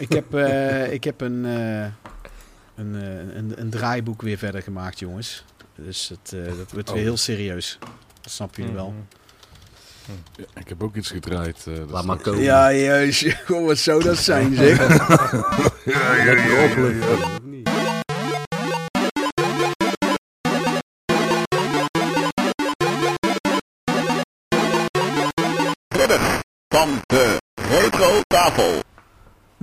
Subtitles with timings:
[0.00, 1.82] Ik heb, eh, ik heb een, eh,
[2.74, 5.44] een, eh, een, een draaiboek weer verder gemaakt, jongens.
[5.74, 7.04] Dus het, eh, dat wordt weer Oh.
[7.04, 7.78] heel serieus.
[8.20, 8.94] Dat snappen jullie wel.
[10.36, 11.64] Ja, ik heb ook iets gedraaid.
[11.66, 12.42] eh, dat Laat maar komen.
[12.42, 13.36] Ja, juist.
[13.46, 14.78] Goh, wat zou dat zijn, zeg?
[15.84, 17.12] Ja, ja, ja, ja, ja.
[17.12, 17.68] Of niet?
[26.68, 28.82] van de retro tafel.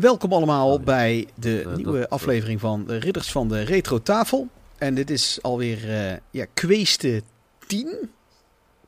[0.01, 4.47] Welkom allemaal bij de nieuwe dat- aflevering van de Ridders van de Retro Tafel.
[4.77, 7.21] En dit is alweer eh ja, kweeste
[7.67, 8.09] 10,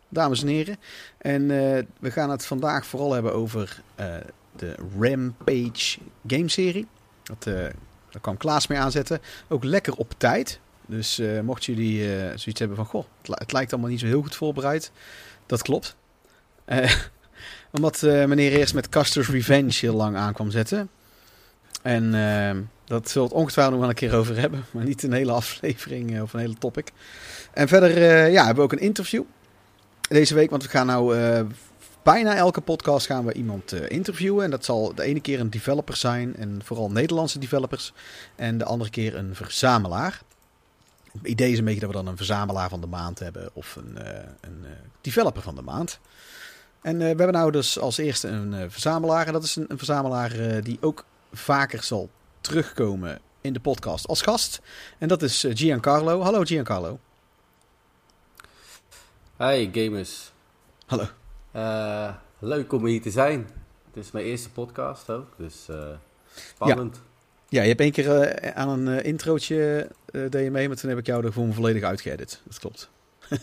[0.09, 0.77] dames en heren.
[1.17, 4.15] En eh, we gaan het vandaag vooral hebben over eh,
[4.55, 6.87] de Rampage gameserie.
[7.23, 9.21] Dat, daar kwam Klaas mee aanzetten.
[9.47, 10.59] Ook lekker op tijd.
[10.85, 12.85] Dus mochten jullie zoiets hebben van...
[12.85, 14.91] Goh, het, het lijkt allemaal niet zo heel goed voorbereid.
[15.45, 15.95] Dat klopt.
[17.71, 20.89] Omdat meneer eerst met Custer's Revenge heel lang aan kwam zetten.
[21.83, 24.65] En eh, dat zullen we het ongetwijfeld nog wel een keer over hebben.
[24.71, 26.91] Maar niet een hele aflevering eh, of een hele topic.
[27.53, 29.23] En verder eh, ja, hebben we ook een interview
[30.01, 30.49] deze week.
[30.49, 31.41] Want we gaan nou eh,
[32.03, 34.43] bijna elke podcast gaan we iemand interviewen.
[34.43, 36.35] En dat zal de ene keer een developer zijn.
[36.35, 37.93] En vooral Nederlandse developers.
[38.35, 40.21] En de andere keer een verzamelaar.
[41.11, 43.49] Het idee is een beetje dat we dan een verzamelaar van de maand hebben.
[43.53, 43.97] Of een,
[44.41, 44.65] een
[45.01, 45.99] developer van de maand.
[46.81, 49.27] En we hebben nou dus als eerste een verzamelaar.
[49.27, 51.05] En dat is een, verzamelaar die ook
[51.37, 52.09] vaker zal
[52.41, 54.61] terugkomen in de podcast als gast.
[54.97, 56.21] En dat is eh, Giancarlo.
[56.21, 56.99] Hallo Giancarlo.
[59.37, 60.31] Hey gamers.
[60.85, 61.05] Hallo.
[61.51, 63.47] Eh, leuk om hier te zijn.
[63.93, 65.77] Het is mijn eerste podcast ook, dus eh,
[66.35, 67.01] spannend.
[67.49, 70.99] Ja, je hebt één keer aan een introotje eh deed je mee, maar toen heb
[70.99, 72.41] ik jou er gewoon volledig uitgeëdit.
[72.43, 72.89] Dat klopt.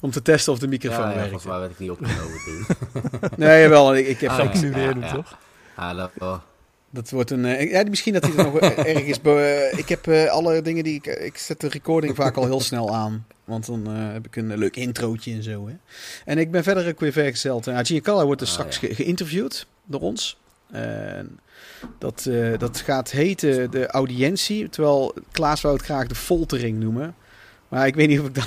[0.00, 1.22] Om te testen of de Ja, microfoon ja, werkt.
[1.30, 2.66] volgens mij werd ik niet opgenomen toen.
[3.46, 3.96] Nee, wel.
[3.96, 4.60] Ik, ik heb Ah, ja.
[4.60, 5.38] Nu reden, toch?
[6.92, 7.44] Dat, wordt een.
[7.44, 8.58] eh, ja, misschien dat hij er nog
[8.94, 9.20] ergens.
[9.20, 11.06] be- eh, ik heb eh, alle dingen die ik.
[11.06, 13.26] Ik zet de recording vaak al heel snel aan.
[13.44, 15.68] Want dan heb ik een leuk introotje en zo.
[15.68, 15.74] Hè.
[16.24, 17.68] En ik ben verder ook weer vergezeld.
[17.68, 18.88] Uh, Giancarlo wordt dus Ah, straks ja.
[18.88, 20.38] ge- geïnterviewd door ons.
[20.70, 21.38] En
[21.98, 24.68] dat, dat gaat heten de audiëntie.
[24.68, 27.14] Terwijl Klaas wou het graag de foltering noemen.
[27.68, 28.44] Maar ik weet niet of ik dan,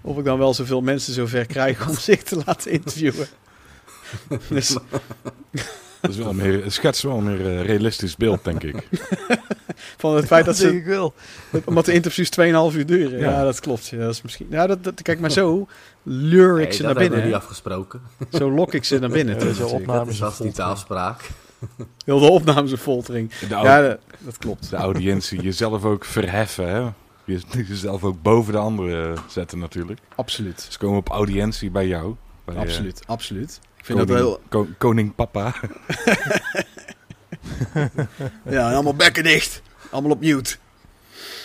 [0.00, 3.26] of ik dan wel zoveel mensen zover krijg om zich te laten interviewen.
[4.48, 4.76] Dus
[6.00, 8.88] Dat is wel meer, het schetst wel een meer eh, realistisch beeld, denk ik.
[9.98, 11.14] van het feit dat denk ze ik wel.
[11.64, 12.28] Omdat de interviews
[12.72, 13.18] 2,5 uur duren.
[13.18, 13.44] Ja, Ja.
[13.44, 13.88] dat klopt.
[13.88, 14.46] Ja, dat is misschien...
[14.50, 15.66] ja, dat, dat, kijk, maar zo
[16.02, 17.24] lure ik Hey, ze dat naar binnen.
[17.26, 18.00] niet afgesproken.
[18.32, 19.54] Zo lok ik ze naar binnen.
[19.56, 20.12] Ja, opname.
[20.18, 21.30] Dat is niet de afspraak.
[22.04, 23.32] Heel de opnames een foltering.
[23.48, 24.70] Ja, dat, dat klopt.
[24.70, 26.78] de audiëntie, jezelf ook verheffen, hè?
[27.24, 30.00] Je- Jezelf ook boven de anderen zetten, natuurlijk.
[30.14, 30.66] Absoluut.
[30.70, 32.14] Ze komen op audiëntie bij jou.
[32.44, 33.60] Bij, eh, Absoluut, absoluut.
[33.80, 34.40] Ik vind koning, dat wel...
[34.48, 35.54] ko- koning papa.
[38.48, 39.62] Ja, allemaal bekken dicht.
[39.90, 40.56] Allemaal op mute.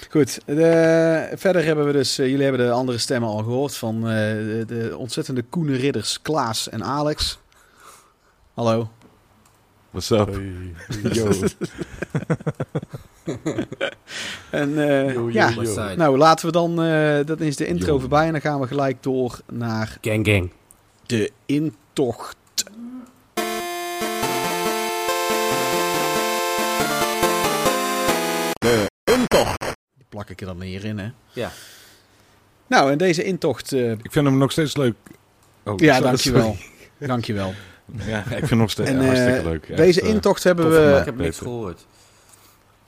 [0.09, 2.17] Goed, de- verder hebben we dus...
[2.17, 6.21] eh, jullie hebben de andere stemmen al gehoord van eh, de, de ontzettende koene ridders
[6.21, 7.39] Klaas en Alex.
[8.53, 8.89] Hallo.
[9.91, 10.27] What's up?
[10.33, 10.73] Hey.
[11.11, 11.29] Yo.
[14.49, 15.95] En eh, Yo, yo, ja, yo.
[15.95, 16.81] Nou laten we dan...
[16.83, 17.99] eh, dat is de intro Yo.
[17.99, 20.51] voorbij en dan gaan we gelijk door naar Gang gang.
[21.05, 21.31] de
[21.99, 22.35] intocht.
[28.59, 29.59] De intocht.
[29.95, 31.09] Die plak ik er dan hierin, hè.
[31.33, 31.51] Ja.
[32.67, 33.71] Nou, en deze intocht...
[33.73, 34.95] eh, Ik vind hem nog steeds leuk.
[35.63, 36.07] Oh, ja, sorry.
[36.09, 36.57] dankjewel.
[36.97, 37.53] Dankjewel.
[38.05, 39.65] Ja, ik vind hem nog steeds En, ja, eh, hartstikke leuk.
[39.69, 40.75] Echt, deze eh, intocht hebben we...
[40.75, 40.99] gemaakt.
[40.99, 41.85] ik heb niks gehoord.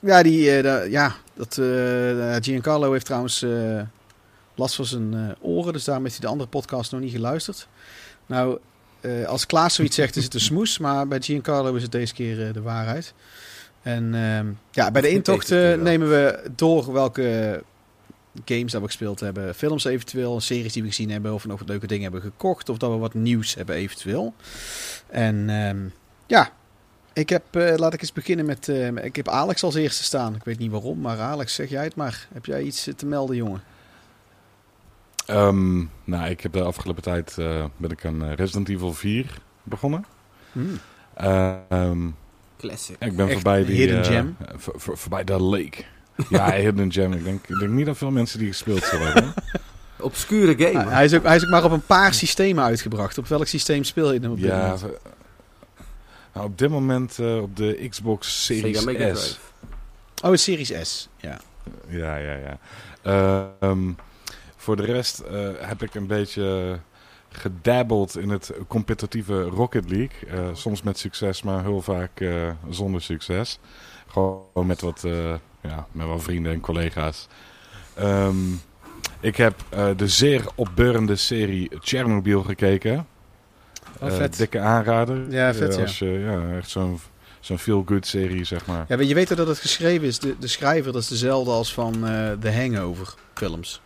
[0.00, 3.80] Ja, die, eh, da- ja dat, eh, Giancarlo heeft trouwens eh,
[4.54, 5.72] last van zijn eh, oren.
[5.72, 7.68] Dus daarom heeft hij de andere podcast nog niet geluisterd.
[8.26, 8.58] Nou,
[9.00, 10.78] eh, als Klaas zoiets zegt is het een smoes.
[10.78, 13.14] Maar bij Giancarlo is het deze keer eh, de waarheid.
[13.82, 17.62] En ehm, ja, bij de Deze intocht keer eh, nemen we door welke
[18.44, 19.54] games dat we gespeeld hebben.
[19.54, 21.34] Films eventueel, series die we gezien hebben.
[21.34, 22.68] Of we nog wat leuke dingen hebben gekocht.
[22.68, 24.34] Of dat we wat nieuws hebben eventueel.
[25.06, 25.78] En ehm,
[26.26, 26.52] ja,
[27.12, 28.68] ik heb, laat ik eens beginnen met,
[29.02, 30.34] ik heb Alex als eerste staan.
[30.34, 32.28] Ik weet niet waarom, maar Alex, zeg jij het maar.
[32.32, 33.62] Heb jij iets te melden, jongen?
[35.28, 39.38] Ehm, nou, ik heb de afgelopen tijd eh, ben ik aan eh, Resident Evil 4
[39.62, 40.04] begonnen.
[41.14, 42.08] Ehm,
[42.58, 42.96] Classic.
[42.98, 44.36] ik ben Echt voorbij die hidden eh, gem?
[44.56, 45.84] voor- voor- voorbij de lake.
[46.30, 47.12] ja, hidden gem.
[47.12, 49.34] Ik denk, ik denk niet dat veel mensen die gespeeld zullen hebben.
[50.00, 50.84] Obscure game.
[50.84, 53.18] Ah, hij, is ook, hij is ook maar op een paar systemen uitgebracht.
[53.18, 54.82] Op welk systeem speel je hem op dit ja, moment?
[56.34, 58.84] nou, op dit moment eh, op de Xbox Series S.
[58.84, 59.36] Drive.
[60.24, 61.08] Oh, een Series S.
[61.16, 61.40] Ja.
[61.88, 62.58] Ja, ja, ja.
[63.60, 63.90] Ehm,
[64.68, 66.78] voor de rest eh, heb ik een beetje
[67.28, 70.28] gedabbeld in het competitieve Rocket League.
[70.30, 73.58] Eh, soms met succes, maar heel vaak eh, zonder succes.
[74.06, 75.04] Gewoon met wat,
[75.62, 77.26] ja, met wat vrienden en collega's.
[77.94, 78.36] Ehm,
[79.20, 79.54] ik heb
[79.96, 83.06] de zeer opbeurende serie Chernobyl gekeken.
[84.00, 84.36] Oh, vet.
[84.36, 85.30] dikke aanrader.
[85.30, 85.80] Ja, vet, ja.
[85.80, 87.00] Als je, ja, echt zo'n
[87.40, 88.84] zo'n feel-good serie, zeg maar.
[88.88, 91.74] Ja, weet- je weet dat het geschreven is, de, de schrijver, dat is dezelfde als
[91.74, 91.92] van
[92.40, 93.80] The Hangover films.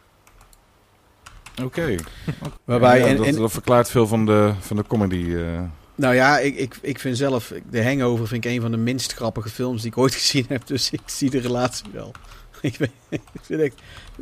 [1.62, 1.94] Oké.
[2.64, 5.34] Waarbij, Ja, en, dat, en- dat verklaart veel van de, van de comedy.
[5.34, 5.60] eh.
[5.94, 9.12] nou ja, ik, ik, ik vind zelf, The Hangover vind ik een van de minst
[9.14, 12.12] grappige films die ik ooit gezien heb, dus ik zie de relatie wel.
[12.60, 12.78] Ik,
[13.08, 13.74] ik, vind echt,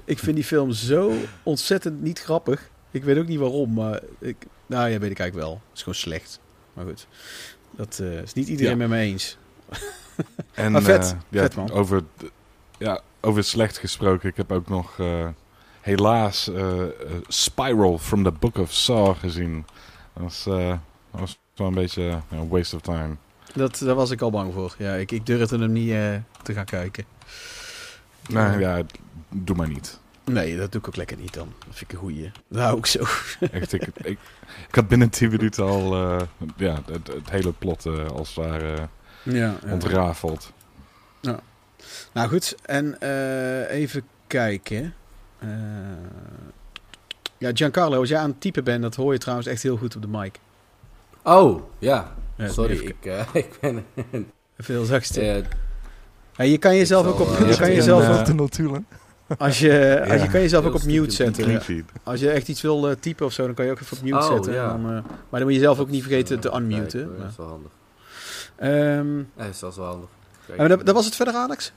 [0.05, 1.13] ik vind die film zo
[1.43, 2.71] ontzettend niet grappig.
[2.91, 4.37] Ik weet ook niet waarom, maar ik,
[4.67, 5.61] nou ja, weet ik eigenlijk wel.
[5.69, 6.41] Het is gewoon slecht.
[6.73, 7.07] Maar goed,
[7.71, 8.77] dat eh, is niet iedereen Ja.
[8.77, 9.39] met me eens.
[10.55, 11.05] En, Maar vet.
[11.05, 11.71] eh, ja, Vet, man.
[11.71, 12.03] Over,
[12.79, 14.29] ja, over slecht gesproken.
[14.29, 14.97] Ik heb ook nog
[15.81, 16.91] helaas eh, eh,
[17.29, 19.67] Spiral from the Book of Saw gezien.
[20.13, 23.17] Dat was, dat was wel een beetje een waste of time.
[23.55, 24.75] Dat, daar was ik al bang voor.
[24.79, 25.95] Ja, ik, ik durfde hem niet
[26.43, 27.05] te gaan kijken.
[28.29, 28.83] Nou ja,
[29.29, 29.99] doe maar niet.
[30.25, 31.53] Nee, dat doe ik ook lekker niet dan.
[31.59, 32.31] Dat vind ik een goeie.
[32.49, 32.99] Nou, ook zo.
[33.53, 34.19] Echt, ik, ik,
[34.69, 35.95] ik had binnen 10 minuten al
[36.57, 38.89] ja, het, het hele plot als het ware
[39.23, 40.53] Ja, ontrafeld.
[42.13, 42.97] Nou goed, en
[43.69, 44.95] even kijken.
[45.41, 45.49] Eh,
[47.39, 49.97] ja, Giancarlo, als jij aan het typen bent, dat hoor je trouwens echt heel goed
[49.97, 50.39] op de mic.
[51.23, 52.13] Oh, ja.
[52.37, 53.85] Ja, Sorry, even- ik, eh, ik ben...
[54.57, 55.17] Even heel zachtst.
[55.17, 55.37] eh,
[56.37, 58.85] Ja, je kan jezelf ook op, je kan jezelf natuurlijk.
[59.39, 61.61] als je, als je kan jezelf ook op mute zetten.
[62.03, 64.03] Als je echt iets wil eh, typen of zo, dan kan je ook even op
[64.03, 64.53] mute Oh, zetten.
[64.53, 64.69] ja.
[64.69, 67.09] Dan, maar dan moet je zelf ook niet vergeten te unmuten.
[67.09, 67.71] Maar- Dat is wel handig.
[68.57, 69.25] Ehm, Ja,
[69.61, 70.09] dat is wel handig.
[70.47, 71.73] Kijk, en dat, dat was het verder, Alex?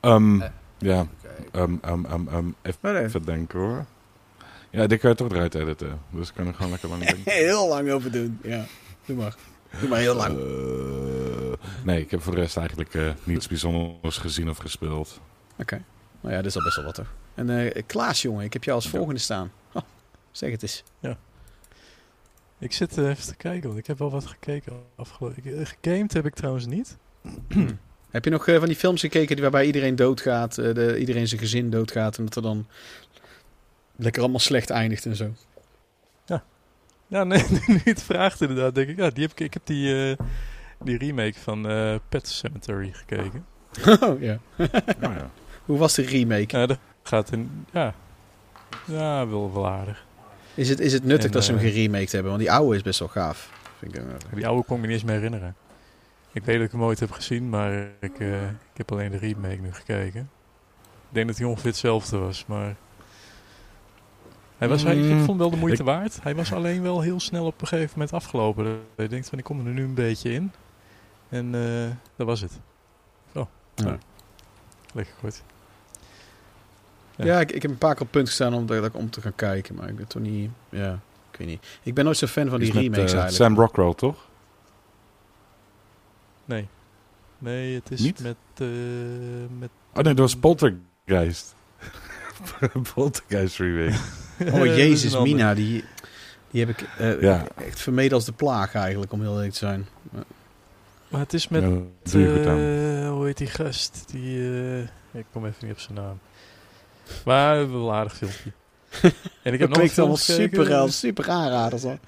[0.00, 0.48] Ehm, Eh.
[0.78, 1.06] ja,
[1.52, 3.84] ehm, ehm, ehm, ehm, even, even denken hoor.
[4.70, 6.00] Ja, dit kan je toch eruit editen.
[6.10, 7.32] Dus ik kan er gewoon lekker lang denken.
[7.32, 8.38] heel lang over doen.
[8.42, 8.64] Ja,
[9.04, 9.34] doe maar.
[9.80, 10.38] Doe maar heel lang.
[10.38, 15.20] Eh, nee, ik heb voor de rest eigenlijk eh, niets bijzonders gezien of gespeeld.
[15.58, 15.82] Oké.
[16.20, 17.12] Nou ja, dat is al best wel wat toch.
[17.34, 18.90] En eh, Klaas, jongen, ik heb jou als Ja.
[18.90, 19.50] volgende staan.
[19.72, 19.82] Oh,
[20.30, 20.84] zeg het eens.
[22.58, 25.44] Ik zit even te kijken, want ik heb wel wat gekeken afgelopen.
[25.44, 26.96] ik- Gegamed heb ik trouwens niet.
[28.10, 31.28] Heb je nog eh, van die films gekeken die waarbij iedereen doodgaat, eh, de, iedereen
[31.28, 32.66] zijn gezin doodgaat en dat er dan
[33.96, 35.32] lekker allemaal slecht eindigt en zo?
[37.10, 38.96] Ja, nee, nu het vraagt inderdaad, denk ik.
[38.96, 40.26] Ja, die heb ik, ik heb die, eh,
[40.84, 43.44] die remake van eh Pet Cemetery gekeken.
[44.00, 44.38] Oh ja.
[45.00, 45.30] Nou ja.
[45.64, 46.58] Hoe was de remake?
[46.58, 47.66] Ja, dat gaat in...
[47.72, 47.94] Ja,
[48.84, 50.04] ja wel, wel aardig.
[50.54, 52.30] Is het, is het nuttig En, dat ze hem geremaked hebben?
[52.30, 53.50] Want die oude is best wel gaaf.
[53.78, 54.02] Vind ik,
[54.34, 55.56] Die oude kon ik me niet eens meer herinneren.
[56.32, 59.16] Ik weet dat ik hem ooit heb gezien, maar ik, eh, ik heb alleen de
[59.16, 60.20] remake nu gekeken.
[61.08, 62.76] Ik denk dat hij ongeveer hetzelfde was, maar...
[64.58, 66.22] Hij was, hij, ik Mm, vond wel de moeite ik- waard.
[66.22, 68.80] Hij was alleen wel heel snel op een gegeven moment afgelopen.
[68.96, 70.52] Je denkt van, ik kom er nu een beetje in.
[71.28, 72.60] En eh, dat was het.
[73.34, 73.98] Oh, Ja.
[74.94, 75.42] lekker kort.
[77.16, 77.40] ja, Ja.
[77.40, 79.74] ik, ik heb een paar keer op punt gestaan om, dat, om te gaan kijken.
[79.74, 80.50] Maar ik ben toch niet...
[80.68, 80.92] Ja,
[81.30, 81.66] ik weet niet.
[81.82, 83.50] Ik ben nooit zo'n fan van die Iets met, remakes eh, eigenlijk.
[83.52, 84.28] Sam Rockwell, toch?
[86.50, 86.68] Nee.
[87.38, 88.20] Nee, het is Niet?
[88.22, 88.36] met...
[88.58, 88.66] eh,
[89.58, 91.54] met Oh nee, dat was Poltergeist.
[92.94, 93.98] Poltergeist remake.
[94.52, 95.18] Oh, Jezus.
[95.28, 95.84] Mina, die,
[96.50, 97.46] die heb ik eh, Ja.
[97.56, 99.86] echt vermeden als de plaag eigenlijk, om heel eerlijk te zijn.
[101.08, 101.62] Maar het is met...
[101.62, 101.68] Ja.
[102.18, 104.04] Eh, hoe heet die gast?
[104.10, 104.80] Die, eh,
[105.12, 106.18] ik kom even niet op zijn naam.
[107.24, 108.52] Maar een wel aardig filmpje.
[109.42, 111.82] en ik heb Dat nog klinkt allemaal super, super aanraders.
[111.82, 111.98] hoor.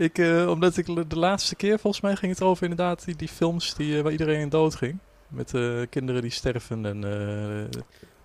[0.00, 3.28] Ik, eh, omdat ik de laatste keer, volgens mij ging het over inderdaad die, die
[3.28, 4.98] films die, eh, waar iedereen in dood ging.
[5.28, 7.00] Met eh, kinderen die sterven en...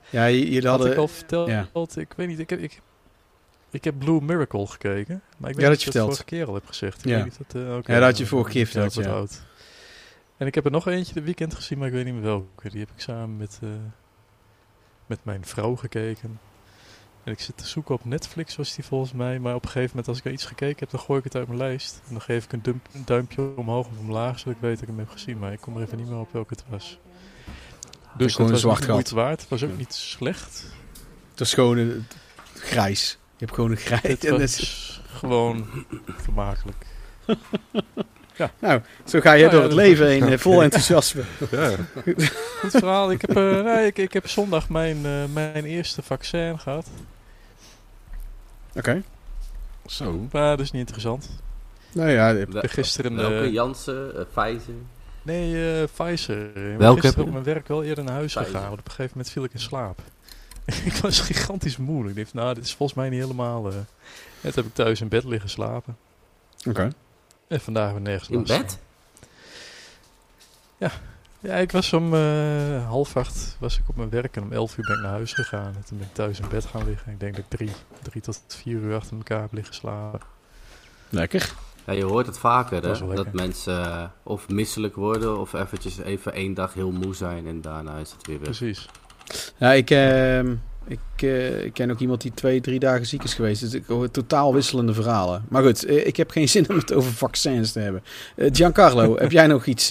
[0.10, 0.92] Ja, jullie had hadden...
[0.92, 1.48] ik al verteld.
[1.48, 1.68] ja.
[1.96, 2.82] Ik weet niet, ik heb, ik,
[3.70, 5.22] ik heb Blue Miracle gekeken.
[5.38, 6.06] Maar ik weet Ja, dat je verteld.
[6.08, 7.00] vorige keer al heb gezegd.
[7.00, 7.16] Ik Ja.
[7.16, 9.12] weet niet dat, Ja, dat had je vorige keer verteld, wat ja.
[9.12, 9.42] oud.
[10.38, 12.70] En ik heb er nog eentje dit weekend gezien, maar ik weet niet meer welke.
[12.70, 13.60] Die heb ik samen met,
[15.06, 16.40] met mijn vrouw gekeken.
[17.26, 19.40] En ik zit te zoeken op Netflix, was die volgens mij.
[19.40, 21.48] Maar op een gegeven moment, als ik iets gekeken heb, dan gooi ik het uit
[21.48, 22.02] mijn lijst.
[22.08, 24.82] En dan geef ik een, dump- een duimpje omhoog of omlaag, zodat ik weet dat
[24.82, 25.40] ik hem heb gezien.
[25.40, 27.00] Maar ik kom er even niet meer op welke het was.
[28.18, 29.40] Dus dat was zwart moeite waard.
[29.42, 30.66] Het was ook niet slecht.
[31.32, 32.06] Het is gewoon een-
[32.54, 33.18] grijs.
[33.38, 34.02] Je hebt gewoon een grijs.
[34.04, 35.68] Het en was gewoon
[36.08, 36.86] vermakelijk.
[38.60, 41.24] nou, zo ga je Nou door ja, het leven heen, eh, vol enthousiasme.
[41.52, 41.72] Ja.
[42.60, 43.12] Goed verhaal.
[43.12, 46.88] Ik heb, eh, nee, ik, ik heb zondag mijn, eh, mijn eerste vaccin gehad.
[48.76, 49.04] Oké.
[49.86, 50.28] Zo.
[50.32, 51.30] Maar dat is niet interessant.
[51.92, 53.16] Nou ja, Ik ben gisteren...
[53.16, 53.36] Welke?
[53.46, 54.16] eh, Janssen?
[54.16, 54.74] eh, Pfizer?
[55.22, 56.48] nee, eh Pfizer.
[56.48, 58.52] Ik ben Welke gisteren heb op mijn werk wel eerder naar huis Pfizer.
[58.52, 58.68] gegaan.
[58.68, 60.00] Want op een gegeven moment viel ik in slaap.
[60.86, 62.10] ik was gigantisch moe.
[62.10, 63.68] Ik dacht, nou, dit is volgens mij niet helemaal...
[63.72, 63.76] eh
[64.42, 65.98] net heb ik thuis in bed liggen slapen.
[66.68, 66.90] Oké.
[67.48, 68.80] En vandaag weer nergens In last bed?
[70.78, 70.92] Ja,
[71.54, 74.86] ik was om eh, half acht was ik op mijn werk en om elf uur
[74.86, 75.74] ben ik naar huis gegaan.
[75.76, 77.12] En toen ben ik thuis in bed gaan liggen.
[77.12, 77.72] Ik denk dat ik drie,
[78.02, 80.20] drie tot vier uur achter elkaar heb liggen slapen.
[81.10, 81.54] Lekker.
[81.86, 83.16] Ja, je hoort het vaker, Dat hè?
[83.16, 87.62] Dat mensen eh, of misselijk worden of eventjes even één dag heel moe zijn en
[87.62, 88.46] daarna is het weer weg.
[88.46, 88.88] Precies.
[89.58, 90.56] Ja, ik, ehm,
[90.88, 93.62] ik, eh, ik ken ook iemand die twee, drie dagen ziek is geweest.
[93.62, 95.46] Dus ik hoor totaal wisselende verhalen.
[95.50, 98.04] Maar goed, eh, ik heb geen zin om het over vaccins te hebben.
[98.36, 99.88] Eh, Giancarlo, heb jij nog iets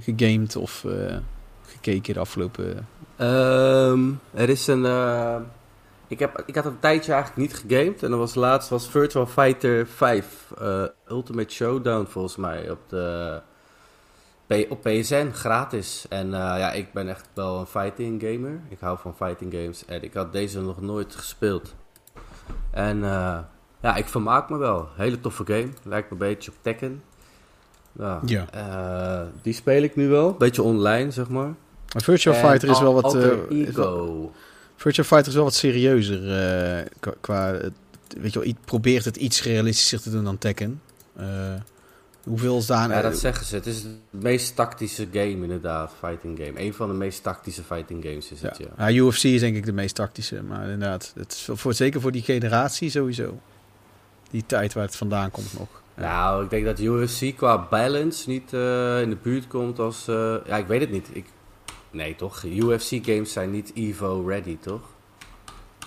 [0.00, 0.84] gegamed of
[1.62, 2.88] gekeken de afgelopen...
[3.16, 4.00] Ehm,
[4.34, 4.84] er is een.
[6.08, 8.02] ik, heb, ik had een tijdje eigenlijk niet gegamed.
[8.02, 13.40] En dan was laatst was Virtual Fighter 5 eh, Ultimate Showdown volgens mij op de
[14.68, 16.06] op PSN gratis.
[16.08, 18.60] En eh, ja, ik ben echt wel een fighting gamer.
[18.68, 19.84] Ik hou van fighting games.
[19.84, 21.74] En ik had deze nog nooit gespeeld.
[22.70, 23.38] En eh,
[23.82, 24.88] ja, ik vermaak me wel.
[24.96, 25.68] Hele toffe game.
[25.82, 27.02] Lijkt me een beetje op Tekken.
[27.92, 28.20] Ja.
[28.24, 28.46] Ja.
[28.52, 30.32] Eh, die speel ik nu wel.
[30.34, 31.54] Beetje online, zeg maar.
[31.92, 33.14] Maar Virtual En Fighter is wel wat...
[33.14, 34.32] Is wel- Ego.
[34.76, 36.20] Virtual Fighter is wel wat serieuzer
[37.20, 37.52] qua...
[38.20, 40.80] weet je wel, probeert het iets realistischer te doen dan Tekken.
[42.24, 42.88] Hoeveel is daar...
[42.90, 43.54] Ja, dat zeggen ze.
[43.54, 46.60] Het is de meest tactische game inderdaad, fighting game.
[46.60, 48.88] Een van de meest tactische fighting games is het, ja.
[48.88, 50.42] Ja, UFC is denk ik de meest tactische.
[50.42, 53.38] Maar inderdaad, het is voor, zeker voor die generatie sowieso.
[54.30, 55.68] Die tijd waar het vandaan komt nog.
[55.94, 60.08] Nou, ik denk dat UFC qua balance niet eh, in de buurt komt als...
[60.08, 61.08] eh, ja, ik weet het niet.
[61.12, 61.26] Ik,
[61.90, 62.44] nee, toch?
[62.44, 64.82] UFC games zijn niet Evo ready, toch?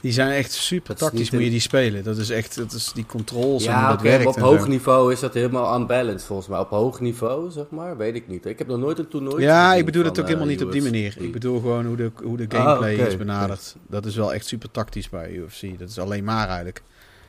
[0.04, 2.04] Die zijn echt super Dat is tactisch, moet je die spelen.
[2.04, 4.26] Dat is echt, dat is die controls en hoe Ja, dat oké, werkt.
[4.26, 4.68] op en hoog zo.
[4.68, 6.60] niveau is dat helemaal unbalanced volgens mij.
[6.60, 8.46] Op hoog niveau, zeg maar, weet ik niet.
[8.46, 10.72] Ik heb nog nooit een toernooi Ja, ik bedoel het ook eh, helemaal niet op
[10.72, 11.16] die manier.
[11.18, 13.76] Ik bedoel gewoon hoe de, hoe de Ah, gameplay is benaderd.
[13.88, 15.80] Dat is wel echt super tactisch bij UFC.
[15.80, 16.82] Dat is alleen maar eigenlijk.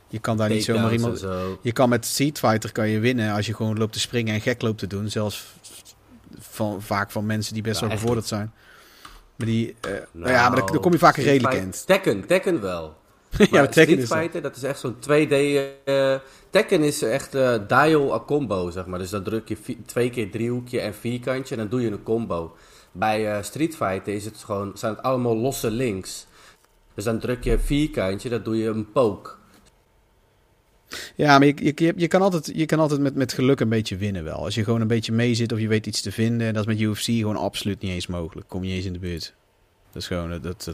[0.08, 1.18] Je kan daar niet zomaar en iemand...
[1.18, 1.58] zo.
[1.62, 4.40] Je kan met Street Fighter kan je winnen als je gewoon loopt te springen en
[4.40, 5.10] gek loopt te doen.
[5.10, 5.44] Zelfs
[6.38, 8.52] van, vaak van mensen die best wel bevorderd zijn.
[9.36, 9.76] Maar die...
[9.80, 11.72] eh, nou ja, maar dan, dan kom je vaak Street redelijk in.
[11.86, 12.96] Tekken, Tekken wel.
[13.30, 14.20] ja, Maar Tekken Street.
[14.20, 15.32] Fighter, dat is echt zo'n 2D...
[15.84, 16.14] eh,
[16.50, 18.98] Tekken is echt eh dial a combo, zeg maar.
[18.98, 22.56] Dus dan druk je twee keer driehoekje en vierkantje en dan doe je een combo.
[22.92, 26.26] Bij eh, Street Fighter is het gewoon, zijn het allemaal losse links.
[26.94, 29.30] Dus dan druk je vierkantje, dan doe je een poke.
[31.14, 33.96] Ja, maar je, je, je kan altijd, je kan altijd met, met geluk een beetje
[33.96, 34.36] winnen wel.
[34.36, 36.46] Als je gewoon een beetje mee zit of je weet iets te vinden.
[36.46, 38.48] En dat is met UFC gewoon absoluut niet eens mogelijk.
[38.48, 39.34] Kom je niet eens in de buurt.
[39.92, 40.64] Dat is gewoon, dat, dat,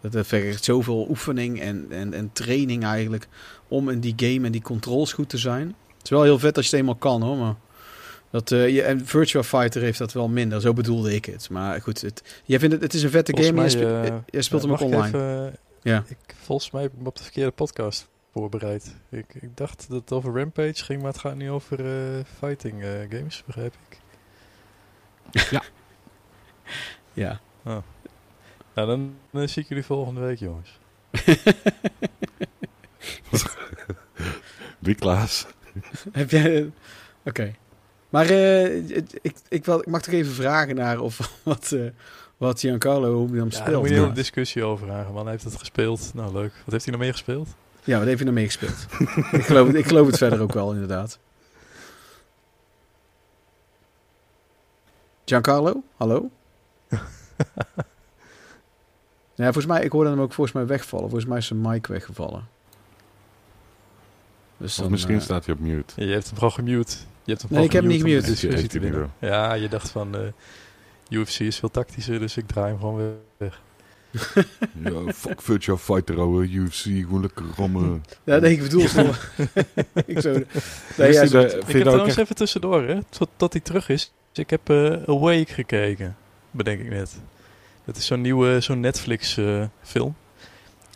[0.00, 3.28] dat, dat vergt zoveel oefening en, en, en training eigenlijk.
[3.68, 5.66] Om in die game en die controls goed te zijn.
[5.96, 7.54] Het is wel heel vet als je het eenmaal kan hoor, maar...
[8.30, 11.50] Dat, eh, je, en Virtua Fighter heeft dat wel minder, zo bedoelde ik het.
[11.50, 13.88] Maar goed, het, jij vindt het, het is een vette Volgens game.
[13.88, 15.06] mij, je, eh, je speelt hem mag ook online.
[15.06, 15.52] even, eh,
[15.92, 16.04] Ja.
[16.08, 18.94] ik, volgens mij heb ik op de verkeerde podcast voorbereid.
[19.08, 22.82] Ik, ik dacht dat het over Rampage ging, maar het gaat nu over eh, fighting
[22.82, 23.98] eh, games, begrijp ik.
[25.50, 25.62] Ja.
[28.74, 30.78] Nou, dan, dan zie ik jullie volgende week, jongens.
[34.78, 35.46] Die Klaas.
[36.12, 36.70] Heb jij...
[37.24, 37.54] Oké.
[38.08, 38.76] Maar eh,
[39.22, 41.86] ik, ik, wel, ik mag toch even vragen naar of wat, eh
[42.36, 43.80] wat Giancarlo, hoe hij hem Ja, daar speelt.
[43.80, 45.22] moet je Ja, een hele discussie over aangaan, man.
[45.22, 46.10] Hij heeft het gespeeld.
[46.14, 46.52] Nou, leuk.
[46.64, 47.48] Wat heeft hij nog meer gespeeld?
[47.86, 48.86] Ja, wat heeft hij nou meegespeeld?
[49.32, 51.18] ik, geloof, het- ik geloof het verder ook wel, inderdaad.
[55.24, 56.30] Giancarlo, hallo?
[59.34, 61.08] ja, volgens mij, ik hoorde hem ook volgens mij wegvallen.
[61.08, 62.48] Volgens mij is zijn mic weggevallen.
[64.56, 66.04] Dus Of dan, misschien eh, staat hij op mute.
[66.06, 66.96] Je hebt hem gewoon gemute.
[67.24, 68.78] Je hebt hem Nee, ik heb hem niet gemute.
[68.80, 69.12] winnen.
[69.18, 70.14] Ja, je dacht van...
[70.16, 70.20] eh,
[71.08, 73.60] UFC is veel tactischer, dus ik draai hem gewoon weg.
[74.84, 76.48] Ja, fuck Virtua Fighter, ouwe.
[76.50, 78.04] UFC, gewoon lekker rammen.
[78.24, 79.14] Ja, nee, ik bedoel gewoon...
[80.06, 80.32] ik zo...
[80.96, 82.18] Nee, ja, die zo- de- Ik heb trouwens echt...
[82.18, 84.12] even tussendoor, hè, tot, tot hij terug is.
[84.32, 86.16] Dus ik heb eh Awake gekeken,
[86.50, 87.16] bedenk ik net.
[87.84, 90.14] Dat is zo'n nieuwe zo'n Netflix-film.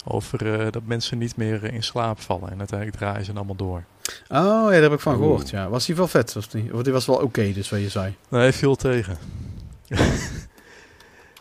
[0.04, 2.50] over eh, dat mensen niet meer eh, in slaap vallen.
[2.50, 3.84] En uiteindelijk draaien ze allemaal door.
[4.28, 5.22] Oh, ja, daar heb ik van Oeh.
[5.22, 5.50] gehoord.
[5.50, 5.68] Ja.
[5.68, 6.36] Was hij wel vet?
[6.36, 6.70] Of niet?
[6.70, 8.14] Want die was wel oké, dus wat je zei.
[8.28, 9.18] Nee, hij viel tegen.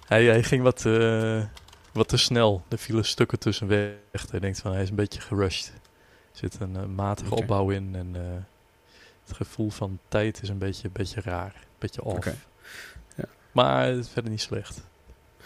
[0.07, 1.41] hij, hij ging wat, eh,
[2.00, 2.63] wat te snel.
[2.68, 3.91] Er vielen stukken tussen weg.
[4.29, 5.74] Hij denkt van hij is een beetje gerushed.
[6.32, 7.96] Er zit een eh, matige opbouw in.
[7.96, 8.22] En eh,
[9.27, 11.53] het gevoel van tijd is een beetje, beetje raar.
[11.56, 12.25] Een beetje off.
[13.15, 13.24] Ja.
[13.51, 14.82] Maar het is verder niet slecht.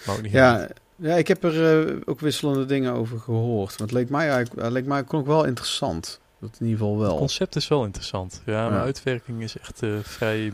[0.05, 3.77] Maar ook niet heel Ja, ja, ik heb er eh, ook wisselende dingen over gehoord.
[3.77, 6.19] Want het leek mij eigenlijk het leek mij ook wel interessant.
[6.39, 7.17] Dat in ieder geval Het wel.
[7.17, 8.41] concept is wel interessant.
[8.45, 10.51] Ja, maar uitwerking is echt vrij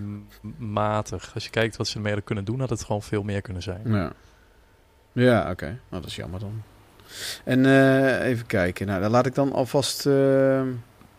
[0.58, 1.32] matig.
[1.34, 3.82] Als je kijkt wat ze ermee kunnen doen, had het gewoon veel meer kunnen zijn.
[3.86, 4.12] Ja,
[5.12, 5.66] ja oké.
[5.66, 6.64] Nou, dat is jammer dan.
[7.44, 8.88] En eh, even kijken.
[8.88, 10.06] Nou, dan laat ik dan alvast...
[10.06, 10.62] eh,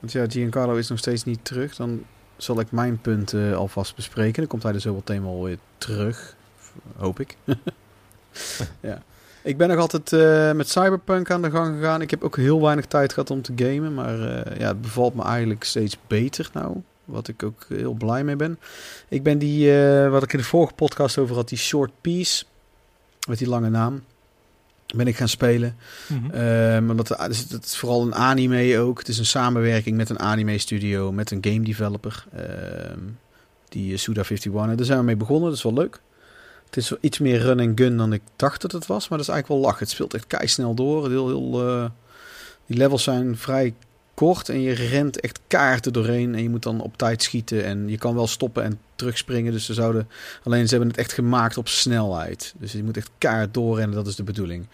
[0.00, 1.76] want ja, Giancarlo is nog steeds niet terug.
[1.76, 2.04] Dan
[2.37, 4.40] zal ik mijn punten alvast bespreken.
[4.40, 6.37] Dan komt hij er zo meteen wel weer terug.
[6.97, 7.37] Hoop ik.
[8.80, 9.02] ja.
[9.42, 12.00] Ik ben nog altijd eh, met Cyberpunk aan de gang gegaan.
[12.00, 13.94] Ik heb ook heel weinig tijd gehad om te gamen.
[13.94, 16.82] Maar eh, ja, het bevalt me eigenlijk steeds beter nou.
[17.04, 18.59] Wat ik ook heel blij mee ben.
[19.09, 22.44] Ik ben die, eh, wat ik in de vorige podcast over had, die Short Piece.
[23.30, 24.02] Met die lange naam.
[24.96, 25.76] Ben ik gaan spelen.
[26.08, 26.30] Mhm.
[26.30, 28.99] Ehm, omdat het, is- het is vooral een anime ook.
[28.99, 32.25] Het is een samenwerking met een anime studio, met een game developer.
[32.37, 32.99] ehm,
[33.68, 34.52] die is Suda51.
[34.70, 36.00] En daar zijn we mee begonnen, dat is wel leuk.
[36.66, 39.08] Het is wel iets meer run en gun dan ik dacht dat het was.
[39.08, 39.84] Maar dat is eigenlijk wel lachen.
[39.87, 41.08] Het speelt echt kei snel door.
[41.10, 41.84] Heel, heel, eh,
[42.66, 43.75] die levels zijn vrij
[44.20, 46.34] kort en je rent echt kaarten doorheen.
[46.34, 47.64] En je moet dan op tijd schieten.
[47.64, 49.52] En je kan wel stoppen en terugspringen.
[49.52, 50.08] Dus ze zouden...
[50.42, 52.54] Alleen ze hebben het echt gemaakt op snelheid.
[52.58, 54.66] Dus je moet echt kaart doorrennen, dat is de bedoeling.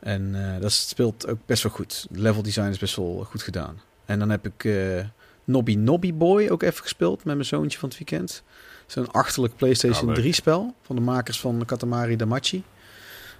[0.00, 2.06] En eh, dat speelt ook best wel goed.
[2.10, 3.80] Level design is best wel goed gedaan.
[4.04, 5.04] En dan heb ik eh
[5.44, 8.42] Nobby Nobby Boy ook even gespeeld met mijn zoontje van het weekend.
[8.86, 10.20] Zo'n achterlijk PlayStation Ja, leuk.
[10.20, 12.62] 3 spel van de makers van Katamari Damacy.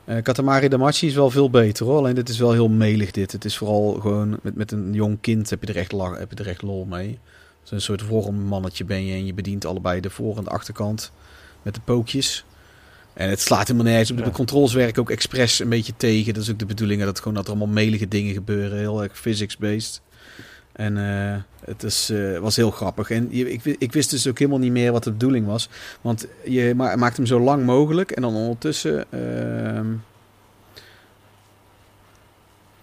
[0.04, 1.98] Eh Katamari Damacy is wel veel beter hoor.
[1.98, 3.32] Alleen dit is wel heel melig dit.
[3.32, 6.36] Het is vooral gewoon met, met een jong kind heb je er echt, heb je
[6.36, 7.18] er echt lol mee.
[7.62, 11.12] Zo'n soort vormmannetje ben je en je bedient allebei de voor- en de achterkant
[11.62, 12.44] met de pookjes.
[13.12, 14.18] En het slaat helemaal nergens op.
[14.18, 14.24] Ja.
[14.24, 16.34] De controls werken ook expres een beetje tegen.
[16.34, 18.78] Dat is ook de bedoeling dat, gewoon, dat er allemaal melige dingen gebeuren.
[18.78, 20.00] Heel erg physics-based.
[20.72, 23.10] En eh, het eh, was heel grappig.
[23.10, 25.68] En je, ik, ik wist dus ook helemaal niet meer wat de bedoeling was.
[26.00, 28.10] Want je ma maakt hem zo lang mogelijk.
[28.10, 29.04] En dan ondertussen...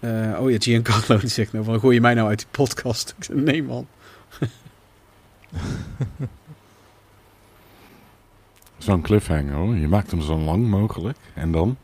[0.00, 1.80] eh, oh ja, Giancarlo die zegt nou van...
[1.80, 3.14] Gooi je mij nou uit die podcast?
[3.18, 3.86] Ik nee man.
[8.78, 9.76] Zo'n cliffhanger hoor.
[9.76, 11.18] Je maakt hem zo lang mogelijk.
[11.34, 11.76] En dan?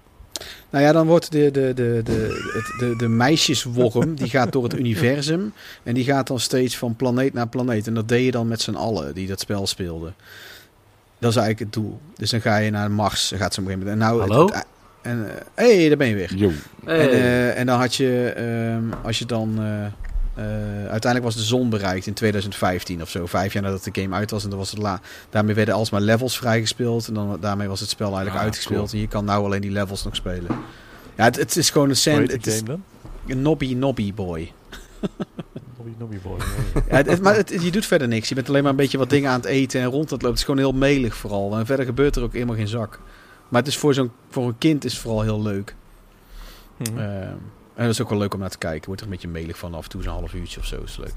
[0.74, 4.62] Nou ja, dan wordt de, de, de, de, het- de, de meisjesworm, die gaat door
[4.64, 5.52] het universum.
[5.82, 7.86] En die gaat dan steeds van planeet naar planeet.
[7.86, 10.14] En dat deed je dan met z'n allen die dat spel speelden.
[11.18, 12.00] Dat is eigenlijk het doel.
[12.16, 14.10] Dus dan ga je naar Mars, dan gaat ze op een gegeven moment.
[14.12, 14.46] En nou, Hallo?
[14.46, 14.66] Het, het-
[15.02, 16.34] en, eh, hey, daar ben je weer.
[16.36, 16.50] Yo.
[16.84, 16.98] Hey.
[17.00, 19.54] En, eh, en dan had je, ehm, als je dan...
[19.58, 19.86] eh,
[20.34, 20.44] eh,
[20.78, 23.26] uiteindelijk was de zon bereikt in 2015 of zo.
[23.26, 24.44] Vijf jaar nadat de game uit was.
[24.44, 27.08] En dan was het la daarmee werden alsmaar levels vrijgespeeld.
[27.08, 28.78] En dan, daarmee was het spel eigenlijk Ah, uitgespeeld.
[28.80, 28.92] cool.
[28.92, 30.50] En je kan nou alleen die levels nog spelen.
[31.16, 32.32] Ja, het, het is gewoon een sand.
[32.32, 32.82] Het is dan?
[33.26, 34.52] een nobby nobby boy.
[35.76, 36.38] Nobby Nobby Boy.
[36.88, 38.28] Ja, het, maar het, je doet verder niks.
[38.28, 40.28] Je bent alleen maar een beetje wat dingen aan het eten en rond het lopen.
[40.28, 41.56] Het is gewoon heel melig vooral.
[41.58, 43.00] En verder gebeurt er ook helemaal geen zak.
[43.48, 45.74] Maar het is voor, zo'n, voor een kind is het vooral heel leuk.
[46.76, 46.98] Mhm.
[46.98, 47.34] Ehm,
[47.74, 48.86] en dat is ook wel leuk om naar te kijken.
[48.86, 50.82] Wordt er een beetje melig van af en toe, zo'n half uurtje of zo.
[50.84, 51.14] Is leuk.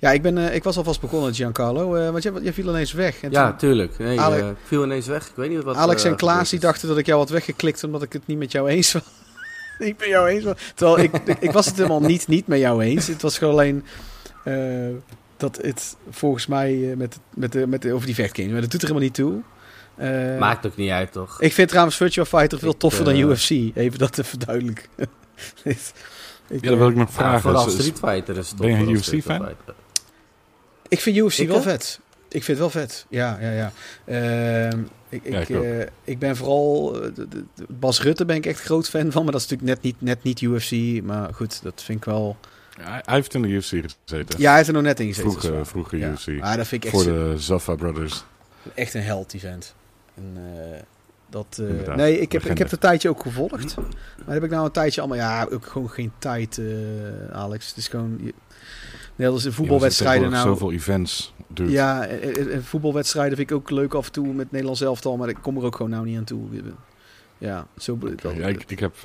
[0.00, 1.94] Ja, ik, ben, eh, ik was alvast begonnen, Giancarlo.
[1.94, 3.20] eh want jij, jij viel ineens weg.
[3.22, 3.98] En ja, toen- tuurlijk.
[3.98, 5.26] Nee, eh, ik viel ineens weg.
[5.28, 8.02] Ik weet niet wat Alex en Klaas die dachten dat ik jou had weggeklikt omdat
[8.02, 9.02] ik het niet met jou eens was.
[9.78, 10.54] niet met jou eens was.
[10.74, 13.06] Terwijl ik, ik, ik was het helemaal niet, niet met jou eens.
[13.06, 13.84] Het was gewoon alleen
[14.44, 14.54] eh,
[15.36, 18.52] dat het volgens mij met, met, de, met de, over die vechtgames.
[18.52, 19.40] Maar dat doet er helemaal niet toe.
[19.96, 21.40] Eh, Maakt ook niet uit, toch?
[21.40, 23.50] ik vind trouwens Virtua Fighter veel Ik, toffer dan UFC.
[23.74, 24.84] Even dat te verduidelijken.
[26.48, 27.40] Ik, Ja, dat wil ik nog Ja, vragen.
[27.40, 29.48] vooral is- Street Fighter is het ben je een toch UFC-fan?
[30.88, 32.00] Ik vind UFC Ik, wel vet.
[32.28, 33.06] Ik vind het wel vet.
[33.08, 33.72] Ja, ja, ja.
[34.04, 36.94] Ehm, ik, Ja, ik, eh, ik ben vooral...
[37.02, 39.22] eh, de- de- de- Bas Rutte ben ik echt groot fan van.
[39.22, 41.02] Maar dat is natuurlijk net niet, net niet UFC.
[41.02, 42.36] Maar goed, dat vind ik wel...
[42.78, 43.68] Ja, hij heeft in de UFC
[44.04, 44.40] gezeten.
[44.40, 45.30] Ja, hij heeft er nog net in gezeten.
[45.40, 45.98] vroeger, vroeger.
[45.98, 46.26] UFC.
[46.26, 46.50] Ja.
[46.50, 48.24] Ah, dat vind ik echt, Voor de Zaffa Brothers.
[48.74, 49.74] echt een held event.
[50.14, 50.80] En, eh,
[51.36, 53.76] dat, eh, nee, ik heb, ik heb het een tijdje ook gevolgd.
[54.24, 55.18] Maar heb ik nou een tijdje allemaal...
[55.18, 57.68] Ja, ook gewoon geen tijd, eh, Alex.
[57.68, 58.18] Het is gewoon...
[58.22, 58.34] Je,
[59.16, 60.48] net als de voetbalwedstrijden nou...
[60.48, 61.70] Zoveel events duurt.
[61.70, 65.28] Ja, en, en voetbalwedstrijden vind ik ook leuk af en toe met Nederlands elftal, maar
[65.28, 66.40] ik kom er ook gewoon nou niet aan toe.
[67.38, 67.98] Ja, zo.
[68.02, 68.96] Oké, ja, ik, ik heb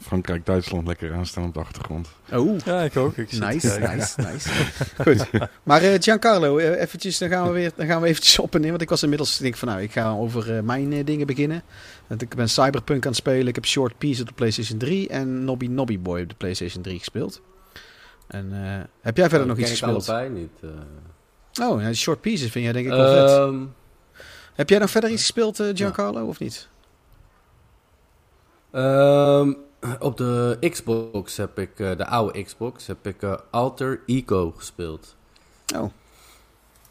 [0.00, 2.08] eh, Frankrijk-Duitsland lekker aanstaan op de achtergrond.
[2.32, 3.16] Oh, Ja, ik ook.
[3.16, 4.48] Ik nice, nice, nice.
[5.04, 5.30] Goed.
[5.62, 8.60] Maar eh, Giancarlo, eh, eventjes, dan gaan we weer, dan gaan we eventjes op en
[8.60, 11.26] neer, want ik was inmiddels denk ik van, nou, ik ga over eh, mijn dingen
[11.26, 11.62] beginnen.
[12.06, 13.46] Want ik ben Cyberpunk aan het spelen.
[13.46, 16.82] Ik heb Short Piece op de PlayStation 3 en Nobby Nobby Boy op de PlayStation
[16.82, 17.40] 3 gespeeld.
[18.26, 20.08] En eh, heb jij verder nog iets ken ik gespeeld?
[20.08, 20.50] allebei niet.
[20.62, 21.68] eh.
[21.68, 23.36] Oh, ja, Short Pieces vind jij denk ik wel vet.
[23.36, 23.60] Ehm,
[24.54, 26.68] Heb jij nog verder iets gespeeld, eh, Giancarlo, of niet?
[28.72, 29.52] Ehm,
[29.98, 35.16] op de Xbox heb ik, eh, de oude Xbox, heb ik eh, Alter Ego gespeeld.
[35.76, 35.90] Oh.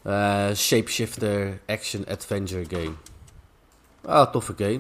[0.02, 2.92] Eh, shapeshifter, action, adventure game.
[4.06, 4.80] Ah, toffe game.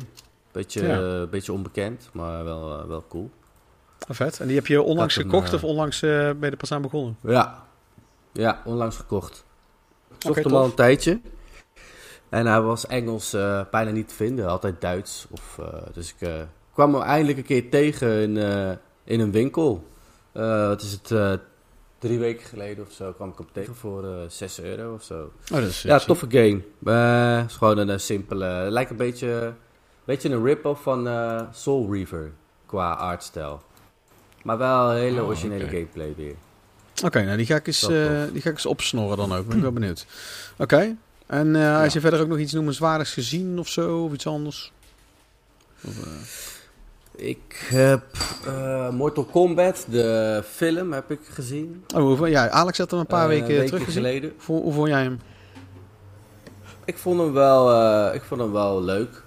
[0.52, 1.26] Beetje, Ja.
[1.26, 3.30] beetje onbekend, maar wel, wel cool.
[4.08, 4.40] Ah, vet.
[4.40, 6.72] En die heb je onlangs Dat een, gekocht of onlangs eh ben je er pas
[6.72, 7.18] aan begonnen?
[7.22, 7.66] Ja,
[8.32, 9.46] ja onlangs gekocht.
[10.10, 11.20] Ik zocht hem al een tijdje.
[12.30, 15.28] En hij was Engels eh, bijna niet te vinden, altijd Duits.
[15.30, 16.42] Of, eh, dus ik eh,
[16.80, 18.72] kwam hem eindelijk een keer tegen in, eh,
[19.04, 19.88] in een winkel.
[20.32, 21.34] Eh, het is het eh,
[21.98, 25.32] drie weken geleden of zo kwam ik op tegen voor eh 6 euro of zo.
[25.52, 27.46] Oh, dat is, Ja, toffe game.
[27.46, 28.46] Is gewoon een simpele.
[28.46, 29.54] Het lijkt een beetje,
[30.04, 31.08] beetje een rip-off van
[31.52, 32.32] Soul Reaver
[32.66, 33.62] qua artstijl.
[34.44, 36.36] Maar wel een hele Oh, originele gameplay weer.
[37.04, 37.88] Oké, nou die ga, ik eens,
[38.34, 39.48] die ga ik eens opsnorren dan ook.
[39.48, 40.06] Ben ik wel benieuwd.
[40.58, 40.96] Oké.
[41.26, 44.72] En als je verder ook nog iets noemenswaardigs gezien of zo, of iets anders?
[45.84, 46.59] Of,
[47.20, 48.04] Ik heb
[48.46, 51.84] eh, Mortal Kombat, de film, heb ik gezien.
[51.96, 54.02] Oh, hoeveel- ja, Alex had hem een paar Eh, weken een weekje terug gezien.
[54.04, 54.34] geleden.
[54.46, 55.20] Hoe, hoe vond jij hem?
[56.86, 59.22] Ik vond hem wel, eh, ik vond hem wel leuk.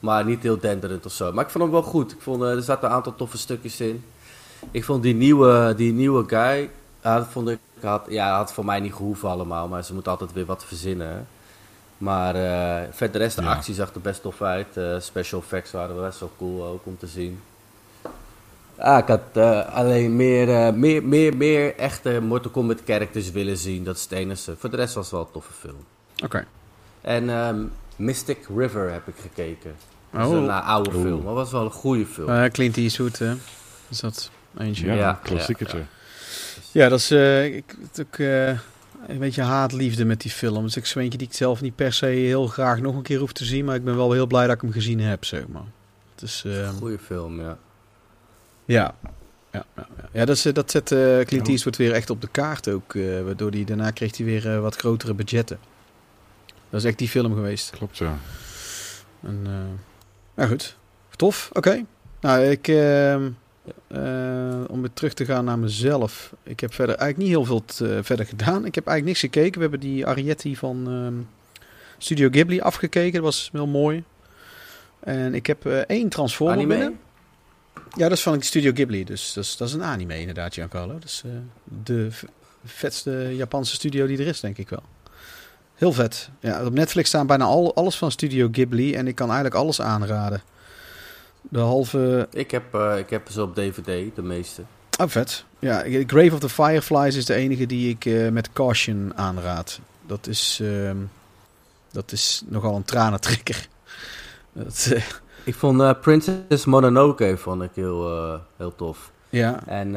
[0.00, 1.32] Maar niet heel denderend of zo.
[1.32, 2.12] Maar ik vond hem wel goed.
[2.12, 4.04] Ik vond, eh, er zaten een aantal toffe stukjes in.
[4.70, 6.70] Ik vond die nieuwe, die nieuwe guy.
[7.00, 9.68] dat vond ik, had, ja, had voor mij niet gehoeven allemaal.
[9.68, 11.08] Maar ze moeten altijd weer wat verzinnen.
[11.08, 11.18] hè.
[11.98, 13.48] Maar eh verder de rest, de Ja.
[13.52, 14.76] actie zag er best tof uit.
[14.76, 17.40] Eh, special effects waren best wel cool ook om te zien.
[18.76, 23.84] Ah, ik had eh, alleen meer, meer, meer, meer echte Mortal Kombat characters willen zien.
[23.84, 24.54] Dat is het enige.
[24.58, 25.84] Voor de rest was het wel een toffe film.
[26.24, 26.46] Oké.
[27.00, 27.60] En ehm,
[27.96, 29.74] Mystic River heb ik gekeken.
[30.10, 30.42] Dat is Oh.
[30.42, 31.02] een oude Oeh.
[31.04, 32.28] film, maar was wel een goede film.
[32.28, 33.34] Eh, Clint Eastwood, hè?
[33.88, 34.86] Is dat eentje?
[34.86, 35.82] Ja, Ja, een klassiekertje.
[36.72, 38.58] Ja, dat is eh, ik, het ook, eh,
[39.06, 40.56] een beetje haatliefde met die film.
[40.62, 43.02] Het is ook zo eentje die ik zelf niet per se heel graag nog een
[43.02, 43.64] keer hoef te zien.
[43.64, 45.64] Maar ik ben wel heel blij dat ik hem gezien heb, zeg maar.
[46.14, 47.58] Het is, eh, Goede film, ja.
[48.64, 48.94] ja.
[49.52, 50.08] Ja, ja, ja.
[50.12, 51.52] ja dat, is, dat zet eh, Clint Ja.
[51.52, 52.94] Eastwood weer echt op de kaart ook.
[52.94, 55.58] eh, waardoor hij daarna kreeg hij weer eh, wat grotere budgetten.
[56.70, 57.70] Dat is echt die film geweest.
[57.70, 58.18] Klopt, ja.
[59.22, 59.52] En, eh,
[60.34, 60.76] nou goed,
[61.16, 61.50] tof.
[61.52, 61.84] Oké.
[62.20, 62.66] Nou, ik,
[63.86, 66.32] eh, om weer terug te gaan naar mezelf.
[66.42, 68.64] Ik heb verder eigenlijk niet heel veel eh, verder gedaan.
[68.64, 69.54] Ik heb eigenlijk niks gekeken.
[69.54, 71.14] We hebben die Arietti van ehm,
[71.98, 73.12] Studio Ghibli afgekeken.
[73.12, 74.04] Dat was heel mooi.
[75.00, 76.74] En ik heb eh, één Transformer Anime?
[76.74, 76.98] binnen.
[77.74, 79.04] Ja, dat is van Studio Ghibli.
[79.04, 80.92] Dus dat is, dat is een anime inderdaad, Giancarlo.
[80.92, 81.24] Dat is
[81.84, 82.08] de
[82.64, 84.82] vetste Japanse studio die er is, denk ik wel.
[85.74, 86.30] Heel vet.
[86.40, 88.94] Ja, op Netflix staan bijna al, alles van Studio Ghibli.
[88.94, 90.42] En ik kan eigenlijk alles aanraden.
[91.48, 92.28] De halve...
[92.30, 94.62] Ik heb, eh, ik heb ze op DVD, de meeste.
[95.00, 95.44] Oh, vet.
[95.58, 99.80] Ja, Grave of the Fireflies is de enige die ik eh, met caution aanraad.
[100.06, 100.96] Dat is, ehm,
[101.90, 103.66] dat is nogal een tranentrekker.
[104.52, 105.02] Dat, eh,
[105.44, 109.10] Ik vond Princess Mononoke vond ik heel, heel tof.
[109.28, 109.92] ja, En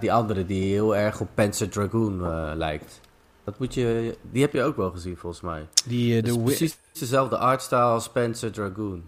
[0.00, 2.20] die andere die heel erg op Panzer Dragoon
[2.56, 3.00] lijkt.
[3.44, 5.66] Dat moet je, die heb je ook wel gezien volgens mij.
[5.84, 9.02] die, de is precies dezelfde artstyle als Panzer Dragoon.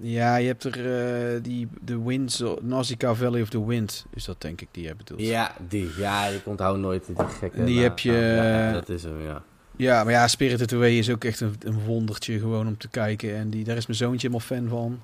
[0.00, 0.96] Ja, je hebt er
[1.34, 4.96] eh, die, de Winds, Nausicaa Valley of the Wind, is dat denk ik die jij
[4.96, 5.20] bedoelt.
[5.20, 5.90] Ja, die.
[5.96, 9.42] Ja, ik onthoud nooit die gekke die heb je, Ja, dat is hem, ja.
[9.76, 13.36] Ja, maar ja, Spirited Away is ook echt een, een wondertje gewoon om te kijken.
[13.36, 15.00] En die, daar is mijn zoontje helemaal fan van.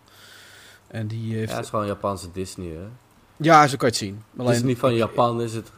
[0.86, 1.50] En die heeft...
[1.50, 2.86] Ja, het is gewoon Japanse Disney, hè.
[3.36, 4.22] Ja, zo kan je het zien.
[4.36, 5.72] Alleen, Disney van Japan is het.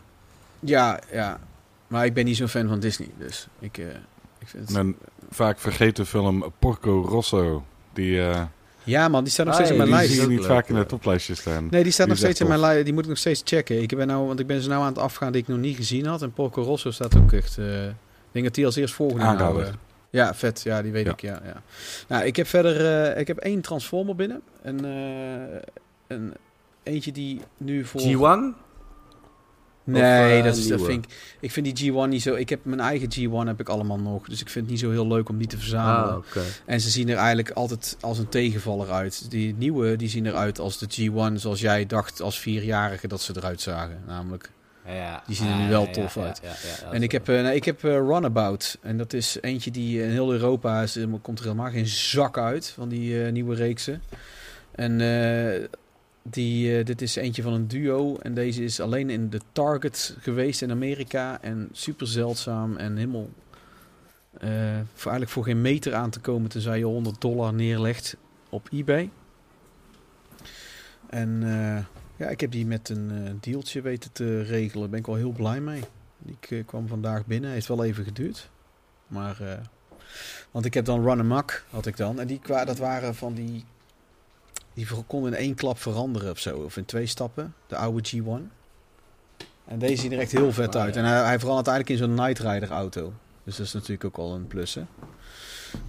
[0.60, 1.40] Ja, ja.
[1.86, 3.86] Maar ik ben niet zo'n fan van Disney, dus ik, eh,
[4.38, 4.76] ik vind het...
[4.76, 4.96] Een
[5.30, 7.64] vaak vergeten film Porco Rosso.
[7.92, 8.42] Die, eh,
[8.84, 10.12] Ja man, die staat nog Ah, steeds in mijn die lijst.
[10.20, 11.68] zie je niet vaak in de toplijstjes staan.
[11.70, 12.84] Nee, die staat Die nog steeds in mijn lijst.
[12.84, 13.82] Die moet ik nog steeds checken.
[13.82, 15.76] Ik ben nou, want ik ben ze nou aan het afgaan die ik nog niet
[15.76, 16.22] gezien had.
[16.22, 17.58] En Porco Rosso staat ook echt...
[17.58, 17.92] eh, ik
[18.32, 19.68] denk dat die als eerst volgende nou, eh,
[20.10, 20.60] Ja, vet.
[20.62, 21.12] Ja, die weet Ja.
[21.12, 21.20] ik.
[21.20, 21.62] Ja, ja.
[22.08, 23.06] Nou, ik heb verder...
[23.12, 24.40] eh, ik heb één Transformer binnen.
[24.62, 25.58] En, eh,
[26.06, 26.32] een,
[26.82, 28.00] eentje die nu voor...
[28.00, 28.56] G1?
[29.84, 30.92] Nee, Of, dat eh, is, dat nieuwe?
[30.92, 32.34] vind ik, ik vind die G1 niet zo...
[32.34, 34.28] Ik heb mijn eigen G1 heb ik allemaal nog.
[34.28, 36.14] Dus ik vind het niet zo heel leuk om die te verzamelen.
[36.14, 36.42] Ah.
[36.64, 39.30] En ze zien er eigenlijk altijd als een tegenvaller uit.
[39.30, 43.32] Die nieuwe die zien eruit als de G1 zoals jij dacht als vierjarige dat ze
[43.36, 44.02] eruit zagen.
[44.06, 44.50] Namelijk.
[44.86, 45.22] Ja.
[45.26, 46.40] Die zien er nu wel ja, ja, tof ja, uit.
[46.42, 48.78] ja, En ik is heb, eh, nee, ik heb eh, Runabout.
[48.82, 52.68] En dat is eentje die in heel Europa is, komt er helemaal geen zak uit
[52.68, 54.02] van die eh, nieuwe reeksen.
[54.74, 55.68] En eh,
[56.22, 58.16] die, eh, dit is eentje van een duo.
[58.18, 61.40] En deze is alleen in de Target geweest in Amerika.
[61.40, 63.28] En super zeldzaam en helemaal...
[64.38, 64.50] eh,
[64.94, 68.16] voor eigenlijk voor geen meter aan te komen tenzij je 100 dollar neerlegt
[68.48, 69.10] op eBay.
[71.06, 71.84] En eh,
[72.16, 74.80] ja, ik heb die met een dealtje weten te regelen.
[74.80, 75.82] Daar ben ik wel heel blij mee.
[76.18, 77.50] Die kwam vandaag binnen.
[77.50, 78.50] Heeft wel even geduurd.
[79.06, 79.60] Maar,
[80.50, 82.20] want ik heb dan Run Amok, had ik dan.
[82.20, 83.64] En die, dat waren van die,
[84.74, 86.56] die konden in één klap veranderen of zo.
[86.56, 87.54] Of in twee stappen.
[87.66, 88.50] De oude G1.
[89.64, 90.96] En deze zien er echt heel vet uit.
[90.96, 93.12] En hij, hij verandert eigenlijk in zo'n Night Rider auto.
[93.44, 94.82] Dus dat is natuurlijk ook al een plus, hè.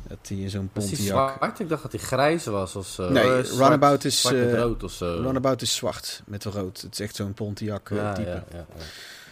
[0.08, 1.00] Dat hij in zo'n Pontiac...
[1.00, 1.60] zwart?
[1.60, 3.10] Ik dacht dat hij grijs was of zo.
[3.10, 5.20] Nee, Eh, zwart- Runabout is, Zwart met eh, rood of zo.
[5.22, 6.82] Runabout is zwart met rood.
[6.82, 8.66] Het is echt zo'n Pontiac eh, ja, ja, ja.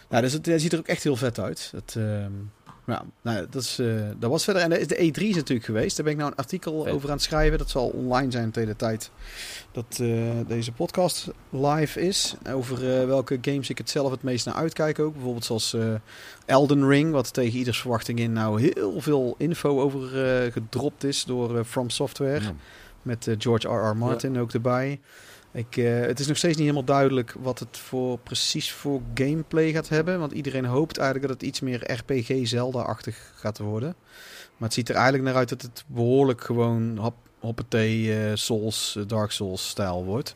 [0.10, 1.70] Nou, dus het, hij ziet er ook echt heel vet uit.
[1.74, 2.32] Dat, ehm,
[2.86, 4.62] Ja, nou, dat, is, eh, dat was verder.
[4.62, 5.96] En de de E3 is natuurlijk geweest.
[5.96, 6.94] Daar ben ik nou een artikel Vet.
[6.94, 7.58] over aan het schrijven.
[7.58, 9.12] Dat zal online zijn tegen de tijd
[9.72, 10.08] dat eh,
[10.48, 12.36] deze podcast live is.
[12.50, 15.14] Over eh, welke games ik het zelf het meest naar uitkijk ook.
[15.14, 15.76] Bijvoorbeeld zoals
[16.46, 20.08] Elden Ring, wat tegen ieders verwachting in nou heel veel info over
[20.52, 22.42] gedropt is door From Software.
[22.42, 22.54] Ja.
[23.02, 23.98] Met George R.R.
[23.98, 25.00] Martin ook erbij.
[25.54, 29.72] Ik, eh, het is nog steeds niet helemaal duidelijk wat het voor, precies voor gameplay
[29.72, 30.20] gaat hebben.
[30.20, 33.96] Want iedereen hoopt eigenlijk dat het iets meer RPG Zelda-achtig gaat worden.
[34.58, 38.96] Maar het ziet er eigenlijk naar uit dat het behoorlijk gewoon hop, hoppatee eh, Souls,
[38.98, 40.36] eh, Dark Souls stijl wordt.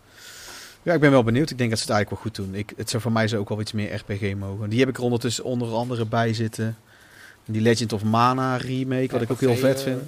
[0.83, 1.49] Ja, ik ben wel benieuwd.
[1.49, 2.59] Ik denk dat ze het eigenlijk wel goed doen.
[2.59, 4.69] Ik, het zou voor mij zo ook wel iets meer RPG mogen.
[4.69, 6.77] Die heb ik er ondertussen onder andere bij zitten.
[7.45, 10.01] Die Legend of Mana remake, wat ik ook heel vet vind.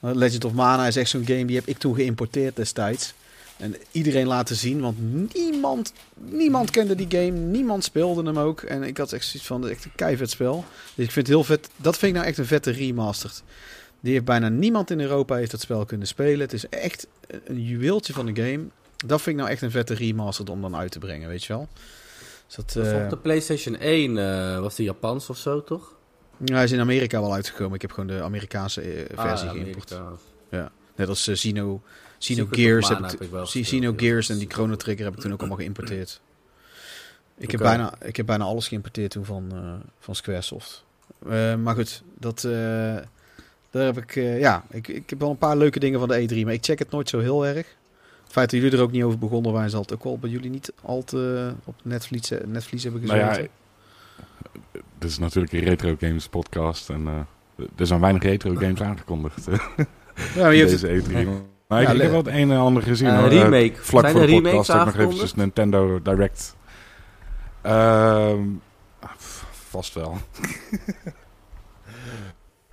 [0.00, 3.14] Legend of Mana is echt zo'n game die heb ik toen geïmporteerd destijds.
[3.56, 4.96] En iedereen laten zien, want
[5.34, 7.30] niemand, niemand kende die game.
[7.38, 8.60] Niemand speelde hem ook.
[8.62, 10.64] En ik had echt zoiets van, echt een keivet spel.
[10.94, 11.68] Dus ik vind het heel vet.
[11.76, 13.42] Dat vind ik nou echt een vette remastered.
[14.00, 16.40] Die heeft bijna niemand in Europa heeft dat spel kunnen spelen.
[16.40, 17.06] Het is echt
[17.44, 18.64] een juweeltje van de game.
[19.06, 21.52] Dat vind ik nou echt een vette remastered om dan uit te brengen, weet je
[21.52, 21.68] wel.
[22.46, 25.94] Dus dat, was eh, op de PlayStation 1 eh, was die Japans of zo, toch?
[26.44, 27.74] ja, hij is in Amerika wel uitgekomen.
[27.74, 29.92] Ik heb gewoon de Amerikaanse eh, versie Ah, geïmport.
[29.92, 30.20] Amerikaans.
[30.96, 31.34] Net als eh,
[32.30, 33.92] Of Gears heb ik, heb ik wel ja.
[33.96, 36.20] Gears en die Chrono Trigger heb ik toen ook allemaal geïmporteerd.
[37.38, 40.84] Ik heb, bijna, ik heb bijna alles geïmporteerd toen van, eh, van Squaresoft.
[41.28, 42.50] Eh, maar goed, dat, eh,
[43.70, 46.20] daar heb ik, eh, ja, ik, ik heb wel een paar leuke dingen van de
[46.20, 47.66] E3, maar ik check het nooit zo heel erg.
[48.24, 50.30] Het feit dat jullie er ook niet over begonnen waren, zal het ook wel bij
[50.30, 53.50] jullie niet al te op Netflix, eh, Netflix hebben Nou ja, gezeten.
[54.98, 59.44] dit is natuurlijk een retro games podcast en eh, er zijn weinig retro games aangekondigd
[59.44, 59.56] ja,
[60.36, 61.52] maar je hebt deze het- E3.
[61.74, 63.14] Maar ik, Ja, ik heb wel het een en ander gezien.
[63.16, 63.28] Hoor.
[63.28, 63.72] remake.
[63.72, 66.56] Eh, vlak Zijn voor er de remakes podcast ook nog eventjes Nintendo Direct.
[69.16, 70.16] Pff, vast wel.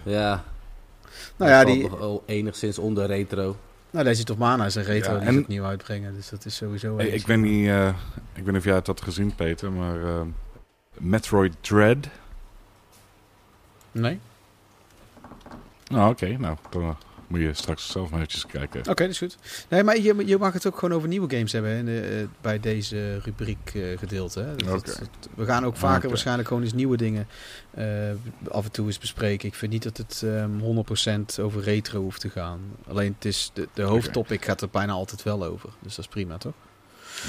[0.04, 0.44] Ja.
[1.36, 3.56] nou ja, die, wel enigszins onder retro.
[3.90, 6.46] nou, Legend of Mana is een retro Ja, die en- ze opnieuw uitbrengen, dus dat
[6.46, 6.98] is sowieso...
[6.98, 7.88] Hey, ik weet niet, eh,
[8.34, 10.28] ik weet niet of jij het had gezien, Peter, maar ehm,
[10.98, 12.08] Metroid Dread.
[13.92, 14.20] Nee?
[15.88, 16.96] Nou, oké, nou, dan
[17.32, 18.80] moet je straks zelf maar eventjes kijken.
[18.80, 19.38] Oké, dat is goed.
[19.70, 22.28] Nee, maar je, je mag het ook gewoon over nieuwe games hebben in de, eh,
[22.42, 24.40] bij deze rubriek eh, gedeelte.
[24.40, 24.56] Hè.
[24.56, 25.02] Dat-
[25.36, 27.28] we gaan ook vaker waarschijnlijk gewoon eens nieuwe dingen
[27.72, 27.86] eh,
[28.48, 29.48] af en toe eens bespreken.
[29.48, 32.60] Ik vind niet dat het ehm 100% over retro hoeft te gaan.
[32.88, 35.70] Alleen het is de, de hoofdtopic gaat er bijna altijd wel over.
[35.82, 36.54] Dus dat is prima, toch?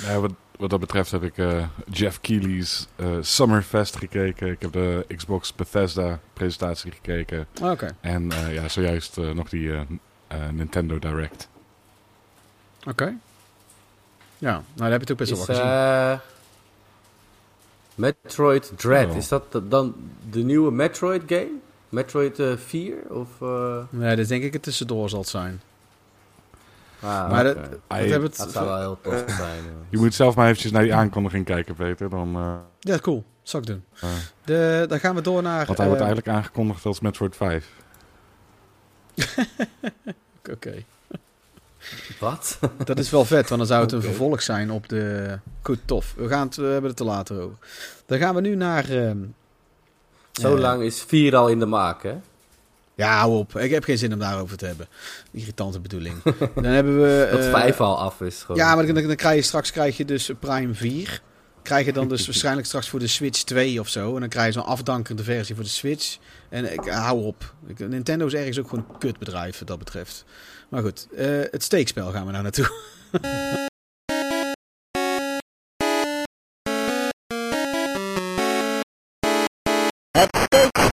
[0.07, 4.51] Ja, wat, wat dat betreft heb ik eh, Jeff Keighley's eh, Summerfest gekeken.
[4.51, 7.47] Ik heb de Xbox Bethesda presentatie gekeken.
[7.63, 9.81] Oké, En eh, ja, zojuist nog die eh,
[10.27, 11.49] eh, Nintendo Direct.
[12.89, 13.17] oké.
[14.39, 15.71] Ja, nou daar heb je het ook best wel Is, wat gezien.
[15.71, 16.19] eh,
[17.95, 19.17] Metroid Dread, Oh.
[19.17, 19.95] is dat dan
[20.31, 21.51] de nieuwe Metroid game?
[21.89, 22.95] Metroid eh 4?
[23.09, 25.61] Of, eh, Nee, dat denk ik het tussendoor zal het zijn.
[27.03, 27.57] Ah, maar dat,
[28.37, 29.63] dat zou wel heel tof zijn.
[29.89, 32.11] Je moet zelf maar eventjes naar die aankondiging kijken, Peter.
[32.11, 33.25] Dan, eh, Ja, cool.
[33.43, 33.85] Zal ik doen.
[34.45, 35.67] De, dan gaan we door naar...
[35.67, 37.69] want hij wordt eh, eigenlijk aangekondigd als Metroid 5.
[40.53, 40.85] Oké.
[42.21, 42.59] Wat?
[42.85, 45.39] Dat is wel vet, want dan zou het een vervolg zijn op de...
[45.63, 46.15] Goed, tof.
[46.17, 47.57] We, gaan het, we hebben het er later over.
[48.07, 48.89] Dan gaan we nu naar...
[48.91, 49.19] ehm,
[50.33, 52.15] Zo lang is 4 al in de maak, hè?
[52.95, 53.57] Ja, hou op.
[53.57, 54.87] Ik heb geen zin om daarover te hebben.
[55.31, 56.23] Irritante bedoeling.
[56.55, 57.29] Dan hebben we...
[57.31, 58.43] Dat eh, 5 al af is.
[58.43, 58.57] Gewoon.
[58.57, 61.23] Ja, maar dan, dan krijg je straks krijg je dus Prime 4.
[61.63, 64.15] Krijg je dan dus waarschijnlijk straks voor de Switch 2 of zo.
[64.15, 66.19] En dan krijg je zo'n afdankende versie voor de Switch.
[66.49, 67.55] En ik hou op.
[67.67, 70.25] Ik, Nintendo is ergens ook gewoon een kutbedrijf wat dat betreft.
[70.69, 72.71] Maar goed, eh, het steekspel gaan we nou naartoe.
[80.13, 80.91] Steekspel.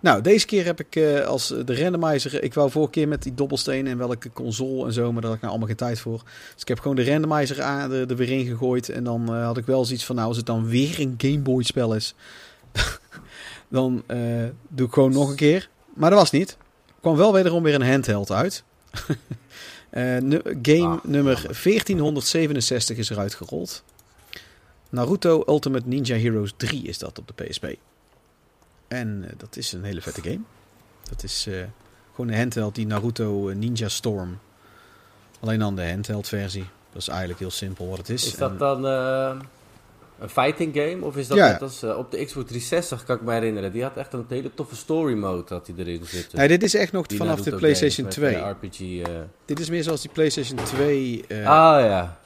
[0.00, 2.42] Nou, deze keer heb ik eh, als de randomizer...
[2.42, 5.12] Ik wou vorige keer met die dobbelstenen en welke console en zo...
[5.12, 6.22] maar daar had ik nou allemaal geen tijd voor.
[6.52, 8.88] Dus ik heb gewoon de randomizer aan, er, er weer in gegooid.
[8.88, 10.14] En dan eh, had ik wel zoiets van...
[10.14, 12.14] Nou, als het dan weer een Game Boy spel is...
[13.68, 15.68] dan eh, doe ik gewoon nog een keer.
[15.94, 16.50] Maar dat was niet.
[16.86, 18.62] Er kwam wel wederom weer een handheld uit.
[19.90, 21.62] Eh, game Ah, nummer jammer.
[21.62, 23.84] 1467 is eruit gerold.
[24.90, 27.64] Naruto Ultimate Ninja Heroes 3 is dat op de PSP.
[28.88, 30.40] En eh, dat is een hele vette game.
[31.10, 31.54] Dat is eh,
[32.14, 34.38] gewoon een handheld die Naruto eh, Ninja Storm.
[35.40, 36.66] Alleen dan de handheld versie.
[36.92, 38.26] Dat is eigenlijk heel simpel wat het is.
[38.26, 41.04] Is En- dat dan een fighting game?
[41.04, 41.50] Of is dat Ja.
[41.50, 43.72] net als op de Xbox 360, kan ik me herinneren.
[43.72, 46.38] Die had echt een hele toffe story mode dat die erin zitten.
[46.38, 48.80] Nee, dit is echt nog Die vanaf de PlayStation games met, 2.
[48.80, 49.06] eh, RPG.
[49.08, 49.20] eh.
[49.44, 51.24] Dit is meer zoals die PlayStation 2.
[51.28, 52.18] eh, ah ja.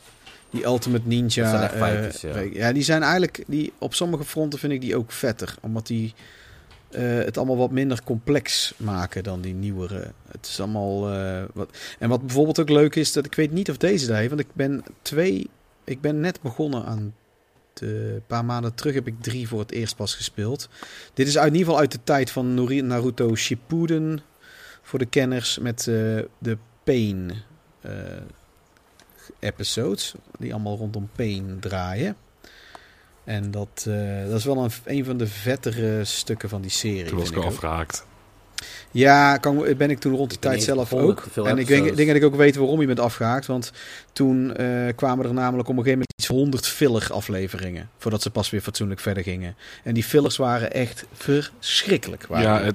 [0.50, 1.42] Die Ultimate Ninja.
[1.42, 2.38] Dat zijn echt fighters, ja.
[2.66, 2.72] ja.
[2.72, 3.44] die zijn eigenlijk.
[3.46, 5.54] Die, op sommige fronten vind ik die ook vetter.
[5.60, 6.14] Omdat die
[6.92, 10.12] eh, het allemaal wat minder complex maken dan die nieuwere.
[10.30, 11.78] Het is allemaal eh, wat.
[11.98, 14.40] En wat bijvoorbeeld ook leuk is, dat ik weet niet of deze daar heeft, want
[14.40, 15.50] ik ben twee.
[15.84, 17.14] Ik ben net begonnen aan.
[17.72, 20.68] De, paar maanden terug heb ik drie voor het eerst pas gespeeld.
[21.14, 22.54] Dit is uit, in ieder geval uit de tijd van
[22.86, 24.20] Naruto Shippuden.
[24.82, 25.94] Voor de kenners met eh,
[26.38, 27.32] de Pain
[29.38, 30.14] episodes.
[30.38, 32.16] Die allemaal rondom Pain draaien.
[33.24, 37.04] En dat, eh, dat is wel een, een van de vettere stukken van die serie.
[37.04, 38.06] Toen was ik afgehaakt.
[38.90, 41.22] Ja, kan, ben ik toen rond die tijd zelf ook.
[41.34, 43.46] En ik denk, denk dat ik ook weet waarom je bent afgehaakt.
[43.46, 43.72] Want
[44.12, 47.88] toen eh, kwamen er namelijk op een gegeven moment iets 100 filler afleveringen.
[47.98, 49.56] Voordat ze pas weer fatsoenlijk verder gingen.
[49.84, 52.26] En die fillers waren echt verschrikkelijk.
[52.26, 52.74] waren Ja, het,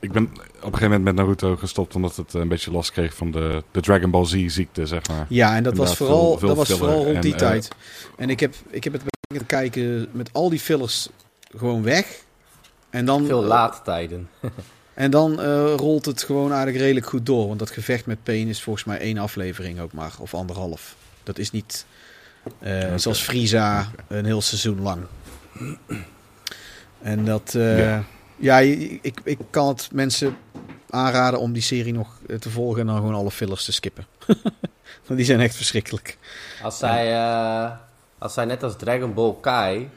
[0.00, 3.14] ik ben op een gegeven moment met Naruto gestopt omdat het een beetje last kreeg
[3.14, 5.26] van de, de Dragon Ball Z ziekte, zeg maar.
[5.28, 7.68] ja en dat was vooral, veel- veel dat was vooral rond die eh, tijd.
[8.16, 9.02] En ik heb, ik heb het
[9.38, 11.08] te kijken met al die fillers
[11.56, 12.22] gewoon weg.
[12.90, 14.28] En dan, Veel eh, laadtijden.
[14.94, 17.46] En dan eh, rolt het gewoon eigenlijk redelijk goed door.
[17.46, 20.12] Want dat gevecht met Pain is volgens mij één aflevering ook maar.
[20.18, 20.94] Of anderhalf.
[21.22, 21.86] Dat is niet
[22.58, 25.02] eh, zoals Frieza een heel seizoen lang.
[27.02, 27.54] En dat...
[27.54, 27.98] eh,
[28.36, 30.36] ja, ik, ik kan het mensen
[30.90, 32.80] aanraden om die serie nog te volgen...
[32.80, 34.06] en dan gewoon alle fillers te skippen.
[35.06, 36.18] Want die zijn echt verschrikkelijk.
[36.62, 37.70] Als zij, eh,
[38.20, 39.90] als zij net als Dragon Ball Kai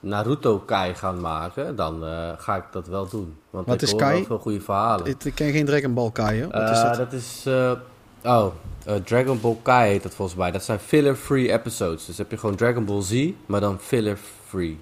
[0.00, 3.36] Naruto Kai gaan maken, dan eh, ga ik dat wel doen.
[3.50, 4.14] Want Wat ik is hoor Kai?
[4.14, 5.06] wel veel goede verhalen.
[5.06, 6.52] Ik, ik ken geen Dragon Ball Kai, hoor.
[6.52, 6.96] Wat is Eh, dat?
[6.96, 7.42] dat is.
[7.46, 7.72] eh,
[8.24, 8.46] oh,
[9.04, 10.50] Dragon Ball Kai heet dat volgens mij.
[10.50, 12.04] Dat zijn filler-free episodes.
[12.06, 14.80] Dus heb je gewoon Dragon Ball Z, maar dan filler-free.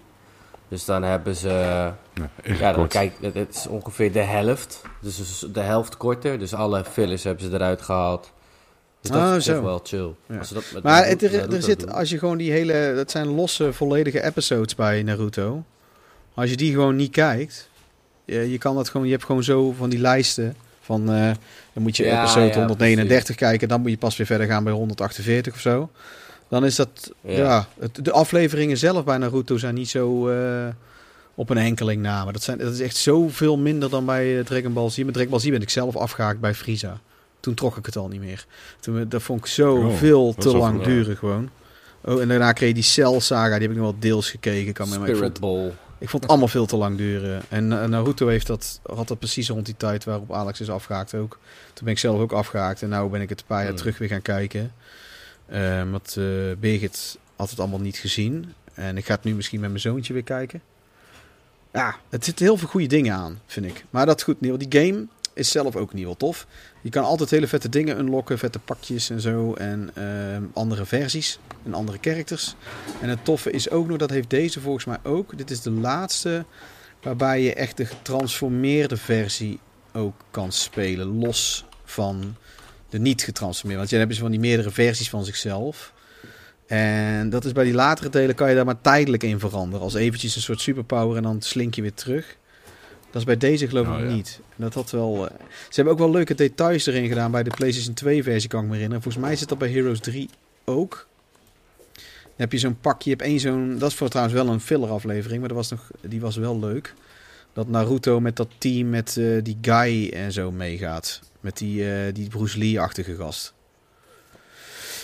[0.69, 1.49] Dus dan hebben ze.
[1.49, 4.83] Ja, Ja, dan kijk, het het is ongeveer de helft.
[5.01, 6.39] Dus de helft korter.
[6.39, 8.33] Dus alle fillers hebben ze eruit gehaald.
[9.09, 9.63] Dus dat Ah, is zo.
[9.63, 10.11] wel chill.
[10.29, 10.39] Ja.
[10.39, 11.93] Als ze dat met Maar Naruto- het, er, Naruto er zit, doen.
[11.93, 15.65] als je gewoon die hele, dat zijn losse, volledige episodes bij Naruto.
[16.35, 17.69] Als je die gewoon niet kijkt,
[18.25, 21.31] je, je kan dat gewoon, je hebt gewoon zo van die lijsten van, eh,
[21.73, 24.65] dan moet je Ja, episode ja, 139 kijken, dan moet je pas weer verder gaan
[24.65, 25.91] bij 148 of zo.
[26.49, 30.67] Dan is dat, ja, het, de afleveringen zelf bij Naruto zijn niet zo eh,
[31.35, 32.25] op een enkeling na.
[32.25, 34.97] Maar dat, zijn, dat is echt zoveel minder dan bij eh, Dragon Ball Z.
[34.99, 37.01] Met Dragon Ball Z ben ik zelf afgehaakt bij Frieza.
[37.47, 38.47] Toen trok ik het al niet meer.
[38.81, 41.51] Toen, dat vond ik zo Oh, veel te lang duren gewoon.
[42.01, 44.73] Oh, en daarna kreeg je die Cell Saga, die heb ik nog wel deels gekeken.
[44.73, 45.73] Kan maar ik, Spirit vond, Ball.
[45.99, 47.43] ik vond het allemaal veel te lang duren.
[47.49, 51.15] En eh, Naruto heeft dat, had dat precies rond die tijd waarop Alex is afgehaakt
[51.15, 51.39] ook.
[51.73, 53.99] Toen ben ik zelf ook afgehaakt en nu ben ik het een paar jaar terug
[53.99, 54.73] weer gaan kijken.
[55.47, 56.25] Eh, want eh
[56.59, 58.53] Birgit had het allemaal niet gezien.
[58.75, 60.61] En ik ga het nu misschien met mijn zoontje weer kijken.
[61.73, 63.85] Ja, het zit heel veel goede dingen aan, vind ik.
[63.91, 64.59] Maar dat is goed, Neil.
[64.59, 65.07] Die game
[65.37, 66.47] is zelf ook niet wel tof.
[66.87, 69.55] Je kan altijd hele vette dingen unlocken, vette pakjes en zo.
[69.55, 72.55] En ehm, andere versies en andere characters.
[73.01, 75.39] En het toffe is ook nog, dat heeft deze volgens mij ook.
[75.39, 76.45] Dit is de laatste
[77.03, 79.59] waarbij je echt de getransformeerde versie
[79.93, 81.07] ook kan spelen.
[81.07, 82.37] Los van
[82.89, 83.79] de niet getransformeerde.
[83.79, 85.93] Want je hebben ze van die meerdere versies van zichzelf.
[86.67, 89.85] En dat is bij die latere delen kan je daar maar tijdelijk in veranderen.
[89.85, 92.37] Als eventjes een soort superpower en dan slink je weer terug.
[93.17, 94.15] Dat is bij deze geloof ik Oh, ja.
[94.15, 94.41] niet.
[94.57, 95.29] En dat had wel...
[95.29, 95.35] eh,
[95.69, 97.31] Ze hebben ook wel leuke details erin gedaan.
[97.31, 99.03] Bij de PlayStation 2 versie kan ik me herinneren.
[99.03, 100.29] Volgens mij zit dat bij Heroes 3
[100.65, 101.07] ook.
[101.95, 102.05] Dan
[102.37, 103.11] heb je zo'n pakje.
[103.11, 103.77] Je hebt één zo'n...
[103.79, 105.39] Dat is voor trouwens wel een filler aflevering.
[105.41, 106.95] Maar dat was nog, die was wel leuk.
[107.53, 111.21] Dat Naruto met dat team met eh, die guy en zo meegaat.
[111.41, 113.55] Met die, eh, die Bruce Lee-achtige gast.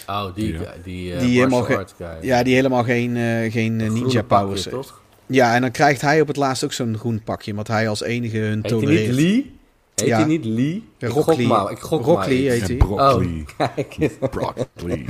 [0.07, 0.75] Oh, die, Ja.
[0.85, 1.85] die, Die helemaal guy.
[2.23, 4.77] Ja, die helemaal geen, eh, geen Dat ninja powers heeft.
[4.77, 5.02] toch?
[5.33, 7.55] Ja, en dan krijgt hij op het laatst ook zo'n groen pakje.
[7.55, 9.09] Want hij als enige hun Heet hij niet.
[9.11, 9.59] Lee?
[9.95, 10.17] Heet Ja.
[10.19, 10.85] hij niet Lee?
[10.99, 11.47] Ik Rock gok Lee.
[11.47, 11.71] maar.
[11.71, 12.77] Ik gok Rock maar Lee heet hij.
[12.77, 13.45] broccoli.
[13.59, 14.11] Oh, kijk.
[14.31, 15.07] Broccoli.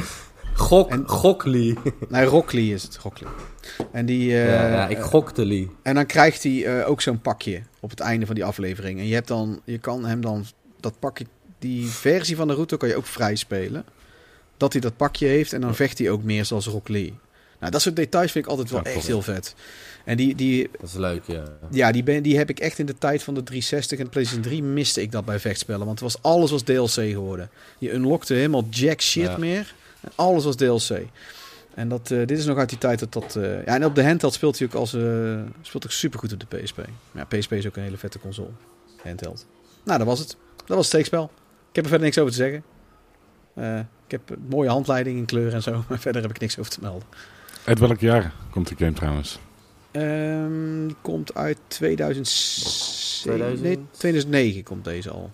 [0.54, 1.74] Gok, En- gok Lee.
[2.08, 2.96] Nee, Rock Lee is het.
[2.96, 3.30] Rock Lee.
[3.92, 5.70] En, die, eh, ja, ja, ik gokte Lee.
[5.82, 8.98] en dan krijgt hij eh, ook zo'n pakje op het einde van die aflevering.
[8.98, 10.44] En je, hebt dan, je kan hem dan
[10.80, 11.24] dat pakje,
[11.58, 13.84] die versie van Naruto kan je ook vrij spelen.
[14.56, 17.14] Dat hij dat pakje heeft en dan vecht hij ook meer zoals Rock Lee.
[17.62, 19.54] Nou, dat soort details vind ik altijd wel Ja, echt heel vet.
[20.04, 21.42] En die, die, Dat is leuk, ja.
[21.70, 24.10] Ja, die, ben, die heb ik echt in de tijd van de 360 en de
[24.10, 25.86] PlayStation 3 miste ik dat bij vechtspellen.
[25.86, 27.50] Want het was, alles was DLC geworden.
[27.78, 29.38] Je unlockte helemaal jack shit Ja.
[29.38, 29.74] meer.
[30.00, 31.06] En alles was DLC.
[31.74, 33.36] En dat, eh, dit is nog uit die tijd dat dat...
[33.36, 34.94] eh, ja, en op de handheld speelt hij ook als...
[34.94, 36.80] eh speelt ook supergoed op de PSP.
[37.12, 38.50] Ja, PSP is ook een hele vette console.
[39.02, 39.46] Handheld.
[39.84, 40.28] Nou, dat was het.
[40.56, 41.24] Dat was het steekspel.
[41.68, 42.62] Ik heb er verder niks over te zeggen.
[44.06, 45.84] Ik heb een mooie handleiding in kleur en zo.
[45.88, 47.02] Maar verder heb ik niks over te melden.
[47.64, 49.38] Uit welk jaar komt die game trouwens?
[49.90, 53.22] Ehm, die komt uit 2007.
[53.22, 53.62] 2000?
[53.62, 55.30] Nee, 2009 komt deze al.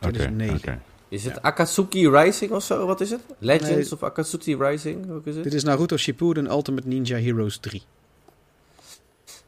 [0.00, 0.56] Oké, 2009.
[0.56, 0.80] oké.
[1.08, 2.86] Is het Akatsuki Rising of zo?
[2.86, 3.20] Wat is het?
[3.38, 3.92] Legends Nee.
[3.92, 5.06] of Akatsuki Rising?
[5.06, 5.44] Hoe is het?
[5.44, 7.82] Dit is Naruto Shippuden Ultimate Ninja Heroes 3.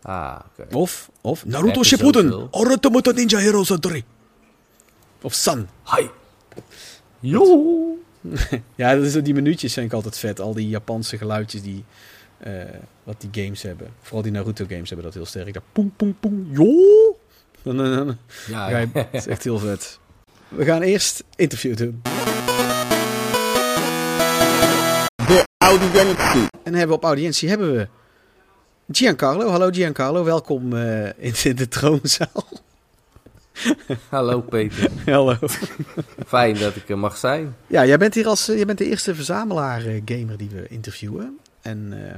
[0.03, 0.77] Ah, oké.
[0.77, 2.49] Of, of Naruto Shippuden?
[2.53, 4.05] Orotomoto Ninja Heroes 3.
[5.23, 5.69] Of San.
[5.97, 6.09] Hi.
[7.21, 7.99] Yo.
[8.75, 10.41] Ja, dat is, die minuutjes zijn ook altijd vet.
[10.41, 11.85] Al die Japanse geluidjes die,
[12.39, 12.53] eh,
[13.05, 13.89] wat die games hebben.
[14.01, 15.55] Vooral die Naruto games hebben dat heel sterk.
[15.55, 16.75] Dat poem, poem, poem, jo.
[17.63, 19.99] Dan, dan, dan, Ja, dat is echt heel vet.
[20.49, 22.03] We gaan eerst interview doen.
[25.17, 26.47] De audiëntie.
[26.63, 27.89] En hebben we op audiëntie hebben we
[28.93, 29.49] Giancarlo.
[29.49, 32.45] Hallo Giancarlo, welkom eh, in, in de troonzaal.
[34.09, 34.91] Hallo Peter.
[35.07, 35.37] Hallo.
[36.27, 37.57] Fijn dat ik er mag zijn.
[37.67, 40.69] Ja, jij bent hier als eh, jij bent de eerste verzamelaar eh, gamer die we
[40.69, 41.39] interviewen.
[41.61, 42.17] En eh,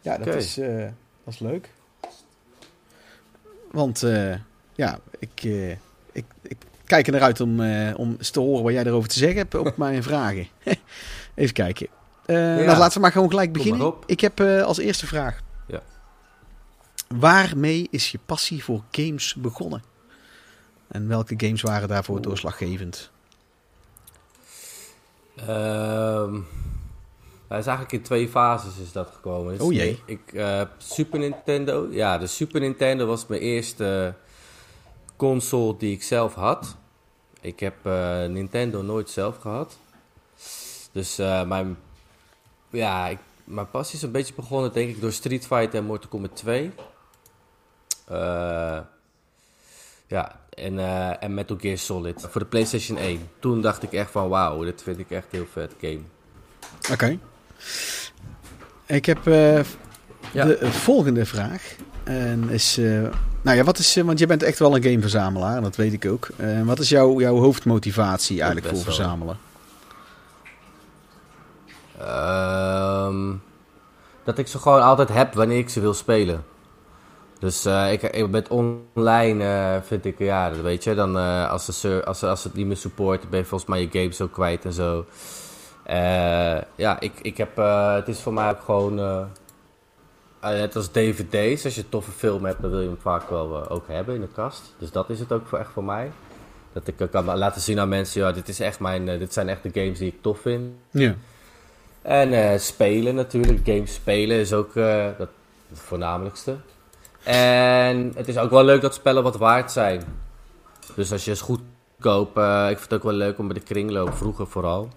[0.00, 0.76] ja, dat, is, eh,
[1.24, 1.68] dat is leuk.
[3.70, 4.34] Want eh,
[4.74, 5.70] ja, ik, eh,
[6.12, 9.08] ik, ik kijk er naar uit om, eh, om eens te horen wat jij erover
[9.08, 10.46] te zeggen hebt op mijn vragen.
[11.34, 11.86] Even kijken.
[12.26, 13.94] Eh, nou, laten we maar gewoon gelijk beginnen.
[14.06, 15.40] Ik heb eh, als eerste vraag.
[15.66, 15.82] Ja.
[17.08, 19.82] Waarmee is je passie voor games begonnen?
[20.88, 23.10] En welke games waren daarvoor doorslaggevend?
[25.36, 26.40] Ehm
[27.48, 29.52] hij is eigenlijk in twee fases is dat gekomen.
[29.52, 30.02] Dus Oh jee.
[30.06, 31.88] Ik, eh, Super Nintendo.
[31.90, 34.14] Ja, de Super Nintendo was mijn eerste
[35.16, 36.76] console die ik zelf had.
[37.40, 39.78] Ik heb eh, Nintendo nooit zelf gehad.
[40.92, 41.78] Dus eh, mijn,
[42.70, 46.10] ja, ik, mijn passie is een beetje begonnen denk ik door Street Fighter en Mortal
[46.10, 46.72] Kombat 2.
[48.04, 48.78] Eh,
[50.06, 53.28] ja, en, eh, en Metal Gear Solid voor de PlayStation 1.
[53.38, 56.00] Toen dacht ik echt van wauw, dit vind ik echt heel vet game.
[56.92, 57.18] Oké.
[58.86, 59.54] Ik heb eh,
[60.32, 60.44] Ja.
[60.44, 61.62] de volgende vraag.
[62.04, 63.02] En is, eh,
[63.42, 66.28] nou ja, wat is, want je bent echt wel een gameverzamelaar, dat weet ik ook.
[66.64, 69.38] Wat is jouw, jouw hoofdmotivatie eigenlijk voor verzamelen?
[71.98, 73.34] Ehm,
[74.24, 76.44] dat ik ze gewoon altijd heb wanneer ik ze wil spelen.
[77.38, 81.66] Dus eh, ik, ik met online eh, vind ik, ja, weet je, dan eh, als,
[81.80, 84.32] de als, ze- als het niet meer supporten, ben je volgens mij je games ook
[84.32, 85.04] kwijt en zo.
[86.76, 87.56] Ja, ik, ik heb,
[87.96, 88.94] het is voor mij ook gewoon,
[90.40, 93.68] net als dvd's, als je een toffe film hebt, dan wil je hem vaak wel
[93.68, 94.74] ook hebben in de kast.
[94.78, 96.10] Dus dat is het ook voor, echt voor mij.
[96.72, 99.62] Dat ik kan laten zien aan mensen, ja, dit, is echt mijn, dit zijn echt
[99.62, 100.72] de games die ik tof vind.
[100.90, 101.14] Ja.
[102.02, 103.60] En spelen natuurlijk.
[103.64, 105.28] Games spelen is ook dat,
[105.68, 106.56] het voornamelijkste.
[107.28, 110.02] En het is ook wel leuk dat spellen wat waard zijn.
[110.94, 112.38] Dus als je eens goedkoop...
[112.38, 114.88] eh ik vind het ook wel leuk om bij de kringloop, vroeger vooral,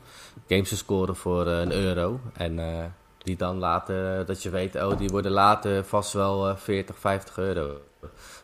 [0.47, 2.19] games te scoren voor eh, een euro.
[2.34, 2.86] En eh,
[3.17, 7.38] die dan later, dat je weet, oh, die worden later vast wel eh 40, 50
[7.38, 7.82] euro.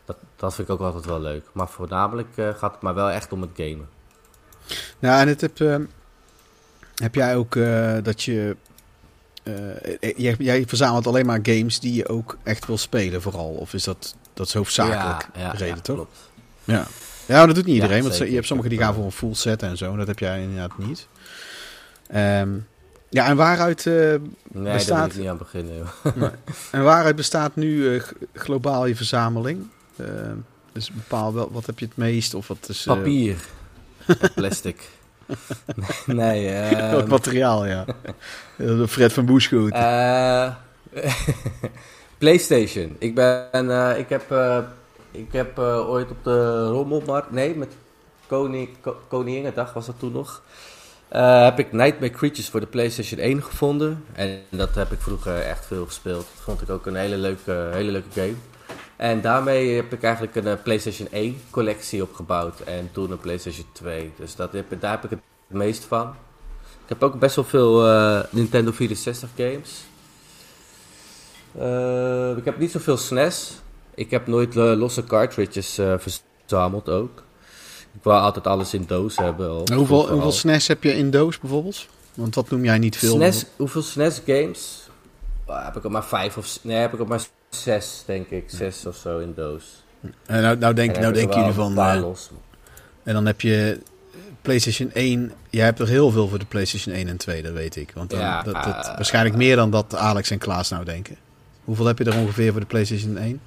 [0.04, 1.44] Dat, dat vind ik ook altijd wel leuk.
[1.52, 3.88] Maar voornamelijk gaat het maar wel echt om het gamen.
[4.98, 5.58] Nou, en het heb,
[6.94, 7.58] heb jij ook
[8.02, 8.56] dat je...
[10.00, 13.48] eh, jij, jij verzamelt alleen maar games die je ook echt wil spelen vooral.
[13.48, 15.94] Of is dat, dat is hoofdzakelijk Ja, ja, reden, ja, toch?
[15.96, 16.16] klopt.
[16.64, 16.86] Ja.
[17.26, 18.02] ja, dat doet niet iedereen.
[18.02, 19.92] Want je hebt sommigen die gaan voor een full set en zo.
[19.92, 21.06] En dat heb jij inderdaad niet.
[22.06, 22.48] Ehm,
[23.10, 23.94] ja, en waaruit, eh,
[24.52, 25.86] Nee, Bestaat- ik niet aan beginnen.
[26.70, 28.02] en waaruit bestaat nu eh,
[28.34, 29.66] globaal je verzameling?
[29.96, 30.36] Ehm,
[30.72, 32.34] dus bepaal wel, wat heb je het meest?
[32.34, 32.86] Of wat is...
[32.86, 33.36] eh, Papier.
[34.34, 34.88] Plastic.
[36.06, 37.84] nee, eh, welk materiaal, ja.
[38.56, 39.70] Eh, Fred van Boeschoot.
[39.72, 40.48] eh,
[42.18, 42.96] PlayStation.
[42.98, 44.34] Ik ben, eh, ik heb,
[45.10, 47.72] ik heb ooit op de Rommelmarkt, nee, met
[48.26, 50.42] Koning, Ko- Koninginnedag was dat toen nog,
[51.44, 54.04] heb ik Nightmare Creatures voor de PlayStation 1 gevonden.
[54.12, 56.26] En dat heb ik vroeger echt veel gespeeld.
[56.34, 58.34] Dat vond ik ook een hele leuke, hele leuke game.
[58.98, 62.60] En daarmee heb ik eigenlijk een eh, PlayStation 1 collectie opgebouwd.
[62.60, 64.12] En toen een PlayStation 2.
[64.16, 66.14] Dus dat heb, daar heb ik het meest van.
[66.82, 69.84] Ik heb ook best wel veel eh, Nintendo 64 games.
[71.58, 73.60] Eh, ik heb niet zoveel SNES.
[73.94, 77.22] Ik heb nooit losse cartridges verzameld ook.
[77.94, 79.46] Ik wou altijd alles in doos hebben.
[79.64, 80.32] En hoeveel, hoeveel al.
[80.32, 81.86] SNES heb je in doos bijvoorbeeld?
[82.14, 83.14] Want wat noem jij niet veel?
[83.14, 84.88] SNES, hoeveel SNES games?
[85.46, 86.58] Ah, heb ik er maar vijf of...
[86.62, 88.44] Nee, heb ik er maar zes, denk ik.
[88.46, 89.64] Zes of zo in doos.
[90.26, 91.78] En nou, nou, denk, En nou er jullie van...
[91.78, 92.30] eh, los.
[93.02, 93.78] en dan heb je
[94.42, 95.32] PlayStation 1.
[95.50, 97.90] Jij hebt er heel veel voor de PlayStation 1 en 2, dat weet ik.
[97.94, 101.16] Want dan, Ja, dat, dat, eh, waarschijnlijk meer dan dat Alex en Klaas nou denken.
[101.64, 103.40] Hoeveel heb je er ongeveer voor de PlayStation 1?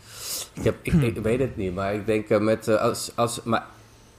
[0.54, 2.68] Ik, heb, ik, ik weet het niet, maar ik denk eh, met...
[2.68, 3.66] eh, als, als, maar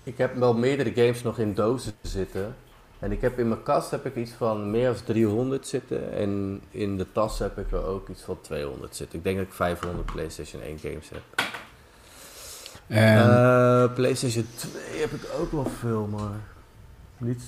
[0.02, 2.54] ik heb wel meerdere games nog in dozen zitten.
[3.02, 6.12] En ik heb in mijn kast heb ik iets van meer dan 300 zitten.
[6.12, 9.18] En in de tas heb ik er ook iets van 200 zitten.
[9.18, 11.22] Ik denk dat ik 500 PlayStation 1 games heb.
[12.86, 16.30] En, Eh, PlayStation 2 heb ik ook wel veel, maar
[17.18, 17.42] niet.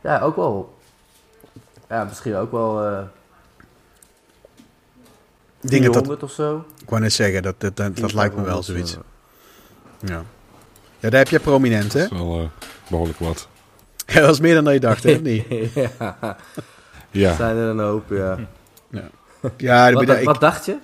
[0.00, 0.74] Ja, ook wel.
[1.88, 2.84] Ja, misschien ook wel.
[2.84, 3.02] eh,
[5.60, 6.64] denk dat dat, 400 of zo.
[6.82, 9.08] ik wou net zeggen, dat, dat, dat, dat lijkt me wel 400, zoiets.
[10.00, 10.14] ja.
[10.14, 10.24] Ja.
[10.98, 12.00] ja, daar heb je prominent, hè?
[12.00, 12.46] Dat is wel eh,
[12.88, 13.48] behoorlijk wat.
[14.06, 15.14] Ja, dat is meer dan dat je dacht, hè?
[15.14, 15.44] niet?
[15.98, 16.36] ja,
[17.10, 18.38] Ja, zijn er een hoop, ja.
[19.56, 20.76] Ja, Wat, ik, wat dacht je?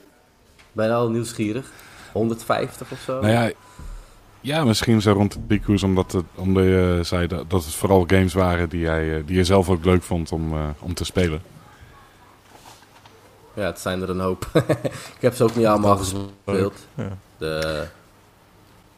[0.72, 1.70] Bijna al nieuwsgierig.
[2.12, 3.20] 150 of zo?
[3.20, 3.50] nou ja,
[4.40, 8.04] ja misschien zo rond de piekhoes, omdat, het, omdat je zei dat, dat het vooral
[8.06, 11.04] games waren die, jij, eh, die je zelf ook leuk vond om, eh, om te
[11.04, 11.42] spelen.
[13.54, 14.48] Ja, het zijn er een hoop.
[15.16, 16.86] ik heb ze ook niet allemaal gespeeld.
[16.94, 17.08] Ja.
[17.38, 17.86] De,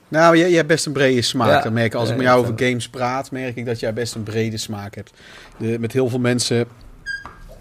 [0.08, 1.48] Nou, jij, jij hebt best een brede smaak.
[1.48, 1.62] Ja.
[1.62, 4.14] Dan merk ik, als ik met jou over games praat, merk ik dat jij best
[4.14, 5.12] een brede smaak hebt.
[5.58, 6.66] De, met heel veel mensen,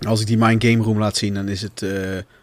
[0.08, 1.82] als ik die Mind Game Room laat zien, dan is het...
[1.82, 1.90] eh,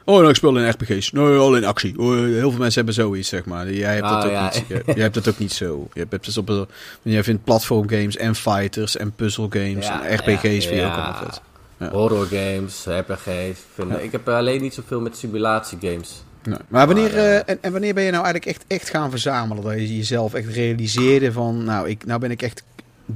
[0.05, 1.13] oh, nou, ik speel in RPG's.
[1.13, 1.99] Nee, alleen actie.
[1.99, 3.71] Oh, heel veel mensen hebben zoiets, zeg maar.
[3.73, 5.89] Jij hebt, dat, Oh, ook niet, jij, jij hebt dat ook niet zo.
[5.93, 6.69] Je hebt dus op,
[7.03, 10.95] jij vindt platformgames en fighters en puzzle games Ja, en RPG's vind je ook ja.
[10.95, 11.41] allemaal vet.
[11.79, 11.91] Ja.
[11.91, 13.59] Horror games, RPG's.
[13.75, 16.23] Vind, Ik heb alleen niet zoveel met simulatiegames.
[16.43, 16.59] Nee.
[16.69, 19.63] Maar wanneer, Maar, eh, en, en wanneer ben je nou eigenlijk echt, echt gaan verzamelen?
[19.63, 22.63] Dat je jezelf echt realiseerde van, nou, ik, nou ben ik echt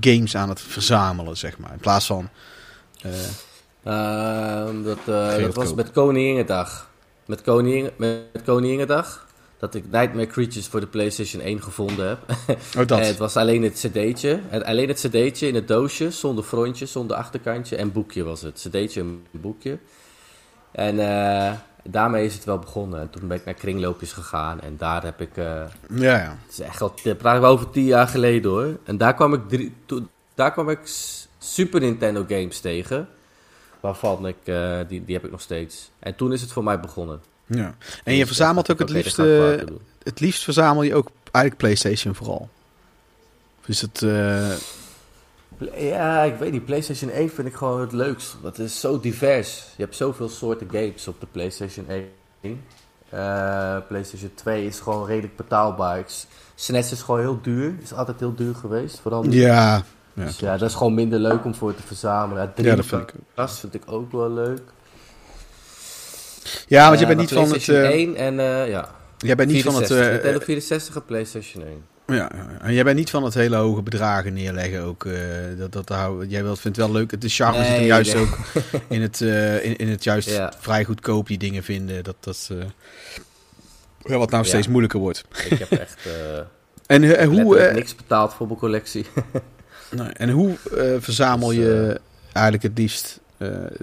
[0.01, 1.72] games aan het verzamelen, zeg maar.
[1.72, 2.29] In plaats van...
[3.03, 3.11] eh,
[3.85, 6.91] Ehm, dat eh, dat was met Koninginnedag.
[7.27, 9.27] Met, Koningin, met Koninginnedag.
[9.59, 12.18] Dat ik Nightmare Creatures voor de PlayStation 1 gevonden heb.
[12.79, 12.99] oh, dat.
[12.99, 14.41] En het was alleen het cd'tje.
[14.51, 17.77] En Alleen het cd'tje in het doosje, zonder frontje, zonder achterkantje.
[17.77, 18.66] En boekje was het.
[18.68, 19.79] cd'tje en boekje.
[20.72, 21.53] En eh,
[21.89, 23.01] daarmee is het wel begonnen.
[23.01, 24.61] En toen ben ik naar kringloopjes gegaan.
[24.61, 25.37] En daar heb ik...
[25.37, 25.45] eh,
[25.89, 26.37] Ja, ja.
[26.45, 28.78] het is echt al, praten we over tien jaar geleden hoor.
[28.85, 29.74] En daar kwam ik, drie,
[30.35, 30.78] daar kwam ik
[31.39, 33.09] Super Nintendo games tegen.
[33.80, 35.91] Waarvan ik, eh, die, die heb ik nog steeds.
[35.99, 37.20] En toen is het voor mij begonnen.
[37.47, 37.74] ja.
[38.05, 39.18] En je verzamelt ook het liefst...
[39.18, 39.51] eh,
[40.03, 42.49] het liefst verzamel je ook eigenlijk PlayStation vooral.
[43.61, 44.03] Of is het...
[45.76, 46.64] Ja, ik weet niet.
[46.64, 48.36] PlayStation 1 vind ik gewoon het leukst.
[48.42, 49.64] Want het is zo divers.
[49.76, 51.86] Je hebt zoveel soorten games op de PlayStation
[52.40, 52.61] 1.
[53.09, 56.05] Eh, PlayStation 2 is gewoon redelijk betaalbaar.
[56.55, 57.74] SNES is gewoon heel duur.
[57.82, 59.00] Is altijd heel duur geweest.
[59.00, 59.84] Vooral ja,
[60.14, 62.52] ja, Dus ja, dat is gewoon minder leuk om voor te verzamelen.
[62.57, 63.48] Ja, ja, dat vind ik ook.
[63.48, 64.61] Vind ik ook wel leuk.
[66.66, 67.48] Ja, want je Eh, bent niet van het...
[67.64, 68.90] PlayStation eh, 1 en eh, ja.
[69.18, 69.86] jij bent niet van het...
[69.86, 70.12] 64.
[70.12, 71.84] Nintendo 64 en PlayStation 1.
[72.07, 72.30] Ja,
[72.61, 75.05] en jij bent niet van het hele hoge bedragen neerleggen ook.
[75.05, 75.14] eh,
[75.59, 77.20] dat, dat hou, jij vindt het wel leuk.
[77.20, 78.22] De charme zit hem Nee, juist nee.
[78.22, 78.38] ook
[78.88, 80.52] in het, eh, in, in het juist Ja.
[80.59, 82.05] vrij goedkoop die dingen vinden.
[82.05, 82.50] Dat, dat,
[84.05, 84.48] ja, wat nou Ja.
[84.48, 85.24] steeds moeilijker wordt.
[85.50, 85.96] Ik heb echt
[86.86, 89.07] En, hoe, niks betaald voor mijn collectie.
[89.96, 90.57] nee, en hoe
[91.00, 92.00] verzamel Dus, je
[92.32, 93.20] eigenlijk het liefst?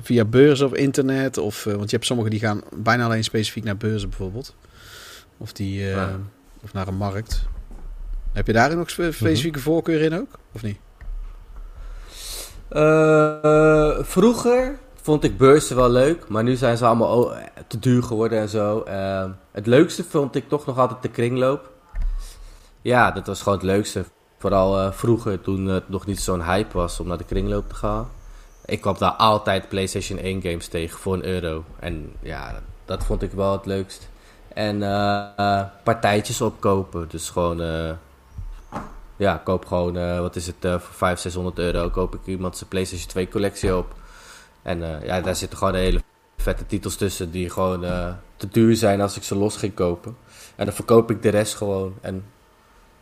[0.02, 1.38] via beurzen of internet?
[1.38, 4.56] Of, want je hebt sommigen die gaan bijna alleen specifiek naar beurzen bijvoorbeeld.
[5.38, 6.20] Of, die, Ja.
[6.64, 7.44] of naar een markt.
[8.32, 10.30] Heb je daar nog spe- specifieke voorkeur in ook?
[10.54, 10.78] Of niet?
[12.70, 17.34] Eh, vroeger vond ik beurzen wel leuk, maar nu zijn ze allemaal
[17.68, 18.82] te duur geworden en zo.
[18.82, 21.70] Eh, het leukste vond ik toch nog altijd de kringloop.
[22.82, 24.06] Ja, dat was gewoon het leukste.
[24.38, 27.76] Vooral eh, vroeger, toen het nog niet zo'n hype was om naar de kringloop te
[27.76, 28.10] gaan.
[28.66, 31.64] Ik kwam daar altijd PlayStation 1 games tegen voor een euro.
[31.80, 34.10] En ja, dat, dat vond ik wel het leukst.
[34.54, 34.80] En
[35.84, 37.06] partijtjes opkopen.
[37.10, 37.62] Dus gewoon,
[39.22, 42.58] ja, koop gewoon, eh, wat is het, eh, voor 500, 600 euro koop ik iemand
[42.58, 43.96] zijn PlayStation 2 collectie op.
[44.62, 46.02] En eh, ja, daar zitten gewoon hele
[46.38, 47.82] vette titels tussen die gewoon
[48.36, 50.18] te duur zijn als ik ze los ging kopen.
[50.56, 51.94] En dan verkoop ik de rest gewoon.
[52.02, 52.24] En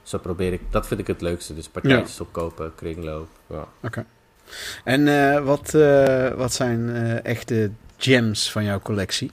[0.03, 1.55] zo probeer ik, dat vind ik het leukste.
[1.55, 3.28] Dus partijtjes opkopen, kringloop.
[3.47, 3.67] Ja.
[4.84, 5.72] En eh, wat,
[6.38, 6.89] wat zijn
[7.24, 9.32] echte gems van jouw collectie?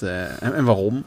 [0.00, 1.04] En, en waarom?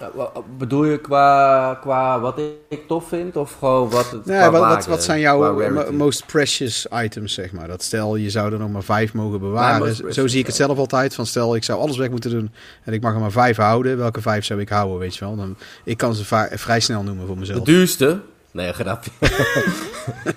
[0.00, 0.26] Eh,
[0.58, 4.86] Bedoel je qua, qua wat ik tof vind of gewoon wat het Nee, wat, wat,
[4.86, 7.68] wat zijn jouw most precious items, zeg maar?
[7.68, 10.12] Dat stel, je zou er nog maar vijf mogen bewaren.
[10.14, 11.14] Zo zie ik het zelf altijd.
[11.14, 12.52] Van stel, ik zou alles weg moeten doen
[12.84, 13.96] en ik mag er maar vijf houden.
[13.98, 15.36] Welke vijf zou ik houden, weet je wel?
[15.36, 17.64] Dan, ik kan ze vrij snel noemen voor De mezelf.
[17.64, 18.20] duurste?
[18.50, 19.10] Nee, grapje.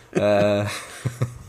[0.09, 0.68] Eh,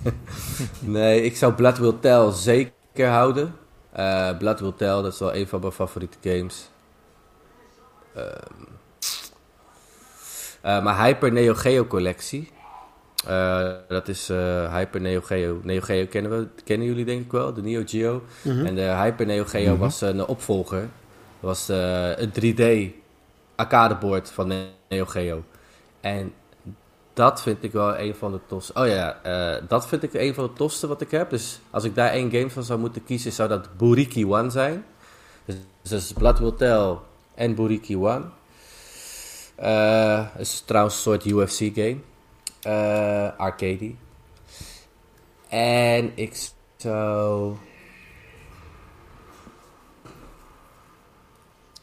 [0.80, 3.54] nee, ik zou Blood Will Tell zeker houden.
[3.92, 6.70] Eh Blood Will Tell, dat is wel een van mijn favoriete games.
[8.14, 8.64] Ehm,
[10.60, 12.50] eh, mijn Hyper Neo Geo collectie.
[13.26, 15.60] Eh, dat is eh, Hyper Neo Geo.
[15.62, 18.22] Neo Geo kennen, we, kennen jullie denk ik wel, de Neo Geo.
[18.42, 18.66] Mhm.
[18.66, 20.80] En de Hyper Neo Geo was een opvolger.
[20.80, 20.88] Dat
[21.40, 21.68] was
[22.18, 22.92] een 3D
[23.54, 24.52] arcadeboard van
[24.88, 25.42] Neo Geo.
[26.00, 26.32] En
[27.12, 28.72] dat vind ik wel een van de tofste.
[28.80, 29.18] Oh ja,
[29.68, 31.30] dat vind ik een van de tofste wat ik heb.
[31.30, 34.84] Dus als ik daar één game van zou moeten kiezen, zou dat Buriki One zijn.
[35.44, 36.96] Dus, dus Blood Will Tell
[37.34, 38.24] en Buriki One.
[39.54, 41.96] Eh, is trouwens een soort UFC game.
[42.62, 43.94] Eh arcade.
[45.48, 47.56] En ik zou...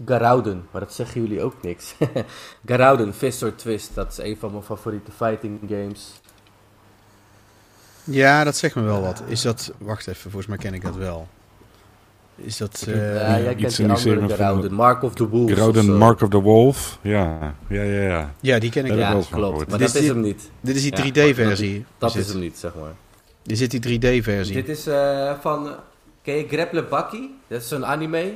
[0.05, 1.95] Garauden, maar dat zeggen jullie ook niks.
[2.65, 6.21] Garauden, Fist or Twist, dat is een van mijn favoriete fighting games.
[8.03, 9.23] Ja, dat zegt me wel wat.
[9.27, 9.73] Is dat...
[9.77, 11.27] Wacht even, volgens mij ken ik dat wel.
[12.43, 12.85] Is dat...
[12.87, 15.83] eh, ja, jij iets kent in die serie Mark of the Wolf.
[15.87, 16.99] Mark of the Wolf.
[17.01, 18.01] Ja, ja, ja.
[18.01, 18.33] ja.
[18.39, 19.25] ja, die ken ik Ja, wel.
[19.31, 20.49] Klopt, maar Dit dat is hem niet.
[20.61, 21.85] Dit is die Ja, 3D-versie.
[21.97, 22.93] Dat is hem niet, zeg maar.
[23.43, 24.53] Dit zit die 3D-versie.
[24.53, 25.73] Dit is eh, van, eh,
[26.21, 27.29] ken je Grapple Bucky?
[27.47, 28.33] Dat is een anime.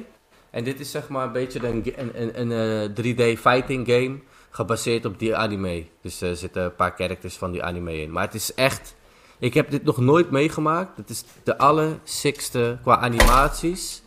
[0.49, 4.19] En dit is zeg maar een beetje een, een, een, een eh, 3D fighting game
[4.49, 5.83] gebaseerd op die anime.
[6.01, 8.11] Dus er zitten een paar characters van die anime in.
[8.11, 8.95] Maar het is echt,
[9.39, 10.97] ik heb dit nog nooit meegemaakt.
[10.97, 14.01] Het is de allersikste qua animaties.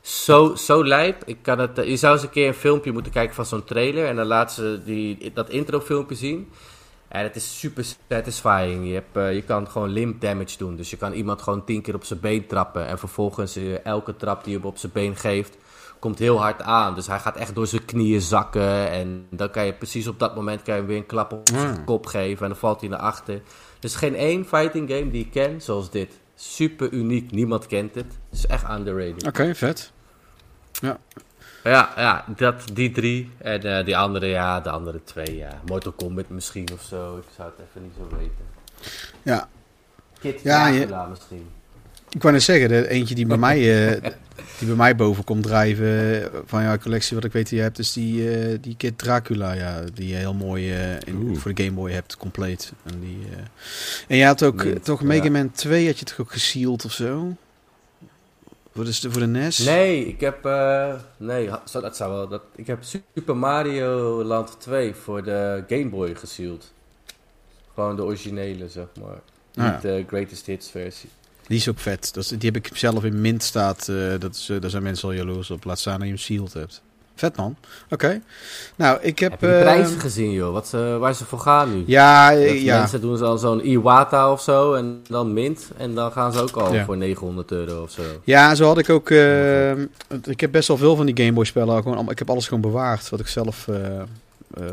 [0.00, 1.22] Zo, zo lijp.
[1.26, 3.64] Ik kan het, eh, je zou eens een keer een filmpje moeten kijken van zo'n
[3.64, 4.06] trailer.
[4.06, 6.48] En dan laten ze die, dat introfilmpje zien.
[7.08, 8.86] En het is super satisfying.
[8.86, 10.76] Je, hebt, eh, je kan gewoon limb damage doen.
[10.76, 12.86] Dus je kan iemand gewoon tien keer op zijn been trappen.
[12.86, 15.56] En vervolgens eh, elke trap die je op zijn been geeft,
[15.98, 16.94] komt heel hard aan.
[16.94, 18.90] Dus hij gaat echt door zijn knieën zakken.
[18.90, 21.48] En dan kan je precies op dat moment kan je hem weer een klap op
[21.48, 21.84] zijn Ah.
[21.86, 22.42] kop geven.
[22.42, 23.42] En dan valt hij naar achter.
[23.80, 26.18] Dus geen één fighting game die ik ken zoals dit.
[26.34, 27.30] Super uniek.
[27.30, 28.04] Niemand kent het.
[28.30, 29.26] Het is echt underrated.
[29.26, 29.92] Oké, vet.
[31.64, 33.30] Ja, ja dat, die drie.
[33.38, 35.60] En eh, die andere, ja, de andere twee, ja.
[35.66, 37.16] Mortal Kombat misschien of zo.
[37.16, 38.44] Ik zou het even niet zo weten.
[39.22, 39.48] Ja,
[40.20, 41.50] Kid Ja, je- misschien.
[42.10, 44.10] Ik wou net zeggen, de eentje die bij mij, eh,
[44.58, 47.64] die bij mij boven komt drijven eh, van jouw collectie, wat ik weet die je
[47.64, 50.72] hebt, is die, eh, die Kid Dracula, ja, die je heel mooi
[51.06, 52.72] in, voor de Game Boy hebt, compleet.
[52.84, 53.26] En, die,
[54.08, 55.06] en je had ook, Mint, toch ja.
[55.06, 57.36] Mega Man 2, had je toch ook gesealed of zo?
[58.74, 59.58] Voor de, voor de NES?
[59.58, 60.44] Nee, ik heb.
[61.16, 62.28] nee, dat zou wel.
[62.28, 62.78] Dat, ik heb
[63.14, 66.72] Super Mario Land 2 voor de Game Boy gesealed.
[67.74, 69.20] Gewoon de originele, zeg maar.
[69.54, 71.10] Ah, Niet de Greatest Hits versie.
[71.50, 72.14] Die is ook vet.
[72.14, 73.88] Dat is, die heb ik zelf in mint staat.
[73.88, 75.64] eh, dat is, eh, daar zijn mensen al jaloers op.
[75.64, 76.82] Laat staan dat je hem sealed hebt.
[77.14, 77.56] Vet man.
[77.90, 78.20] Oké.
[78.76, 79.30] Nou, ik heb...
[79.30, 80.52] Heb je de prijzen gezien, joh?
[80.52, 81.82] Wat ze, waar ze voor gaan nu?
[81.86, 82.78] Ja, eh, Dat ja.
[82.78, 85.70] Mensen doen zo- zo'n Iwata of zo en dan mint.
[85.76, 86.84] En dan gaan ze ook al Ja.
[86.84, 88.02] voor 900 euro of zo.
[88.24, 89.10] Ja, zo had ik ook.
[89.10, 89.70] eh,
[90.24, 91.82] ik heb best wel veel van die Game Boy spellen.
[91.82, 93.08] Gewoon, ik heb alles gewoon bewaard.
[93.08, 93.66] Wat ik zelf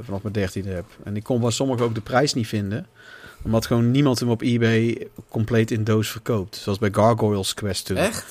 [0.04, 0.86] vanaf mijn dertiende heb.
[1.04, 2.88] En ik kon van sommige ook de prijs niet vinden.
[3.48, 6.56] Omdat gewoon niemand hem op eBay compleet in doos verkoopt.
[6.56, 7.98] Zoals bij Gargoyles Quest toen.
[7.98, 8.26] Echt?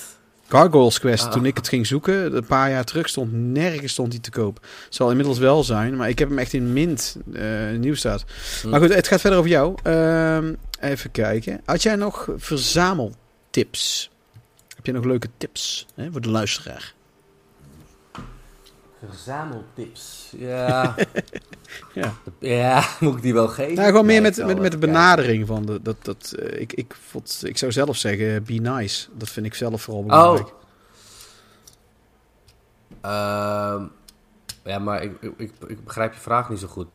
[0.49, 1.33] Gargoyles Quest, Ah.
[1.33, 4.67] toen ik het ging zoeken, een paar jaar terug, stond nergens stond hij te koop.
[4.89, 8.25] Zal inmiddels wel zijn, maar ik heb hem echt in mint eh, nieuw staat.
[8.62, 8.69] Hm.
[8.69, 9.75] Maar goed, het gaat verder over jou.
[9.83, 11.61] Ehm, even kijken.
[11.64, 14.11] Had jij nog verzameltips?
[14.77, 16.95] Heb je nog leuke tips hè, voor de luisteraar?
[19.09, 20.33] Verzameltips.
[20.37, 20.95] Ja.
[21.95, 22.15] Ja.
[22.39, 23.75] ja, moet ik die wel geven?
[23.75, 25.97] Nou, gewoon meer Nee, met, met, met de benadering van de, dat.
[26.03, 29.09] dat eh, ik, ik, vond, ik zou zelf zeggen, be nice.
[29.13, 30.09] Dat vind ik zelf vooral Oh.
[30.09, 30.49] belangrijk.
[33.01, 33.83] Ehm,
[34.65, 36.87] ja, maar ik, ik, ik, ik begrijp je vraag niet zo goed.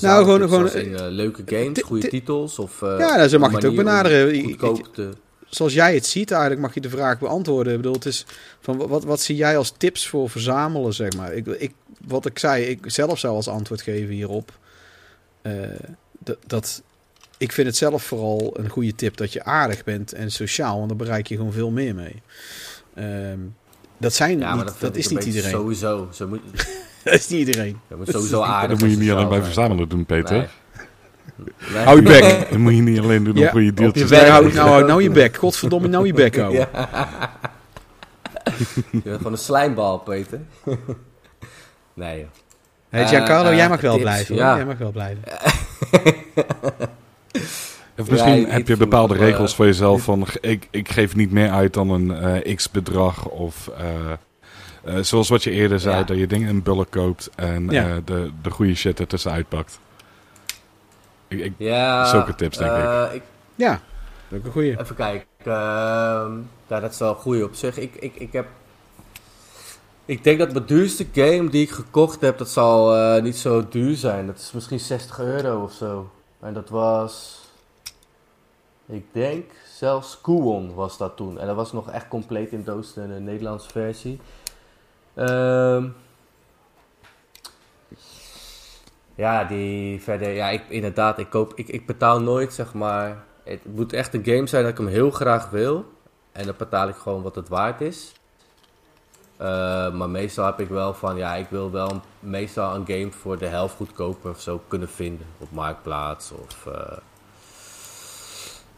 [0.00, 3.38] Nou, gewoon- gewoon, in eh, leuke games, goede ti- titels of eh, Ja, nou, zo
[3.38, 4.42] mag je het ook benaderen.
[4.44, 5.10] Goedkoop te...
[5.48, 7.72] zoals jij het ziet, eigenlijk mag je de vraag beantwoorden.
[7.72, 8.26] Ik bedoel, het is
[8.60, 11.34] van wat, wat zie jij als tips voor verzamelen, zeg maar?
[11.34, 11.72] Ik, ik,
[12.06, 14.58] wat ik zei, ik zelf zou als antwoord geven hierop.
[15.42, 15.52] eh,
[16.18, 16.82] dat, dat
[17.38, 20.88] ik vind het zelf vooral een goede tip dat je aardig bent en sociaal, want
[20.88, 22.22] dan bereik je gewoon veel meer mee.
[22.94, 23.38] Ehm,
[23.98, 25.50] dat zijn Ja, maar niet, dat, dat, is niet iedereen.
[25.50, 26.08] Sowieso.
[26.12, 26.40] Zo moet,
[27.04, 27.80] dat is niet iedereen.
[27.88, 30.36] je moet sowieso aardig Dat moet je niet alleen bij verzamelen doen, Peter.
[30.36, 30.46] Nee.
[31.84, 32.22] Hou je bek.
[32.50, 34.28] Dat moet je niet alleen doen Ja, om goede op deeltjes je te werk.
[34.28, 34.70] Nou, krijgen.
[34.70, 35.36] nou, nou je bek.
[35.36, 36.68] Godverdomme, nou je bek houden.
[36.72, 36.88] Ja.
[38.90, 40.40] Je bent gewoon een slijmbal, Peter.
[41.94, 42.28] nee, joh.
[42.88, 44.34] Hey, Giancarlo, Eh, jij mag wel tips, blijven.
[44.34, 44.56] ja.
[44.56, 45.22] Jij mag wel blijven.
[47.98, 51.30] Of misschien Ja, heb je bepaalde eh, regels voor jezelf van ik, ik geef niet
[51.30, 52.10] meer uit dan een
[52.44, 53.84] eh, x bedrag of eh,
[54.96, 56.02] eh, zoals wat je eerder zei, Ja.
[56.02, 57.84] dat je dingen in bulk koopt en Ja.
[57.88, 59.78] eh, de, de goede shit ertussen uitpakt.
[61.28, 63.22] Ik, ik, Ja, Zulke tips, denk eh, ik.
[63.54, 63.80] Ja,
[64.28, 64.80] dat is een goeie.
[64.80, 65.26] Even kijken.
[65.38, 66.32] ehm,
[66.66, 67.78] ja, dat is wel goed op zich.
[67.78, 68.46] Ik, ik, ik heb...
[70.04, 73.68] Ik denk dat mijn duurste game die ik gekocht heb, dat zal eh, niet zo
[73.68, 74.26] duur zijn.
[74.26, 76.10] Dat is misschien 60 euro of zo.
[76.40, 77.44] En dat was...
[78.86, 81.38] Ik denk zelfs Kuon was dat toen.
[81.38, 84.20] En dat was nog echt compleet in doos, de Nederlandse versie.
[85.14, 85.84] Ehm
[89.16, 90.30] ja, die verder...
[90.32, 93.24] Ja, ik, inderdaad, ik, koop, ik, ik betaal nooit, zeg maar...
[93.44, 95.92] Het moet echt een game zijn dat ik hem heel graag wil.
[96.32, 98.12] En dan betaal ik gewoon wat het waard is.
[99.36, 103.38] Eh, maar meestal heb ik wel van, ja, ik wil wel meestal een game voor
[103.38, 105.26] de helft goedkoper of zo kunnen vinden.
[105.38, 106.66] Op Marktplaats of...
[106.66, 106.96] eh,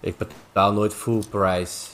[0.01, 1.87] ik betaal nooit full price.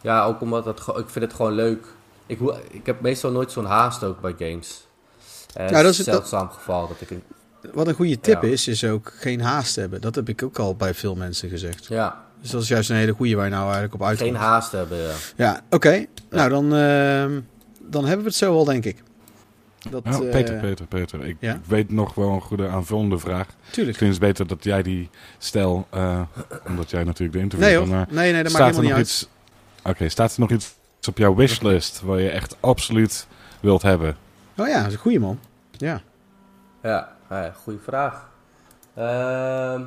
[0.00, 1.86] Ja, ook omdat het, ge- ik vind het gewoon leuk.
[2.26, 2.40] Ik,
[2.70, 4.86] ik heb meestal nooit zo'n haast ook bij games.
[5.54, 7.22] Nou, dat het is- een zeldzaam geval dat ik een...
[7.72, 8.48] Wat een goede tip Ja.
[8.48, 10.00] is, is ook geen haast hebben.
[10.00, 11.86] Dat heb ik ook al bij veel mensen gezegd.
[11.86, 14.30] Ja, Dus dat is juist een hele goede waar je nou eigenlijk op uitkomt.
[14.30, 15.12] geen haast hebben, ja.
[15.36, 16.04] Ja, oké.
[16.30, 17.40] Nou, dan, ehm,
[17.80, 19.02] dan hebben we het zo al, denk ik.
[19.90, 21.24] Dat, Ja, eh, Peter, Peter, Peter.
[21.26, 21.60] Ik ja?
[21.66, 23.46] weet nog wel een goede aanvullende vraag.
[23.46, 23.86] Tuurlijk.
[23.86, 26.20] Misschien is het beter dat jij die stel, eh,
[26.66, 28.82] omdat jij natuurlijk de interview Nee hoor, maar nee, nee, dat maakt staat er helemaal
[28.82, 29.06] nog niet uit.
[29.06, 29.28] iets?
[29.82, 30.74] Oké, staat er nog iets
[31.08, 33.26] op jouw wishlist waar je echt absoluut
[33.60, 34.16] wilt hebben?
[34.56, 35.38] Oh ja, dat is een goede man.
[35.70, 36.00] Ja.
[36.82, 38.28] Ja, ja goede vraag.
[38.94, 39.82] Ehm.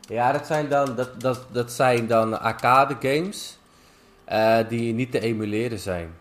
[0.00, 3.58] ja, dat zijn dan, dat, dat, dat zijn dan arcade games
[4.24, 6.14] eh, die niet te emuleren zijn.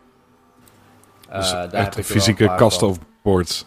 [1.30, 3.66] Eh, Dus daar echt fysieke kast of boards.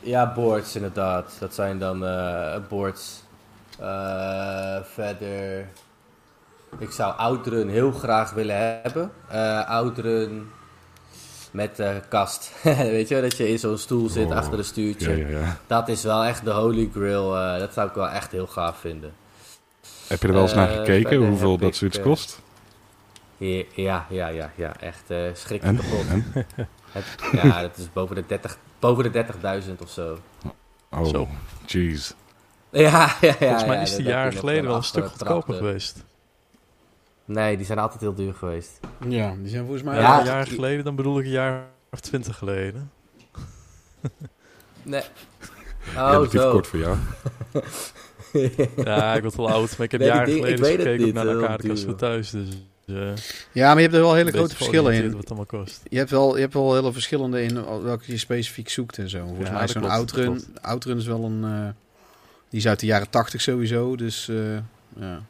[0.00, 1.36] Ja, boards inderdaad.
[1.38, 3.22] Dat zijn dan eh, boards.
[4.82, 5.66] Verder.
[6.78, 9.12] Ik zou Outrun heel graag willen hebben.
[9.66, 10.50] Outrun
[11.52, 12.52] met eh, kast.
[12.96, 15.16] Weet je, wel, dat je in zo'n stoel zit Oh, achter een stuurtje.
[15.16, 15.56] Ja, ja, ja.
[15.66, 17.36] Dat is wel echt de holy grail.
[17.36, 19.12] eh, dat zou ik wel echt heel gaaf vinden.
[20.06, 22.40] Heb je er wel eens naar Eh, gekeken hoeveel dat zoiets kost?
[23.74, 24.72] Ja, ja, ja, ja.
[24.80, 25.84] Echt eh schrikkelijk En?
[25.90, 26.06] kapot.
[26.08, 26.46] en?
[26.92, 27.04] Het-
[27.42, 29.24] ja, dat is boven de 30 boven de
[29.66, 30.18] 30.000 of zo.
[30.90, 31.30] Oh,
[31.66, 32.12] jeez.
[32.70, 33.34] Ja, ja, ja.
[33.34, 36.04] Volgens mij ja, is die jaren geleden wel een stuk goedkoper geweest.
[37.24, 38.80] Nee, die zijn altijd heel duur geweest.
[39.08, 39.98] Ja, die zijn volgens mij...
[40.00, 42.90] Ja, een jaar geleden, dan bedoel ik een jaar of twintig geleden.
[44.82, 45.02] Nee.
[45.96, 46.50] Oh, zo.
[46.52, 46.96] kort voor jou.
[48.84, 51.14] Ja, ik word wel oud, maar ik heb Nee, jaren ik geleden het gekeken niet,
[51.14, 51.84] naar arcadekast duur.
[51.84, 52.30] voor thuis.
[52.30, 52.48] Dus
[52.86, 52.94] eh,
[53.52, 55.10] Ja, maar je hebt er wel hele grote verschillen in.
[55.10, 55.80] wat het allemaal kost.
[55.88, 59.24] Je hebt wel, je hebt wel hele verschillende in welke je specifiek zoekt en zo.
[59.26, 61.44] Volgens Ja, mij is zo'n Outrun, Outrun is wel een...
[61.44, 61.68] eh,
[62.50, 64.36] die is uit de jaren 80 sowieso, dus eh,
[64.96, 65.22] ja.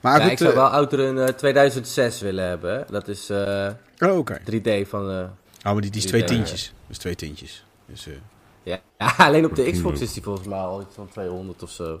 [0.00, 2.86] Maar Ja, goed, ik zou eh, wel Outrun eh 2006 willen hebben.
[2.90, 4.38] Dat is eh, oh, oké.
[4.50, 5.10] 3D van...
[5.10, 5.24] eh,
[5.64, 6.62] Oh, maar die, die is twee tientjes.
[6.64, 7.64] Dat is twee tientjes.
[7.86, 8.12] Dus, eh,
[8.62, 8.80] ja.
[8.98, 9.70] ja, alleen op de.
[9.70, 12.00] Xbox is die volgens mij al iets van 200 of zo.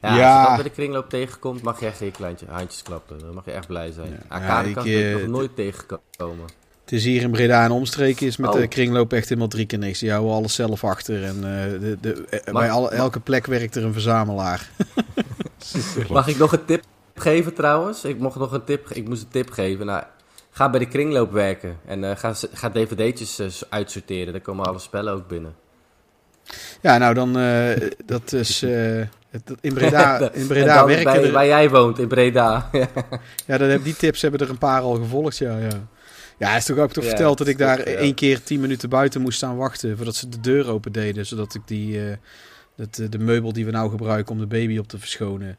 [0.00, 0.32] Ja, Ja.
[0.32, 3.18] als je dat bij de kringloop tegenkomt, mag je echt je kleintje handjes klappen.
[3.18, 4.24] Dan mag je echt blij zijn.
[4.30, 4.38] Ja.
[4.40, 6.46] Ja, ik, eh, nog nooit tegengekomen.
[6.84, 8.56] Het is hier in Breda en omstreken is met Oh.
[8.60, 9.98] de kringloop echt helemaal drie keer niks.
[9.98, 11.24] Die houden alles zelf achter.
[11.24, 14.70] En eh, de, de, eh, Mag- bij alle, elke plek werkt er een verzamelaar.
[16.08, 16.82] Mag ik nog een tip
[17.14, 18.04] geven trouwens?
[18.04, 19.86] Ik, mocht nog een tip, ik moest een tip geven.
[19.86, 20.02] Nou,
[20.50, 21.76] ga bij de kringloop werken.
[21.86, 24.32] En eh, ga, ga dvd'tjes eh, uitsorteren.
[24.32, 25.54] Daar komen alle spellen ook binnen.
[26.80, 28.62] Ja, nou dan, eh, dat is...
[28.62, 28.70] eh,
[29.30, 32.70] het- in Breda, in Breda dan werken bij, er- waar jij woont, in Breda.
[33.46, 35.58] Ja, dat heb, die tips hebben er een paar al gevolgd, ja.
[35.58, 35.68] Ja,
[36.38, 37.84] ja is toch ook toch Ja, verteld dat ik daar ja.
[37.96, 39.96] één keer tien minuten buiten moest staan wachten...
[39.96, 42.08] voordat ze de deur open deden, zodat ik die...
[42.08, 42.16] eh,
[42.76, 45.56] dat, eh, de meubel die we nou gebruiken om de baby op te verschonen...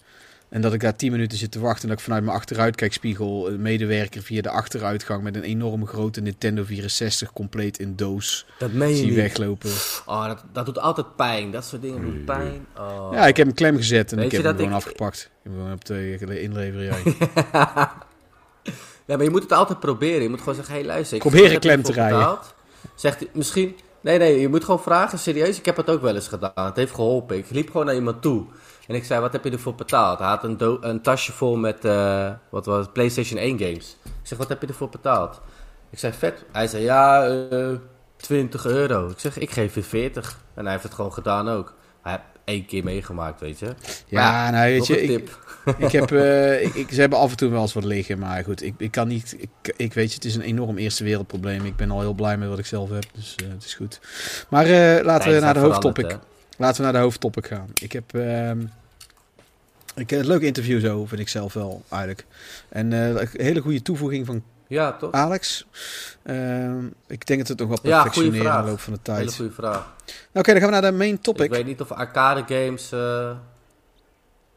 [0.50, 3.50] En dat ik daar tien minuten zit te wachten en dat ik vanuit mijn achteruitkijkspiegel
[3.50, 8.72] een medewerker via de achteruitgang met een enorm grote Nintendo 64 compleet in doos Dat
[8.72, 9.16] meen je zie niet.
[9.16, 9.70] weglopen.
[10.06, 11.52] Oh, dat, dat doet altijd pijn.
[11.52, 12.66] Dat soort dingen doen pijn.
[12.78, 13.10] Oh.
[13.14, 15.18] Ja, ik heb hem klem gezet en Weet ik heb hem dat gewoon ik- afgepakt.
[15.20, 16.96] Ik heb hem gewoon op de inleveren.
[19.08, 20.22] Maar je moet het altijd proberen.
[20.22, 21.16] Je moet gewoon zeggen, hé hey, luister.
[21.18, 22.38] Ik Proberen klem te rijden.
[22.96, 23.76] Zegt hij, misschien...
[24.02, 25.58] Nee, nee, je moet gewoon vragen, serieus.
[25.58, 26.66] Ik heb het ook wel eens gedaan.
[26.66, 27.38] Het heeft geholpen.
[27.38, 28.46] Ik liep gewoon naar iemand toe.
[28.88, 30.20] En ik zei, wat heb je ervoor betaald?
[30.20, 33.98] Hij had een, do- een tasje vol met, eh, wat was het, PlayStation 1 games.
[34.04, 35.42] Ik zeg, wat heb je ervoor betaald?
[35.90, 36.46] Ik zei, vet.
[36.52, 37.68] Hij zei, ja, eh
[38.16, 39.08] 20 euro.
[39.10, 40.38] Ik zeg, ik geef je 40.
[40.54, 41.74] En hij heeft het gewoon gedaan ook.
[42.46, 43.74] Één keer meegemaakt, weet je.
[44.08, 45.30] Ja, nou weet je, ik,
[45.86, 48.44] ik heb, eh, ik, ik- ze hebben af en toe wel eens wat liggen, maar
[48.44, 51.66] goed, ik, ik kan niet, ik, ik weet je, het is een enorm eerste wereldprobleem.
[51.66, 54.00] Ik ben al heel blij met wat ik zelf heb, dus eh, het is goed.
[54.50, 56.06] Maar eh, laten we naar de hoofdtopic,
[56.58, 57.68] laten we naar de hoofdtopic gaan.
[57.82, 58.60] Ik heb, ehm
[59.96, 62.26] ik, een leuk interview zo, vind ik zelf wel, eigenlijk.
[62.70, 64.44] En een hele goede toevoeging van.
[64.68, 65.12] Ja, toch?
[65.12, 65.66] Alex.
[66.24, 68.64] Ehm, ik denk dat het nog wel Ja, perfectioneren in vraag.
[68.64, 69.36] de loop van de Hele tijd.
[69.36, 69.74] goede vraag.
[70.06, 71.50] Nou, Oké, dan gaan we naar de main Ik topic.
[71.50, 72.92] weet niet of arcade games.
[72.92, 73.30] eh,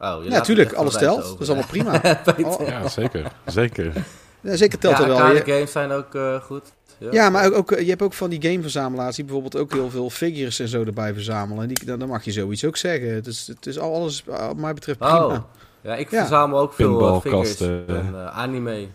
[0.01, 1.17] Oh, Ja, het tuurlijk, echt alles telt.
[1.17, 2.01] over, Dat is allemaal prima.
[2.59, 2.67] Oh.
[2.67, 3.31] Ja, zeker.
[3.45, 3.93] Zeker.
[4.41, 5.17] Ja, zeker telt ja, er wel.
[5.17, 6.63] arcade Je- games zijn ook eh, goed.
[7.11, 10.09] Ja, maar ook, ook, je hebt ook van die gameverzamelaars die bijvoorbeeld ook heel veel
[10.09, 11.61] figures en zo erbij verzamelen.
[11.61, 13.13] En die, dan, dan mag je zoiets ook zeggen.
[13.13, 15.25] Het is, het is alles, wat mij betreft, prima.
[15.25, 15.37] Oh,
[15.81, 16.19] ja, ik Ja.
[16.19, 18.87] verzamel ook veel eh, figures en anime.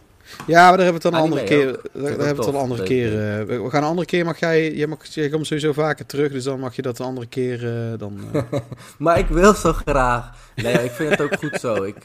[0.47, 1.67] Ja, maar daar hebben we het dan een andere keer.
[1.67, 3.39] Daar, hebben we het dan een andere keer.
[3.39, 4.25] eh, we, gaan een andere keer.
[4.25, 7.07] Mag jij, jij, mag, jij komt sowieso vaker terug, dus dan mag je dat een
[7.07, 7.93] andere keer.
[7.93, 8.43] eh, dan, eh.
[8.99, 10.31] Maar ik wil zo graag.
[10.55, 11.83] Nee, ik vind het ook goed zo.
[11.83, 12.05] Ik,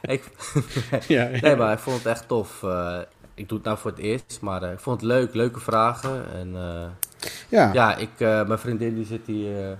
[0.00, 0.22] ik,
[1.08, 1.40] ja, ja.
[1.40, 2.62] nee, maar ik vond het echt tof.
[3.34, 5.34] Ik doe het nou voor het eerst, maar ik vond het leuk.
[5.34, 6.24] Leuke vragen.
[6.34, 6.54] En
[7.48, 7.72] ja.
[7.72, 9.78] ja, ik, mijn vriendin die zit hier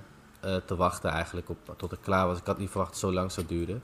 [0.66, 2.38] te wachten eigenlijk op, tot ik klaar was.
[2.38, 3.82] Ik had niet verwacht dat het zo lang zou duren.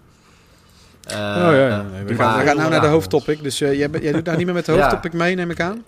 [1.06, 1.82] Eh, oh ja, ja.
[1.82, 3.42] Nee, we, gaan, we gaan nou naar de hoofdtopic.
[3.42, 4.80] Dus eh, jij, jij doet nou niet meer met de Ja.
[4.80, 5.82] hoofdtopic mee, neem ik aan?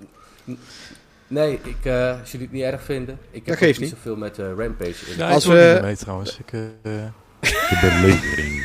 [1.26, 3.18] Nee, ik, eh, als jullie het niet erg vinden.
[3.30, 3.90] Ik heb niet niet.
[3.90, 5.16] zoveel met eh, Rampage in.
[5.16, 6.38] Ja, Als we- niet meer mee trouwens.
[6.38, 7.04] Ik, eh, eh,
[7.70, 8.62] De belegering.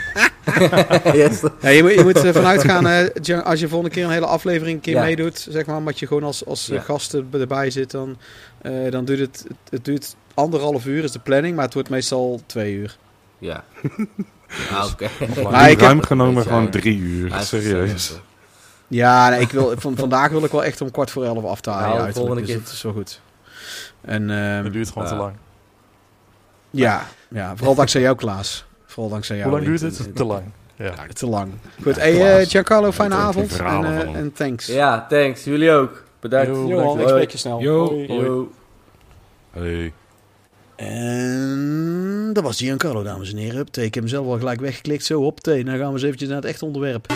[1.13, 1.41] Yes.
[1.61, 4.75] Ja, je moet, je moet ervan uitgaan, eh, als je volgende keer een hele aflevering
[4.75, 5.01] een keer Ja.
[5.03, 6.81] meedoet, zeg maar, omdat je gewoon als, als eh, Ja.
[6.81, 8.17] gast er- erbij zit, dan,
[8.61, 11.89] eh, dan duurt het, het, het duurt anderhalf uur, is de planning, maar het wordt
[11.89, 12.97] meestal twee uur.
[13.39, 13.63] Ja.
[14.73, 15.09] Ah, oké.
[15.43, 17.33] Maar ik heb- ruim genomen gewoon drie uur.
[17.33, 18.13] Ah, Serieus.
[18.87, 21.61] Ja, nee, ik wil, van, vandaag wil ik wel echt om kwart voor elf af
[21.61, 21.97] te halen.
[21.97, 22.59] Nou, volgende dus keer.
[22.63, 23.21] dat is wel goed.
[24.01, 25.33] En ehm, het duurt gewoon te lang.
[26.69, 28.65] ja, ja, vooral dankzij jou, Klaas.
[28.85, 29.49] Vooral dankzij jou.
[29.49, 30.15] Hoe lang duurt het?
[30.15, 30.43] Te lang.
[30.75, 30.93] Ja.
[31.13, 31.51] Te lang.
[31.83, 32.47] Goed, Ja, hey, eh.
[32.47, 33.59] Giancarlo, fijne avond.
[33.59, 34.65] En, eh, en thanks.
[34.65, 35.43] Ja, thanks.
[35.43, 36.03] Jullie ook.
[36.19, 36.47] Bedankt.
[36.47, 37.01] Yo, bedankt.
[37.01, 37.59] ik spreek je snel.
[37.59, 37.85] Yo.
[37.87, 38.13] Hoi.
[38.13, 38.51] Yo.
[39.51, 39.93] Hey.
[40.79, 43.65] En dat was Giancarlo, dames en heren.
[43.71, 45.05] Ik heb hem zelf al gelijk weggeklikt.
[45.05, 47.07] Zo, op Dan gaan we eens eventjes naar het echt onderwerp.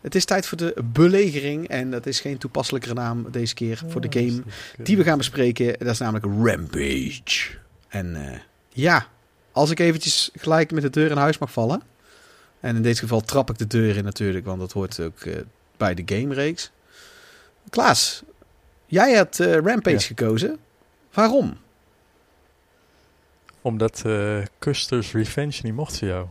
[0.00, 1.68] Het is tijd voor de belegering.
[1.68, 4.42] En dat is geen toepasselijkere naam deze keer voor de game
[4.82, 5.78] die we gaan bespreken.
[5.78, 7.50] Dat is namelijk Rampage.
[7.88, 8.38] En eh,
[8.68, 9.06] ja,
[9.52, 11.89] als ik eventjes gelijk met de deur in huis mag vallen.
[12.60, 15.40] En in dit geval trap ik de deur in natuurlijk, want dat hoort ook eh,
[15.76, 16.70] bij de game-reeks.
[17.70, 18.22] Klaas,
[18.86, 20.00] jij had eh, Rampage Ja.
[20.00, 20.58] gekozen.
[21.12, 21.56] Waarom?
[23.60, 26.26] Omdat eh Custer's Revenge niet mocht voor jou.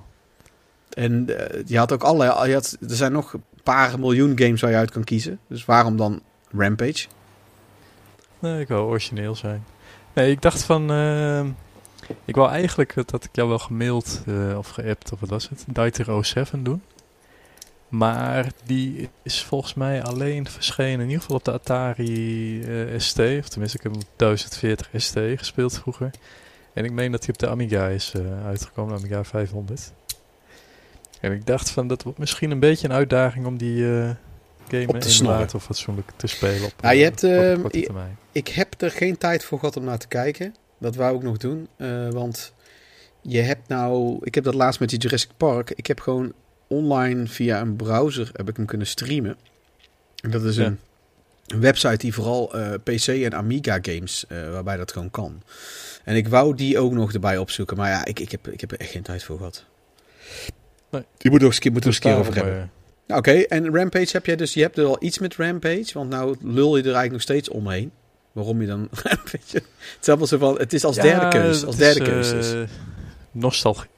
[0.89, 1.25] En
[1.65, 2.47] je had ook allerlei...
[2.47, 5.39] Je had, er zijn nog een paar miljoen games waar je uit kan kiezen.
[5.47, 6.21] Dus waarom dan
[6.57, 7.07] Rampage?
[8.39, 9.63] Nee, ik wou origineel zijn.
[10.13, 10.85] Nee, ik dacht van...
[12.25, 15.49] ik wou eigenlijk, dat had ik jou wel gemaild eh, of geappt, of wat was
[15.49, 15.65] het?
[15.67, 16.81] Dieter 07 doen.
[17.87, 23.19] Maar die is volgens mij alleen verschenen, in ieder geval op de Atari eh, ST.
[23.19, 26.11] Of tenminste, ik heb hem op 1040 ST gespeeld vroeger.
[26.73, 29.91] En ik meen dat hij op de Amiga is eh, uitgekomen, de Amiga 500.
[31.19, 34.09] En ik dacht van, dat wordt misschien een beetje een uitdaging om die eh
[34.69, 35.39] game Op te in snorren.
[35.39, 37.23] later of fatsoenlijk te spelen op, Ja, je hebt,
[37.63, 38.17] op termijn.
[38.31, 40.55] Ik heb er geen tijd voor gehad om naar te kijken.
[40.79, 41.67] Dat wou ik nog doen.
[41.77, 42.53] eh, want
[43.21, 44.17] je hebt nou...
[44.23, 45.71] Ik heb dat laatst met die Jurassic Park.
[45.75, 46.33] Ik heb gewoon
[46.67, 49.37] online via een browser heb ik hem kunnen streamen.
[50.23, 50.65] En dat is Ja.
[50.65, 50.79] een,
[51.47, 55.41] een website die vooral eh, PC en Amiga games, eh, waarbij dat gewoon kan.
[56.03, 57.77] En ik wou die ook nog erbij opzoeken.
[57.77, 59.65] Maar ja, ik, ik, heb, ik heb er echt geen tijd voor gehad.
[60.89, 61.03] Nee.
[61.17, 62.71] Die moet er eens eens een keer over hebben.
[63.07, 66.09] Nou, Oké, en Rampage heb jij dus, je hebt er al iets met Rampage, want
[66.09, 67.91] nou lul je er eigenlijk nog steeds omheen.
[68.39, 68.87] Waarom je dan?
[69.99, 72.53] Het is van, het is als Ja, derde keus, het als is, derde keus dus.
[72.53, 72.59] eh,
[73.31, 73.89] nostalgie.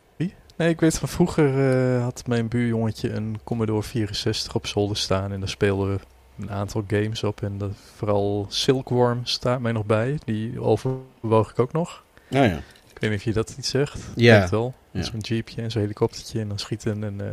[0.56, 5.32] Nee, ik weet van vroeger eh, had mijn buurjongetje een Commodore 64 op zolder staan
[5.32, 6.00] en daar speelden we
[6.42, 10.18] een aantal games op en dat, vooral Silkworm staat mij nog bij.
[10.26, 12.04] Die overwoog ik ook nog.
[12.28, 12.58] Nou ja.
[12.94, 14.00] Ik weet niet of je dat iets zegt.
[14.16, 14.39] Ja.
[14.39, 14.74] Weet wel.
[14.92, 15.04] Ja.
[15.04, 17.28] Zo'n jeepje en zo'n helikoptertje en dan schieten en, eh,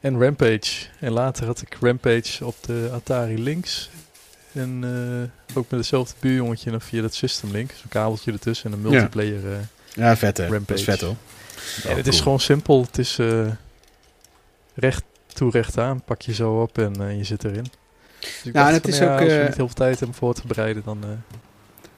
[0.00, 0.86] en Rampage.
[1.00, 3.90] En later had ik Rampage op de Atari Lynx.
[4.52, 4.80] En
[5.50, 7.70] eh, ook met hetzelfde buurjongetje dan via dat System Link.
[7.70, 9.52] Zo'n kabeltje ertussen en een multiplayer.
[9.52, 9.58] eh,
[9.94, 10.42] Ja, vet hè.
[10.44, 10.78] Dat Rampage.
[10.78, 11.14] is vet hoor.
[11.86, 12.82] en het is gewoon simpel.
[12.82, 13.46] Het is eh,
[14.74, 16.02] recht toe, recht aan.
[16.02, 17.66] Pak je zo op en je zit erin.
[18.20, 19.74] Dus ik Nou, en het van, is ja, ook, als je eh, niet heel veel
[19.74, 20.98] tijd hebt om voor te bereiden, dan...
[21.02, 21.08] eh,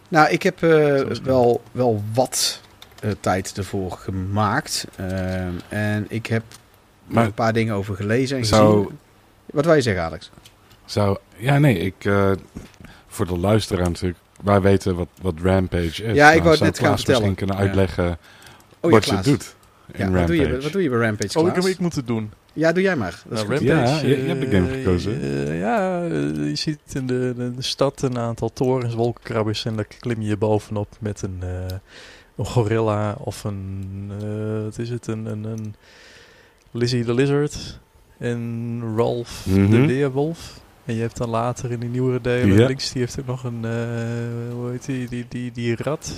[0.09, 2.61] Nou, ik heb eh, wel, wel wat
[3.00, 4.86] eh, tijd ervoor gemaakt.
[4.96, 8.98] Ehm, en ik heb er Maar een paar dingen over gelezen en zou, gezien.
[9.46, 10.30] Wat wil je zeggen, Alex?
[10.93, 11.18] Zou...
[11.36, 11.95] Ja, nee, ik...
[12.05, 12.30] eh,
[13.07, 14.18] voor de luisteraar natuurlijk...
[14.45, 15.97] Wij weten wat, wat Rampage is.
[15.97, 17.20] Ja, ik Nou, wou het zou net gaan Klaas vertellen.
[17.20, 17.62] misschien kunnen Ja.
[17.62, 18.05] uitleggen
[18.80, 19.24] Oh, ja, wat je Klaas.
[19.24, 19.55] doet
[19.93, 20.36] in Ja, wat Rampage.
[20.43, 21.66] doe, je, wat doe je bij Rampage, Oh, ik, Klaas?
[21.66, 22.30] ik moet het doen.
[22.53, 23.22] Ja, doe jij maar.
[23.28, 23.49] Dat Nou.
[23.66, 25.20] Rampage, Ja, je- je hebt de game eh, gekozen.
[25.22, 29.86] eh, ja, je ziet in de, de, de stad een aantal torens, wolkenkrabbers en daar
[29.99, 31.76] klim je bovenop met een, eh,
[32.36, 35.74] een gorilla of een, eh, wat is het, een, een, een
[36.70, 37.78] Lizzie the Lizard
[38.18, 39.86] en Ralph de Mhm.
[39.86, 40.61] Weerwolf.
[40.84, 42.66] En je hebt dan later in die nieuwere delen, Ja.
[42.66, 46.14] links die heeft ook nog een, eh, hoe heet die, die, die, die rat.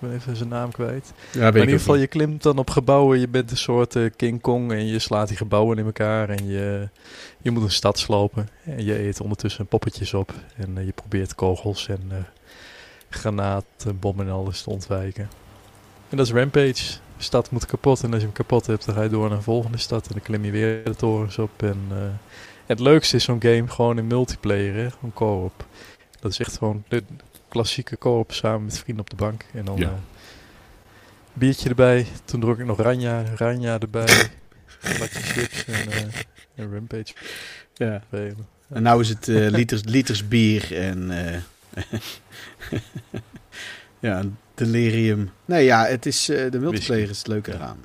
[0.00, 1.12] Ik ben even zijn naam kwijt.
[1.32, 3.20] Ja, Maar in ieder geval, je klimt dan op gebouwen.
[3.20, 6.28] Je bent een soort eh, King Kong en je slaat die gebouwen in elkaar.
[6.28, 6.88] En je,
[7.42, 8.48] je moet een stad slopen.
[8.64, 10.34] En je eet ondertussen poppetjes op.
[10.56, 12.16] En eh, je probeert kogels en eh
[13.10, 15.28] granaten, bommen en alles te ontwijken.
[16.08, 16.98] En dat is Rampage.
[17.16, 18.02] De stad moet kapot.
[18.02, 20.06] En als je hem kapot hebt, dan ga je door naar een volgende stad.
[20.06, 21.62] En dan klim je weer de torens op.
[21.62, 21.78] En
[22.70, 24.74] het leukste is zo'n game gewoon in multiplayer.
[24.74, 24.90] Hè?
[24.90, 25.64] Gewoon co-op.
[26.20, 27.02] Dat is echt gewoon de
[27.48, 29.44] klassieke co-op samen met vrienden op de bank.
[29.54, 29.86] En dan Ja.
[29.88, 29.92] eh,
[31.32, 32.06] biertje erbij.
[32.24, 34.06] Toen dronk ik nog Ranja, Ranja erbij.
[34.98, 36.02] Bakje chips en, eh,
[36.54, 37.12] en Rampage
[37.74, 38.02] Ja.
[38.68, 41.10] En nou is het eh, liters, liters bier en...
[41.10, 41.40] eh,
[44.00, 44.22] Ja,
[44.54, 45.30] delirium.
[45.44, 47.78] Nee, ja, het is, eh, de multiplayer is het leuke eraan.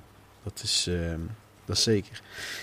[0.43, 1.19] Dat is, ehm,
[1.65, 2.21] dat is zeker.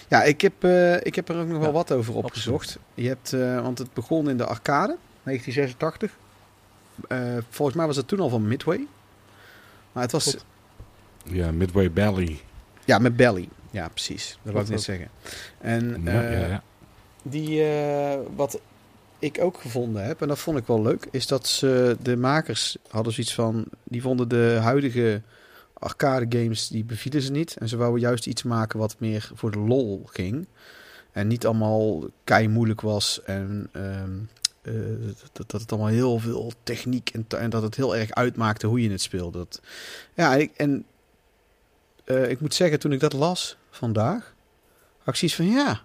[0.08, 2.78] Ja, ik heb, eh, ik heb er ook nog wel Ja, wat over opgezocht.
[2.94, 6.10] Je hebt, eh, want het begon in de arcade, 1986.
[7.08, 8.86] Eh, volgens mij was het toen al van Midway.
[9.92, 10.44] Maar het was, Klopt.
[11.24, 12.40] Ja, Midway Belly.
[12.84, 13.48] ja, met Belly.
[13.70, 14.38] Ja, precies.
[14.42, 15.08] Dat wou ik net zeggen.
[15.58, 16.62] En Ja, eh, ja, ja.
[17.22, 18.60] Die, eh, wat
[19.18, 22.76] ik ook gevonden heb, en dat vond ik wel leuk, is dat ze, de makers
[22.88, 25.22] hadden zoiets van, die vonden de huidige
[25.82, 27.56] arcade games, die bevielen ze niet.
[27.56, 30.46] En ze wouden juist iets maken wat meer voor de lol ging.
[31.12, 34.18] En niet allemaal kei moeilijk was en ehm,
[34.62, 34.72] eh,
[35.32, 39.00] dat, het allemaal heel veel techniek en, dat het heel erg uitmaakte hoe je het
[39.00, 39.38] speelde.
[39.38, 39.60] Dat,
[40.14, 40.84] ja, ik, en
[42.04, 44.34] eh, ik moet zeggen, toen ik dat las vandaag,
[45.04, 45.82] zoiets van ja.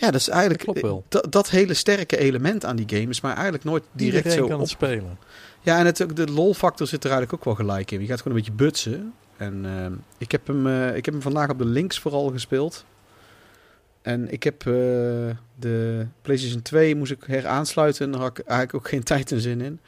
[0.00, 1.04] Ja, dat is eigenlijk Dat wel.
[1.08, 4.46] Dat, dat hele sterke element aan die game is maar eigenlijk nooit direct Iedereen zo
[4.46, 4.60] kan op.
[4.60, 5.18] het spelen.
[5.60, 8.00] Ja, en het, ook de lol-factor zit er eigenlijk ook wel gelijk in.
[8.00, 9.12] Je gaat gewoon een beetje butsen.
[9.36, 12.84] En ehm, ik, heb hem, eh, ik heb hem vandaag op de links vooral gespeeld.
[14.02, 14.72] En ik heb eh,
[15.58, 18.04] de PlayStation 2 moest ik heraansluiten.
[18.04, 19.80] En daar had ik eigenlijk ook geen tijd en zin in.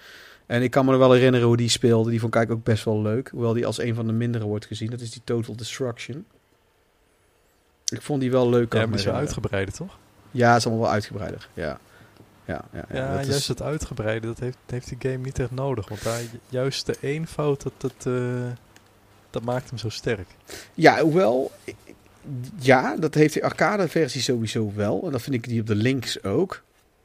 [0.47, 2.11] En ik kan me wel herinneren hoe die speelde.
[2.11, 3.29] Die vond ik eigenlijk ook best wel leuk.
[3.29, 4.91] Hoewel die als een van de mindere wordt gezien.
[4.91, 6.25] Dat is die Total Destruction.
[7.93, 8.73] Ik vond die wel leuk.
[8.73, 9.99] Ja, maar die is wel uitgebreider, toch?
[10.31, 11.49] Ja, het is allemaal wel uitgebreider.
[11.55, 11.79] Ja,
[12.45, 15.39] ja, ja, ja, Ja, dat juist is- het uitgebreide, dat heeft, heeft die game niet
[15.39, 15.89] echt nodig.
[15.89, 18.47] Want daar, juist de eenvoud, dat, dat, eh,
[19.31, 20.29] dat maakt hem zo sterk.
[20.75, 21.51] Ja, hoewel,
[22.59, 25.03] ja, dat heeft de arcade-versie sowieso wel.
[25.07, 26.63] En dat vind ik die op de links ook.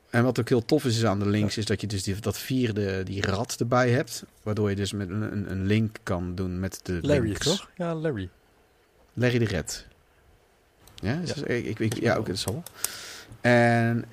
[0.10, 2.16] En wat ook heel tof is, is aan de links, is dat je dus die,
[2.20, 4.24] dat vierde, die rat erbij hebt.
[4.44, 7.46] Waardoor je dus met een, een- een link kan doen met de Larry, links.
[7.46, 7.70] toch?
[7.76, 8.30] Ja, Larry.
[9.14, 9.86] Larry de Red.
[11.02, 12.64] Ja, dat- ik, ik, ja ook, dat wel.
[13.42, 14.06] En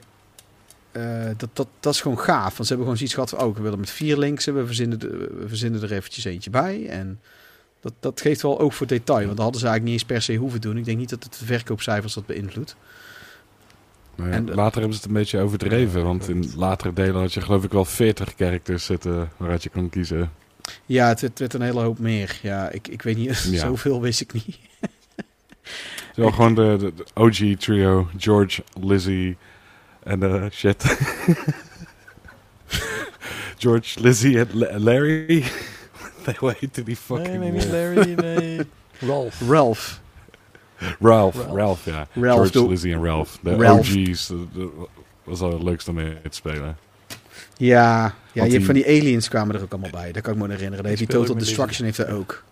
[0.93, 2.43] eh, dat, dat, dat is gewoon gaaf.
[2.43, 5.01] Want ze hebben gewoon zoiets gehad van, oh, we willen met vier links, we verzinnen,
[5.01, 6.87] er- we verzinnen er eventjes eentje bij.
[6.89, 7.21] En
[7.81, 9.25] dat, dat geeft wel oog voor detail.
[9.25, 10.77] Want dat hadden ze eigenlijk niet eens per se hoeven doen.
[10.77, 12.77] Ik denk niet dat het de verkoopcijfers dat beïnvloedt.
[14.15, 16.05] Maar ja, En, later hebben ze het een beetje overdreven.
[16.05, 19.89] Want in latere delen had je geloof ik wel 40 characters zitten waaruit je kon
[19.91, 20.31] kiezen.
[20.87, 22.39] Ja, het, het werd een hele hoop meer.
[22.43, 23.59] Ja, ik, ik weet niet, Ja.
[23.61, 24.57] zoveel wist ik niet.
[25.65, 28.09] Het is wel gewoon de, de, de OG trio.
[28.17, 29.37] George, Lizzie
[30.03, 30.85] en eh shit.
[33.59, 35.25] George, Lizzie en La- Larry.
[36.27, 37.69] nee, hoe heette die fucking Nee, nee?
[37.69, 38.61] Larry, nee.
[39.11, 39.41] Ralph.
[39.49, 40.01] Ralph.
[41.01, 41.55] Ralph, Ralph.
[41.57, 42.07] Ralph, ja.
[42.15, 43.39] Ralph, George, de- Lizzie en Ralph.
[43.43, 43.79] De Ralph.
[43.91, 44.27] OG's.
[44.27, 44.71] Dat dat
[45.25, 46.77] was al het leukste om mee te spelen.
[47.57, 50.13] Ja, ja je hebt van die- die aliens kwamen er ook allemaal bij.
[50.13, 50.97] Dat kan ik me herinneren.
[50.97, 52.43] Die Total Destruction heeft er ook.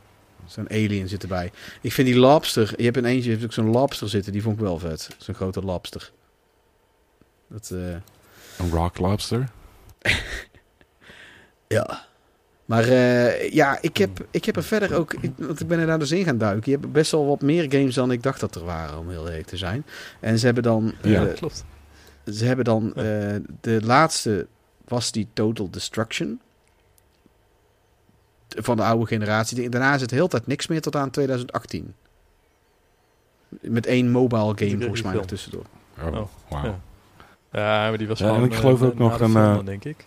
[0.53, 1.50] Zo'n alien zit erbij.
[1.80, 2.72] Ik vind die lobster...
[2.76, 4.32] Je hebt een eentje, je hebt ook zo'n lobster zitten.
[4.32, 5.09] Die vond ik wel vet.
[5.18, 6.11] Zo'n grote lobster.
[7.48, 7.94] Dat, eh,
[8.59, 9.48] Een rock lobster.
[11.68, 12.07] ja.
[12.64, 15.12] Maar eh, ja, ik heb, ik heb er verder ook...
[15.20, 16.70] ik- want ik ben er daar dus in gaan duiken.
[16.72, 19.28] Je hebt best wel wat meer games dan ik dacht dat er waren, om heel
[19.28, 19.84] eerlijk te zijn.
[20.20, 20.94] En ze hebben dan...
[21.03, 21.26] Ja.
[21.26, 21.64] eh, Klopt.
[22.32, 22.92] Ze hebben dan...
[23.61, 24.46] de laatste
[24.84, 26.40] was die Total Destruction.
[28.59, 29.68] Van de oude generatie.
[29.68, 31.94] Daarna is het de hele tijd niks meer tot aan 2018.
[33.48, 35.64] Met één mobile game volgens mij nog tussendoor.
[36.00, 36.64] Oh, Oh, wauw.
[36.64, 36.80] ja.
[37.53, 40.07] Ja, maar die was Ja, en ik geloof eh, ook nog een, eh, denk ik.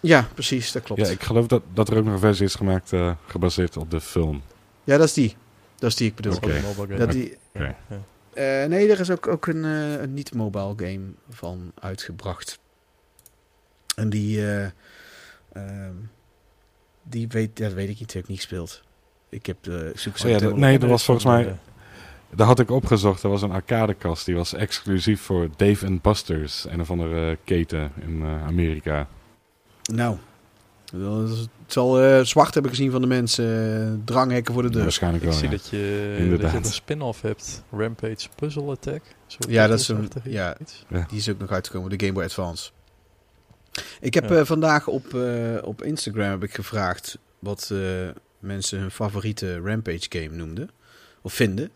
[0.00, 0.72] Ja, precies.
[0.72, 1.00] Dat klopt.
[1.00, 3.76] Ja, Ja, ik geloof dat, dat er ook nog een versie is gemaakt eh, gebaseerd
[3.76, 4.42] op de film.
[4.84, 5.36] dat is die.
[5.78, 6.32] Dat is die ik bedoel.
[6.32, 6.96] Mobile game.
[6.96, 7.36] Dat die.
[7.52, 7.76] Ja.
[8.32, 12.58] eh, nee, er is ook, ook een, eh, een niet-mobile game van uitgebracht.
[13.96, 14.46] En die...
[14.46, 14.64] eh,
[15.52, 15.94] ehm,
[17.10, 18.08] die weet, ja, dat weet ik niet.
[18.08, 18.82] Die heb ik niet gespeeld.
[19.28, 21.46] Ik heb de zoek Oh ja, dat- nee, dat was volgens mij...
[21.46, 21.52] Eh,
[22.34, 23.22] Daar had ik opgezocht.
[23.22, 24.26] Er was een arcadekast.
[24.26, 26.66] Die was exclusief voor Dave and Buster's.
[26.68, 29.08] Een of andere keten in eh, Amerika.
[29.92, 30.16] Nou,
[30.92, 33.82] dat is- het zal eh, zwart hebben gezien van de mensen.
[33.82, 34.82] eh, dranghekken voor de deur.
[34.82, 35.54] Waarschijnlijk Ik wel, zie ja.
[35.56, 36.50] dat je, dat Inderdaad.
[36.52, 37.62] je een spin-off hebt.
[37.70, 39.02] Rampage Puzzle Attack.
[39.48, 40.56] Ja, dat is een- ja.
[40.60, 40.84] iets.
[41.08, 42.70] Die is ook nog uitgekomen, de Game Boy Advance.
[44.00, 44.36] Ik heb Ja.
[44.38, 48.08] eh, vandaag op, eh, op Instagram heb ik gevraagd wat eh,
[48.38, 50.70] mensen hun favoriete Rampage game noemden.
[51.22, 51.70] Of vinden.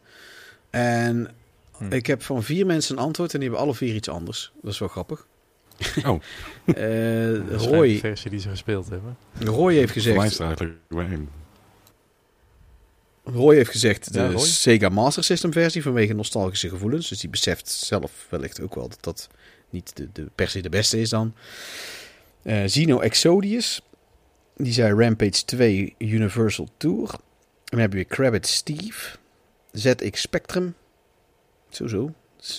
[0.70, 1.30] En
[1.78, 1.92] Hm.
[1.92, 4.52] ik heb van vier mensen een antwoord en die hebben alle vier iets anders.
[4.62, 5.26] Dat is wel grappig.
[6.04, 6.20] Oh.
[6.64, 9.16] Eh, Waarschijnlijk de Roy, versie die ze gespeeld hebben.
[9.40, 10.40] Roy heeft gezegd.
[13.24, 14.38] Roy heeft gezegd de Ja, Roy.
[14.38, 17.08] Sega Master System versie vanwege nostalgische gevoelens.
[17.08, 19.28] Dus die beseft zelf wellicht ook wel dat dat
[19.74, 21.34] niet de, de, per se de beste is dan.
[22.42, 23.80] Eh Zeno Exodius.
[24.56, 27.10] Die zei Rampage 2 Universal Tour.
[27.12, 27.18] En
[27.64, 29.16] dan hebben we Crabbit Steve.
[29.72, 30.74] ZX Spectrum.
[31.68, 32.12] Zo zo.
[32.36, 32.58] Dus,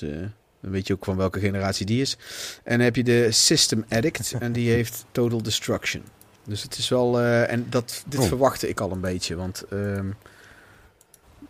[0.61, 2.18] dan weet je ook van welke generatie die is.
[2.63, 4.34] En dan heb je de System Addict.
[4.39, 6.03] en die heeft Total Destruction.
[6.43, 7.20] Dus het is wel...
[7.20, 8.28] eh, en dat, dit Oh.
[8.28, 9.36] verwachtte ik al een beetje.
[9.36, 10.09] Want ehm,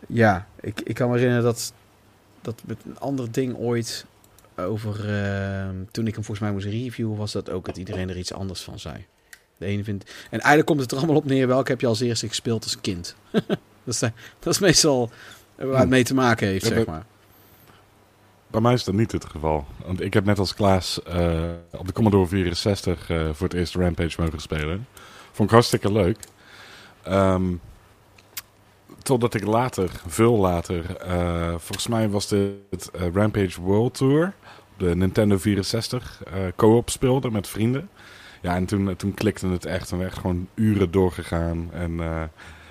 [0.07, 1.73] ja, ik, ik kan me herinneren dat,
[2.41, 4.05] dat met een ander ding ooit
[4.55, 5.09] over...
[5.09, 8.33] ehm, toen ik hem volgens mij moest reviewen, was dat ook dat iedereen er iets
[8.33, 9.05] anders van zei.
[9.57, 10.03] De ene vindt...
[10.23, 12.81] En eigenlijk komt het er allemaal op neer, welke heb je als eerste gespeeld als
[12.81, 13.15] kind?
[13.31, 13.47] dat,
[13.85, 13.99] is,
[14.39, 15.11] dat is meestal
[15.55, 17.05] waar het mee te maken heeft, Ja, zeg maar.
[18.47, 19.65] Bij mij is dat niet het geval.
[19.85, 23.75] Want ik heb net als Klaas eh, op de Commodore 64 eh, voor het eerst
[23.75, 24.87] Rampage mogen spelen.
[25.31, 26.17] Vond ik hartstikke leuk.
[27.03, 27.43] Ehm,
[29.05, 34.33] totdat ik later, veel later, eh, volgens mij was dit eh, Rampage World Tour,
[34.77, 37.89] de Nintendo 64, eh co-op speelde met vrienden.
[38.41, 41.69] Ja, en toen, toen klikte het echt en we echt gewoon uren doorgegaan.
[41.73, 41.99] En,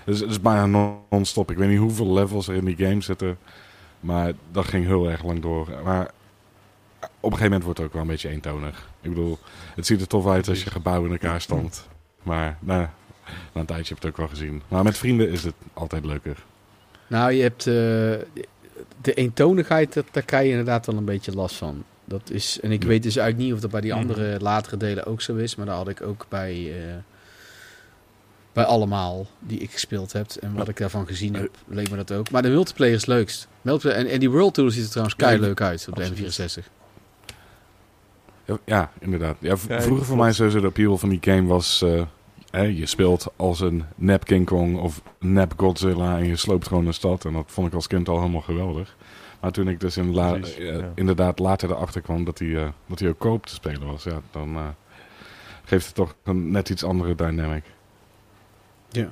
[0.04, 0.66] dus het is bijna
[1.10, 1.50] non-stop.
[1.50, 3.38] Ik weet niet hoeveel levels er in die game zitten.
[4.00, 5.68] Maar dat ging heel erg lang door.
[5.84, 6.10] Maar
[7.00, 8.88] op een gegeven moment wordt het ook wel een beetje eentonig.
[9.00, 9.38] Ik bedoel,
[9.74, 11.88] het ziet er tof uit als je gebouw in elkaar stamt.
[12.22, 12.86] Maar nou,
[13.52, 14.62] na een tijdje heb je het ook wel gezien.
[14.68, 16.44] Maar met vrienden is het altijd leuker.
[17.06, 17.72] Nou, je hebt eh,
[19.00, 21.84] de eentonigheid, dat, daar krijg je inderdaad wel een beetje last van.
[22.04, 22.88] Dat is, en ik Ja.
[22.88, 25.66] weet dus eigenlijk niet of dat bij die andere latere delen ook zo is, maar
[25.66, 26.94] daar had ik ook bij, eh,
[28.52, 30.30] bij allemaal die ik gespeeld heb.
[30.40, 32.30] En wat ik daarvan gezien heb, leek me dat ook.
[32.30, 33.48] Maar de multiplayer is het leukst.
[33.62, 36.62] Multiplayer, en, en die World Tour ziet er trouwens kei leuk uit op de absoluut.
[36.66, 36.68] N64.
[38.64, 39.36] Ja, inderdaad.
[39.40, 41.82] Ja, vroeger voor mij sowieso de appeal van die game was...
[41.82, 42.02] eh,
[42.62, 46.94] je speelt als een nep King Kong of nep Godzilla en je sloopt gewoon een
[46.94, 47.24] stad.
[47.24, 48.96] En dat vond ik als kind al helemaal geweldig.
[49.40, 50.92] Maar toen ik dus in la- Precies, eh, ja.
[50.94, 54.04] inderdaad later erachter kwam dat hij, eh, dat hij ook koop te spelen was...
[54.04, 54.68] Ja, dan eh,
[55.64, 57.64] geeft het toch een net iets andere dynamic.
[58.90, 59.08] Ja.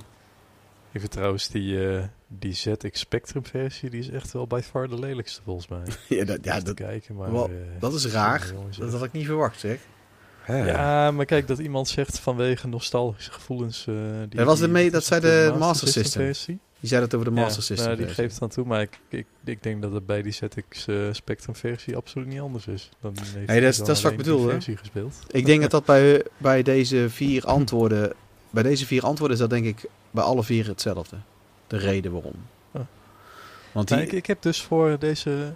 [0.92, 4.88] Ik vind trouwens die, eh, die ZX Spectrum versie, die is echt wel by far
[4.88, 5.82] de lelijkste volgens mij.
[6.18, 7.32] Ja, dat, ja, dat, kijken, maar...
[7.32, 8.50] wel, dat is raar.
[8.54, 9.80] jongens, dat had ik niet verwacht, zeg.
[10.46, 13.86] Ja, maar kijk, dat iemand zegt vanwege nostalgische gevoelens...
[13.86, 13.94] eh
[14.28, 16.22] die, Dat was de die- mee- dat zei de Master Master System.
[16.22, 16.58] versie?
[16.80, 17.86] Die zei dat over de Ja, Master System.
[17.86, 18.24] nou, die versie.
[18.24, 21.56] geeft dan toe, maar ik, ik, ik denk dat het bij die ZX eh, Spectrum
[21.56, 22.88] versie absoluut niet anders is.
[23.00, 25.14] Dan heeft Hey, hij dat dan dat is wat ik bedoel, versie gespeeld.
[25.30, 28.12] Ik denk dat dat bij, bij deze vier antwoorden...
[28.50, 31.16] Bij deze vier antwoorden is dat denk ik bij alle vier hetzelfde.
[31.66, 32.34] De reden waarom.
[32.72, 32.82] Ah.
[33.72, 35.52] Want die, Nou, ik, ik heb dus voor deze...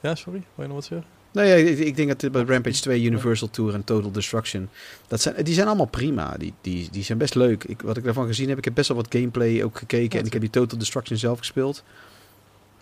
[0.00, 1.06] Ja, sorry, wil je nog wat zeggen?
[1.32, 4.68] Nee, ja, ik, ik denk dat bij Rampage 2, Universal Tour en Total Destruction...
[5.08, 6.36] Dat zijn, die zijn allemaal prima.
[6.36, 7.64] Die, die, die zijn best leuk.
[7.64, 10.18] Ik, wat ik daarvan gezien heb, ik heb best wel wat gameplay ook gekeken.
[10.18, 11.84] en ik heb die Total Destruction zelf gespeeld.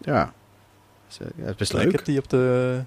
[0.00, 0.32] Ja,
[1.36, 1.92] ja, is best Nou, leuk.
[1.92, 2.84] Ik heb die op de,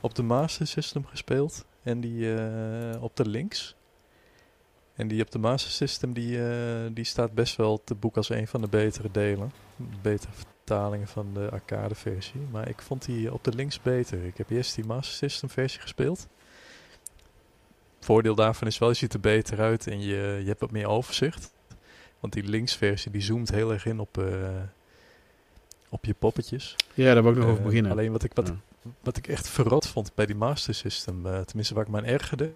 [0.00, 1.64] op de Master System gespeeld.
[1.82, 3.76] En die eh, op de Lynx.
[4.94, 8.28] En die op de Master System, die, eh, die staat best wel te boek als
[8.28, 9.52] een van de betere delen.
[10.02, 10.32] Betere
[10.64, 12.40] vertalingen van de arcade versie.
[12.50, 14.24] Maar ik vond die op de Lynx beter.
[14.24, 16.26] Ik heb eerst die Master System versie gespeeld.
[18.00, 20.86] Voordeel daarvan is wel, je ziet er beter uit en je, je hebt wat meer
[20.86, 21.52] overzicht.
[22.20, 24.48] Want die Lynx versie, die zoomt heel erg in op, eh,
[25.88, 26.76] op je poppetjes.
[26.94, 27.92] Ja, daar wil ik nog Eh, over beginnen.
[27.92, 28.90] Alleen wat ik, wat, Ja.
[29.00, 32.04] wat ik echt verrot vond bij die Master System, eh, tenminste waar ik me aan
[32.04, 32.52] ergerde,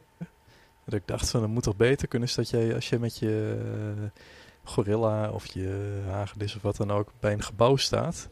[0.84, 3.18] dat ik dacht van dat moet toch beter kunnen, is dat jij als je met
[3.18, 3.56] je
[3.96, 4.20] eh,
[4.64, 8.28] gorilla of je hagedis of wat dan ook bij een gebouw staat,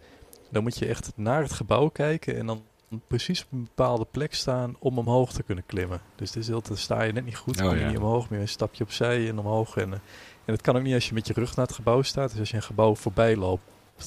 [0.51, 2.63] dan moet je echt naar het gebouw kijken en dan
[3.07, 6.01] precies op een bepaalde plek staan om omhoog te kunnen klimmen.
[6.17, 7.89] Dus dit is heel, dan sta je net niet goed, Oh, kom je ja.
[7.89, 9.77] niet omhoog meer, een stapje opzij en omhoog.
[9.77, 10.01] En, en
[10.45, 12.31] dat kan ook niet als je met je rug naar het gebouw staat.
[12.31, 13.63] Dus als je een gebouw voorbij loopt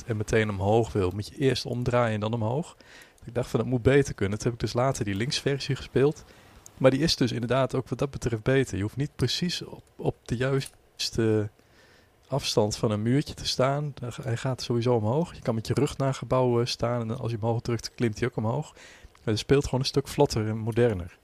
[0.05, 2.75] en meteen omhoog wil, moet je eerst omdraaien en dan omhoog.
[3.25, 4.37] Ik dacht van, dat moet beter kunnen.
[4.37, 6.23] Toen heb ik dus later die linksversie gespeeld.
[6.77, 8.77] Maar die is dus inderdaad ook wat dat betreft beter.
[8.77, 11.49] Je hoeft niet precies op, op de juiste
[12.35, 13.93] afstand van een muurtje te staan.
[14.21, 15.35] Hij gaat sowieso omhoog.
[15.35, 17.91] Je kan met je rug naar een gebouw eh, staan en als je omhoog drukt,
[17.95, 18.73] klimt hij ook omhoog.
[18.73, 21.17] Maar het speelt gewoon een stuk vlotter en moderner.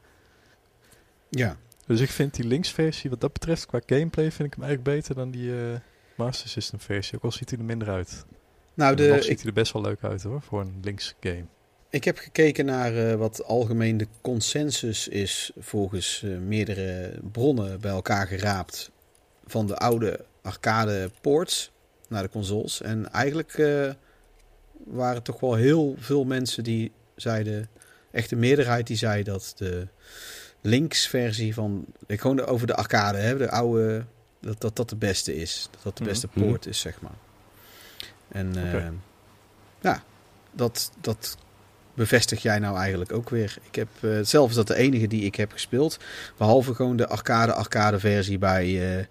[1.30, 1.58] Ja.
[1.86, 5.16] Dus ik vind die linksversie, wat dat betreft, qua gameplay, vind ik hem eigenlijk beter
[5.16, 5.80] dan die eh,
[6.16, 7.16] Master System versie.
[7.18, 8.26] Ook al ziet hij er minder uit.
[8.74, 11.46] Nou, de, nog ziet hij er best wel leuk uit hoor, voor een links game.
[11.90, 17.92] Ik heb gekeken naar eh, wat algemeen de consensus is volgens eh, meerdere bronnen bij
[17.92, 18.92] elkaar geraapt
[19.46, 21.72] van de oude arcade ports
[22.08, 22.82] naar de consoles.
[22.82, 23.90] En eigenlijk eh,
[24.86, 27.70] waren toch wel heel veel mensen die zeiden,
[28.12, 29.88] echt de meerderheid die zei dat de
[30.62, 34.06] links versie van, ik gewoon over de arcade, hè, de oude,
[34.40, 35.68] dat, dat dat de beste is.
[35.72, 36.46] Dat dat de beste Mhm.
[36.46, 37.18] poort is, zeg maar.
[38.28, 38.88] En eh,
[39.82, 40.04] ja,
[40.52, 41.38] dat, dat
[41.94, 43.58] bevestig jij nou eigenlijk ook weer.
[43.68, 46.00] Ik heb eh, zelf is dat de enige die ik heb gespeeld.
[46.38, 49.08] Behalve gewoon de arcade arcade versie bij,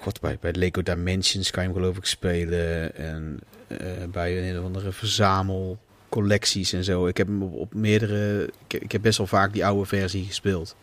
[0.00, 2.94] God, bij, bij Lego Dimensions kan je hem geloof ik spelen.
[2.96, 3.78] En eh,
[4.12, 7.06] bij een of andere verzamelcollecties en zo.
[7.06, 8.50] Ik heb hem op, op meerdere...
[8.66, 10.76] Ik, ik heb best wel vaak die oude versie gespeeld.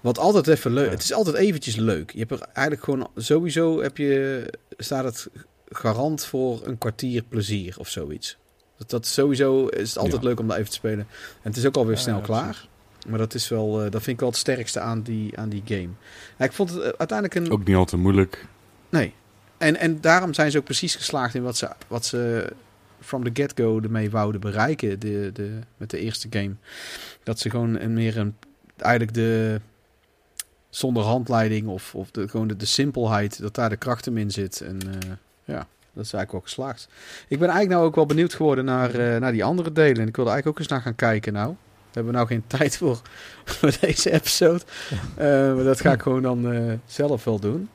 [0.00, 0.84] Wat altijd even leuk.
[0.84, 0.90] Ja.
[0.90, 2.10] Het is altijd eventjes leuk.
[2.10, 4.44] Je hebt er eigenlijk gewoon sowieso heb je
[4.76, 5.28] staat het
[5.68, 8.36] garant voor een kwartier plezier of zoiets.
[8.76, 10.28] Dat, dat sowieso is het altijd Ja.
[10.28, 10.98] leuk om daar even te spelen.
[10.98, 11.06] En
[11.42, 12.68] het is ook alweer Ja, snel ja, klaar.
[13.08, 15.62] Maar dat is wel, eh, dat vind ik wel het sterkste aan die, aan die
[15.64, 15.88] game.
[16.36, 17.50] Nou, ik vond het eh, uiteindelijk een.
[17.50, 18.46] Ook niet al te moeilijk.
[18.88, 19.14] Nee.
[19.58, 22.52] En, en daarom zijn ze ook precies geslaagd in wat ze, wat ze
[23.00, 26.54] from the get-go ermee wouden bereiken de, de, met de eerste game.
[27.22, 28.36] Dat ze gewoon een, meer een,
[28.76, 29.60] eigenlijk de,
[30.68, 34.30] zonder handleiding of, of de, gewoon de, de simpelheid, dat daar de kracht hem in
[34.30, 34.60] zit.
[34.60, 35.10] En eh,
[35.44, 36.88] ja, dat is eigenlijk wel geslaagd.
[37.28, 40.00] Ik ben eigenlijk nou ook wel benieuwd geworden naar, naar die andere delen.
[40.00, 41.54] En ik wilde eigenlijk ook eens naar gaan kijken nou.
[41.90, 43.00] We hebben nou geen tijd voor,
[43.44, 44.62] voor deze episode.
[45.14, 47.68] Eh, maar dat ga ik gewoon dan eh, zelf wel doen.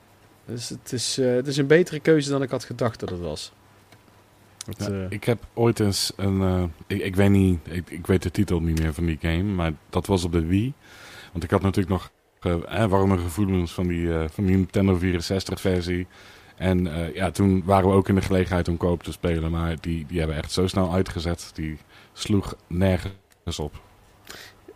[0.44, 3.20] Dus het is, eh, het is een betere keuze dan ik had gedacht dat het
[3.20, 3.52] was.
[4.66, 6.70] Het, Ja, ik heb ooit eens een.
[6.86, 7.58] ik, ik weet niet.
[7.62, 9.42] Ik, ik weet de titel niet meer van die game.
[9.42, 10.72] Maar dat was op de Wii.
[11.32, 12.10] Want ik had natuurlijk nog
[12.88, 16.06] warme gevoelens van die, van die Nintendo 64 versie.
[16.56, 19.50] En ja, toen waren we ook in de gelegenheid om koop te spelen.
[19.50, 21.50] Maar die, die hebben echt zo snel uitgezet.
[21.54, 21.78] Die
[22.12, 23.84] sloeg nergens op.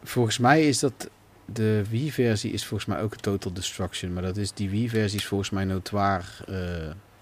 [0.03, 1.11] volgens mij is dat
[1.45, 4.13] de Wii-versie is volgens mij ook Total Destruction.
[4.13, 6.57] Maar dat is, die Wii-versie is volgens mij notoir eh,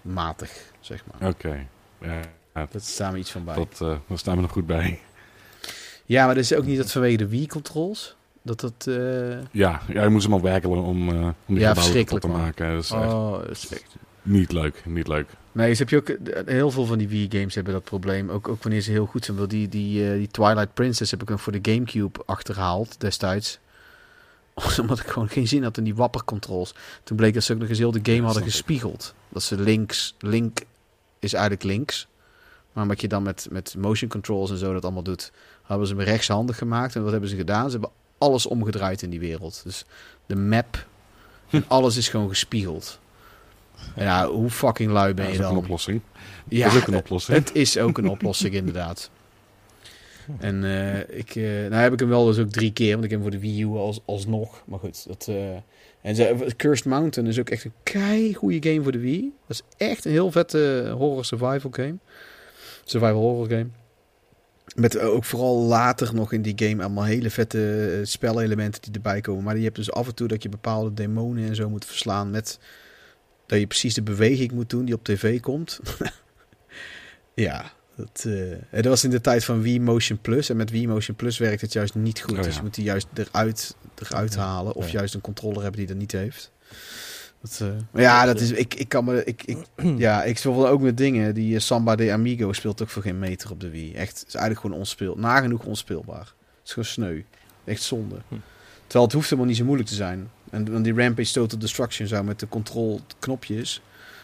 [0.01, 1.29] matig, zeg maar.
[1.29, 1.65] Oké.
[2.01, 2.19] Ja,
[2.53, 3.55] ja, Dat staat me iets van bij.
[3.55, 4.99] dat, eh, daar staan we nog goed bij.
[6.05, 8.15] Ja, maar dat is ook niet dat vanwege de Wii-controls.
[8.41, 8.85] Dat dat...
[8.87, 12.73] eh, Ja, ja je moest hem al werkelen om, om die Ja, te maken.
[12.73, 13.95] Dat is echt oh, dat is echt...
[14.21, 14.81] niet leuk.
[14.85, 15.29] Niet leuk.
[15.59, 18.29] Nee, ze heb je ook, eh, heel veel van die Wii-games hebben dat probleem.
[18.29, 19.37] Ook, ook wanneer ze heel goed zijn.
[19.37, 23.59] Wel, Die, die, eh, die Twilight Princess heb ik nog voor de Gamecube achtergehaald destijds.
[24.81, 26.73] Omdat ik gewoon geen zin had in die wappercontrols.
[27.03, 28.49] Toen bleek dat ze ook nog eens heel de game Ja, hadden ik.
[28.49, 29.13] gespiegeld.
[29.29, 30.59] Dat ze links, link
[31.19, 32.07] is eigenlijk links.
[32.73, 35.31] Maar wat je dan met, met motion controls en zo dat allemaal doet,
[35.63, 36.95] hebben ze hem rechtshandig gemaakt.
[36.95, 37.65] En wat hebben ze gedaan?
[37.65, 39.61] Ze hebben alles omgedraaid in die wereld.
[39.63, 39.85] Dus
[40.25, 40.85] de map
[41.49, 42.99] en alles is gewoon gespiegeld.
[43.95, 45.63] Ja, hoe fucking lui ben Ja, je dat is een dan?
[45.63, 46.01] oplossing.
[46.47, 47.37] Ja, dat is ook een oplossing.
[47.37, 49.09] het is ook een oplossing, inderdaad.
[50.39, 53.09] En eh, ik, eh, nou heb ik hem wel dus ook drie keer, want ik
[53.11, 54.63] heb hem voor de Wii U als, alsnog.
[54.65, 55.55] Maar goed, dat, eh,
[56.01, 59.33] en ze, Cursed Mountain is ook echt een kei goede game voor de Wii.
[59.47, 61.95] Dat is echt een heel vette horror survival game.
[62.83, 63.67] Survival horror game.
[64.75, 69.43] Met ook vooral later nog in die game allemaal hele vette spelelementen die erbij komen.
[69.43, 72.31] Maar je hebt dus af en toe dat je bepaalde demonen en zo moet verslaan
[72.31, 72.59] met...
[73.49, 75.79] Dat je precies de beweging moet doen die op tv komt.
[77.33, 80.49] ja, dat, eh, dat was in de tijd van Wii Motion Plus.
[80.49, 82.37] En met Wii Motion Plus werkt het juist niet goed.
[82.37, 84.73] Oh, Dus je moet die juist eruit, eruit Ja, halen.
[84.75, 84.91] Of ja.
[84.91, 86.51] juist een controller hebben die dat niet heeft.
[87.41, 89.23] Dat, eh, maar ja, dat is, ik, ik kan me...
[89.23, 89.57] Ik, ik,
[89.97, 91.33] ja, ik speel ook met dingen.
[91.33, 93.93] Die eh, Samba de Amigo speelt ook voor geen meter op de Wii.
[93.93, 96.33] Echt, is eigenlijk gewoon onspeel, nagenoeg onspeelbaar.
[96.59, 97.21] Het is gewoon sneu.
[97.63, 98.15] Echt zonde.
[98.27, 98.35] Hm.
[98.81, 100.29] Terwijl het hoeft helemaal niet zo moeilijk te zijn.
[100.49, 103.81] En want die Rampage Total Destruction zou met de control knopjes...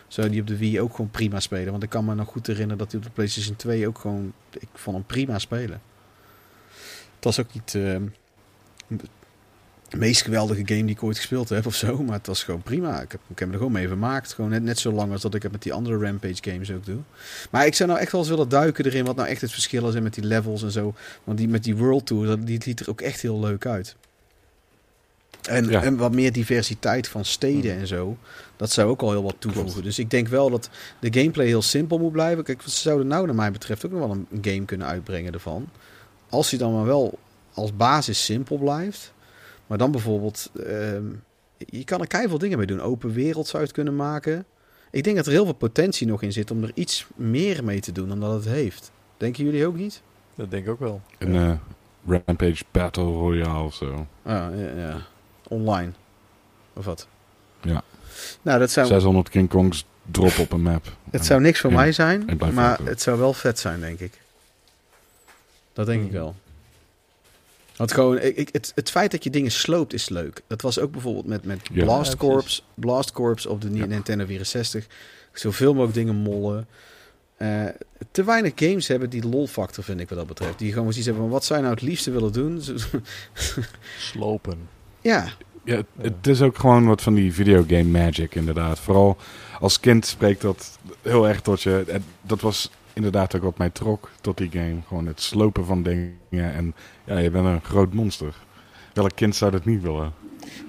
[0.08, 1.72] zou die op de Wii ook gewoon prima spelen.
[1.72, 4.34] Want ik kan me nog goed herinneren dat hij op de PlayStation 2 ook gewoon...
[4.52, 5.82] Ik vond hem prima spelen.
[7.16, 7.76] Het was ook niet...
[7.76, 7.96] eh,
[9.90, 12.04] de meest geweldige game die ik ooit gespeeld heb of zo.
[12.04, 13.02] Maar het was gewoon prima.
[13.02, 14.34] Ik heb, ik heb er gewoon mee vermaakt.
[14.34, 16.86] Gewoon net, net zo lang als dat ik het met die andere Rampage games ook
[16.86, 17.00] doe.
[17.52, 19.06] Maar ik zou nou echt wel eens willen duiken erin.
[19.06, 20.94] Wat nou echt het verschil is met die levels en zo.
[21.24, 23.96] Want die met die World Tour, dat, die liet er ook echt heel leuk uit.
[25.48, 25.84] En, Ja.
[25.84, 28.18] en wat meer diversiteit van steden en zo.
[28.56, 29.72] Dat zou ook al heel wat toevoegen.
[29.72, 29.88] Klopt.
[29.88, 30.70] Dus ik denk wel dat
[31.00, 32.44] de gameplay heel simpel moet blijven.
[32.44, 35.70] Kijk, ze zouden nou, naar mij betreft, ook nog wel een, game kunnen uitbrengen ervan.
[36.30, 37.20] Als hij dan maar wel
[37.54, 39.14] als basis simpel blijft.
[39.68, 41.04] Maar dan bijvoorbeeld, ehm,
[41.58, 42.82] je kan er keihard dingen mee doen.
[42.82, 44.46] Open wereld zou je het kunnen maken.
[44.92, 47.80] Ik denk dat er heel veel potentie nog in zit om er iets meer mee
[47.80, 48.92] te doen dan dat het heeft.
[49.18, 50.02] Denken jullie ook niet?
[50.36, 51.02] Dat denk ik ook wel.
[51.18, 51.52] Een eh,
[52.26, 54.08] Rampage Battle Royale of zo.
[54.24, 54.98] Ah, ja, ja.
[55.48, 55.92] Online.
[56.74, 57.08] Of wat?
[57.62, 57.84] Ja.
[58.42, 60.86] Nou, dat zou, 600 King Kongs drop op een map.
[61.12, 61.76] het zou niks voor Ja.
[61.76, 64.20] mij zijn, maar het zou wel vet zijn, denk ik.
[65.74, 66.18] Dat denk ik Mhm.
[66.18, 66.36] wel.
[67.76, 70.42] Want gewoon, ik, ik- het, het feit dat je dingen sloopt is leuk.
[70.48, 71.84] Dat was ook bijvoorbeeld met, met Ja.
[71.84, 72.64] Blast Ja, Corps.
[72.74, 73.86] Blast Corps op de Ja.
[73.86, 74.86] Nintendo 64.
[75.34, 76.68] Zoveel mogelijk dingen mollen.
[77.38, 77.64] Eh,
[78.12, 80.60] te weinig games hebben die lol-factor, vind ik wat dat betreft.
[80.60, 82.62] Die gewoon zoiets hebben van, wat zou je nou het liefste willen doen?
[84.00, 84.68] Slopen.
[85.06, 85.28] Ja,
[85.64, 88.80] Ja, het, is ook gewoon wat van die videogame magic inderdaad.
[88.80, 89.18] Vooral
[89.60, 91.84] als kind spreekt dat heel erg tot je.
[91.88, 94.76] En dat was inderdaad ook wat mij trok tot die game.
[94.88, 96.54] Gewoon het slopen van dingen.
[96.54, 96.74] En
[97.04, 98.36] ja, je bent een groot monster.
[98.94, 100.14] Welk kind zou dat niet willen?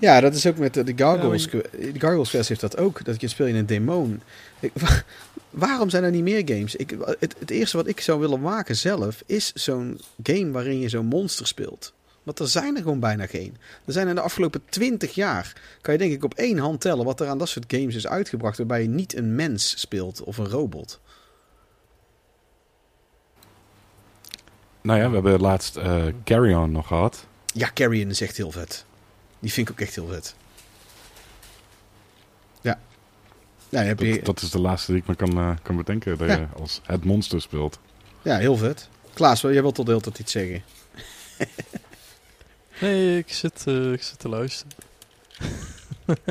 [0.01, 1.45] Ja, dat is ook met de, Gargoyles.
[1.45, 3.05] Ja, De Gargoyles Quest heeft dat ook.
[3.05, 4.21] Dat je speel je een demon.
[4.61, 4.73] Ik,
[5.51, 6.77] waarom zijn er niet meer games?
[6.77, 10.89] Ik, het, het eerste wat ik zou willen maken zelf is zo'n game waarin je
[10.89, 11.93] zo'n monster speelt.
[12.27, 13.57] Want er zijn er gewoon bijna geen.
[13.85, 17.05] Er zijn in de afgelopen 20 jaar, kan je denk ik op één hand tellen,
[17.05, 20.39] wat er aan dat soort games is uitgebracht waarbij je niet een mens speelt of
[20.39, 21.01] een robot.
[24.81, 27.27] Nou ja, we hebben laatst eh, Carry On nog gehad.
[27.55, 28.85] Ja, Carrion is echt heel vet.
[29.39, 30.35] Die vind ik ook echt heel vet.
[32.61, 32.78] Ja.
[33.69, 36.19] Ja, heb je, Dat, dat is de laatste die ik me kan, eh, kan bedenken.
[36.19, 36.36] Dat Ja.
[36.36, 37.78] je als het monster speelt.
[38.23, 38.89] ja heel vet.
[39.15, 40.62] Klaas, jij wilt tot de hele tijd iets zeggen.
[42.81, 44.73] Nee, ik zit, eh, ik zit te luisteren.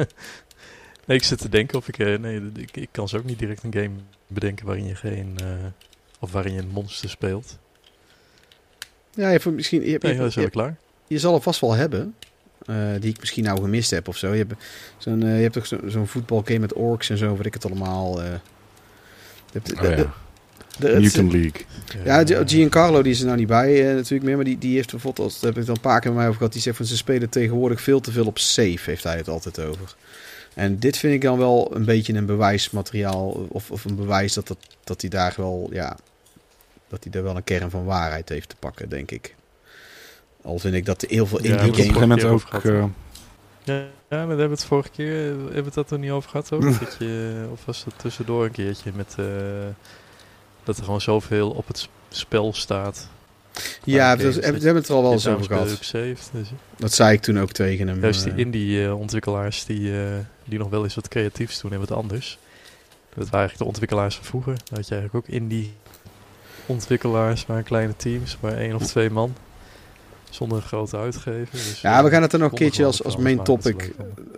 [1.05, 1.99] nee, ik zit te denken of ik...
[1.99, 3.95] eh, nee, ik, ik kan zo ook niet direct een game
[4.27, 5.37] bedenken waarin je geen...
[5.43, 5.47] eh,
[6.19, 7.57] of waarin je een monster speelt.
[9.13, 10.75] Ja, je hebt misschien, je, hebt- Nee, je, dat is wel je, klaar.
[11.07, 12.15] je zal er vast wel hebben.
[12.65, 14.31] eh, die ik misschien nou gemist heb of zo.
[14.33, 14.63] Je hebt,
[14.97, 18.21] zo'n, je hebt toch zo- zo'n voetbalgame met orks en zo, wat ik het allemaal.
[18.21, 18.33] eh,
[19.51, 20.07] de- de- Oh de- ja, de-
[20.79, 21.65] het- Mutant League.
[22.03, 24.35] Ja, Gi- Giancarlo die is er nou niet bij eh, natuurlijk meer.
[24.35, 26.37] Maar die, die heeft bijvoorbeeld, dat heb ik dan een paar keer met mij over
[26.37, 26.53] gehad.
[26.53, 29.59] Die zegt van ze spelen tegenwoordig veel te veel op save, heeft hij het altijd
[29.59, 29.95] over.
[30.53, 33.47] En dit vind ik dan wel een beetje een bewijsmateriaal.
[33.49, 35.97] Of, of een bewijs dat, dat, dat hij daar wel, ja,
[36.87, 39.35] dat hij daar wel een kern van waarheid heeft te pakken, denk ik.
[40.41, 42.63] Al vind ik dat er heel veel Ja, in die Op een gegeven ook...
[42.63, 42.83] eh,
[43.63, 45.13] Ja, ja, maar daar hebben we het vorige keer...
[45.25, 46.61] Hebben we het daar toen niet over gehad ook?
[46.79, 49.15] dat je, of was het tussendoor een keertje met...
[49.17, 49.25] eh,
[50.65, 53.07] dat er gewoon zoveel op het spel staat.
[53.83, 55.67] Ja, we, dat we hebben het er al wel eens over gehad.
[55.67, 55.93] dus-
[56.77, 58.01] Dat zei ik toen ook tegen hem.
[58.01, 58.37] Juist die eh.
[58.37, 60.07] indie-ontwikkelaars die, eh,
[60.45, 62.37] die nog wel eens wat creatiefs doen en wat anders.
[63.15, 64.53] Dat waren eigenlijk de ontwikkelaars van vroeger.
[64.53, 69.35] Dan had je eigenlijk ook indie-ontwikkelaars, maar kleine teams, maar één of twee man.
[70.29, 71.47] Zonder een grote uitgever.
[71.51, 73.91] Dus, Ja, we eh, gaan het er nog een keertje als, als main dat topic.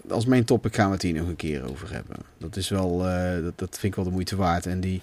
[0.10, 2.16] Als main topic gaan we het hier nog een keer over hebben.
[2.38, 4.66] Dat is wel, eh, dat, dat vind ik wel de moeite waard.
[4.66, 5.02] En die,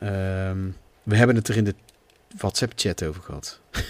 [0.00, 0.58] ehm,
[1.02, 1.74] we hebben het er in de
[2.36, 3.60] WhatsApp-chat over gehad.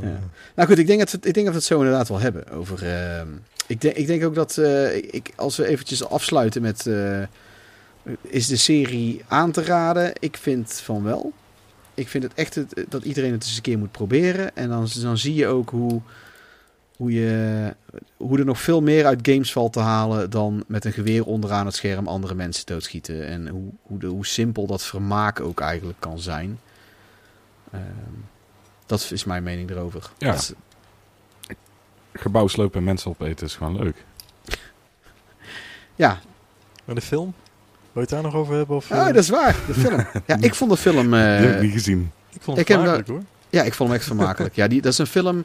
[0.00, 0.20] Ja.
[0.54, 2.18] Nou goed, ik denk dat we, het- ik denk dat we het zo inderdaad wel
[2.20, 2.48] hebben.
[2.50, 3.28] Over, ehm,
[3.66, 6.86] ik, denk, ik denk ook dat eh, ik, als we eventjes afsluiten met...
[6.86, 7.22] eh,
[8.22, 10.12] is de serie aan te raden?
[10.18, 11.32] Ik vind van wel.
[11.94, 14.56] Ik vind het echt het- dat iedereen het eens een keer moet proberen.
[14.56, 16.00] En dan, dan zie je ook hoe,
[16.96, 17.74] hoe, je,
[18.16, 20.30] hoe er nog veel meer uit games valt te halen...
[20.30, 23.26] dan met een geweer onderaan het scherm andere mensen doodschieten.
[23.26, 26.58] En hoe, hoe, de, hoe simpel dat vermaak ook eigenlijk kan zijn.
[27.72, 27.82] Ehm,
[28.86, 30.10] dat is mijn mening erover.
[30.18, 30.30] Ja.
[30.30, 30.52] Dat is-
[32.12, 34.04] gebouw slopen en mensen opeten is gewoon leuk.
[35.94, 36.18] ja,
[36.84, 37.34] Maar de film?
[37.92, 38.76] Wil je het daar nog over hebben?
[38.76, 39.06] Of, Ah, eh?
[39.06, 39.56] dat is waar.
[39.66, 40.06] De film.
[40.26, 41.14] Ja, ik vond de film.
[41.14, 42.10] eh, Die heb ik niet gezien.
[42.32, 43.35] Ik vond ik het heb vermakelijk hoor.
[43.56, 44.54] Ja, ik vond hem echt vermakelijk.
[44.54, 45.44] Ja, die, dat is een film.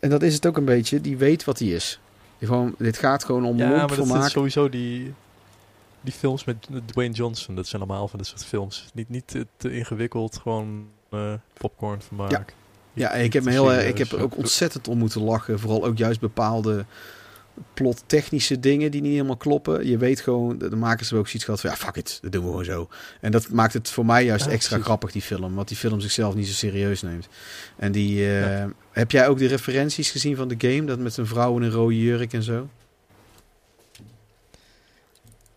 [0.00, 1.00] En dat is het ook een beetje.
[1.00, 2.00] Die weet wat hij is.
[2.38, 4.24] Die gewoon, dit gaat gewoon om Ja, maar dat vermaak.
[4.24, 5.14] is sowieso die,
[6.00, 7.54] die films met Dwayne Johnson.
[7.54, 8.90] Dat zijn allemaal van dit soort films.
[8.94, 12.30] Niet, niet te, ingewikkeld, gewoon eh, popcorn vermaak.
[12.30, 12.44] Ja.
[12.94, 13.84] Ja, ik heb, me heel, serieus.
[13.84, 15.58] ik heb er ook ontzettend om moeten lachen.
[15.58, 16.84] Vooral ook juist bepaalde
[17.74, 19.86] plottechnische dingen die niet helemaal kloppen.
[19.86, 21.70] Je weet gewoon, de makers hebben ook zoiets gehad van...
[21.70, 22.88] Ja, fuck it, dat doen we gewoon zo.
[23.20, 24.86] En dat maakt het voor mij juist Ja, extra precies.
[24.86, 25.54] grappig, die film.
[25.54, 27.28] Want die film zichzelf niet zo serieus neemt.
[27.76, 28.38] En die...
[28.40, 30.84] eh, Heb jij ook de referenties gezien van de game?
[30.84, 32.68] Dat met een vrouw in een rode jurk en zo?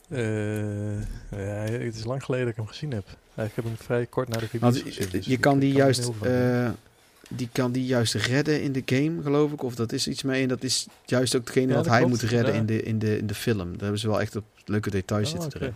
[0.09, 0.99] Eh,
[1.31, 3.05] ja, het is lang geleden dat ik hem gezien heb.
[3.35, 5.09] Ik heb hem vrij kort na de Want gezien.
[5.11, 6.11] dus je kan die juist,
[7.29, 9.63] die kan die juist redden in de game, geloof ik.
[9.63, 10.41] Of dat is iets mee.
[10.41, 12.59] En dat is juist ook hetgene Ja, wat dat hij klopt, moet redden ja.
[12.59, 13.71] in, de, in, de, in de film.
[13.71, 15.75] Daar hebben ze wel echt op leuke details Oh, zitten erin.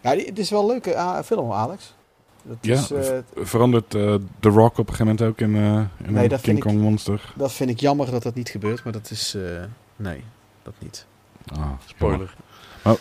[0.00, 1.94] Ja, het is wel een leuke ah, film, Alex.
[2.42, 6.06] Dat, Ja, is, eh, Verandert eh The Rock op een gegeven moment ook in, eh
[6.06, 7.32] in Nee, een dat King ik- Kong monster?
[7.36, 9.34] dat vind ik jammer dat dat niet gebeurt, maar dat is...
[9.34, 9.42] eh,
[9.96, 10.24] nee,
[10.62, 11.06] dat niet.
[11.46, 12.34] Ah, Spoiler.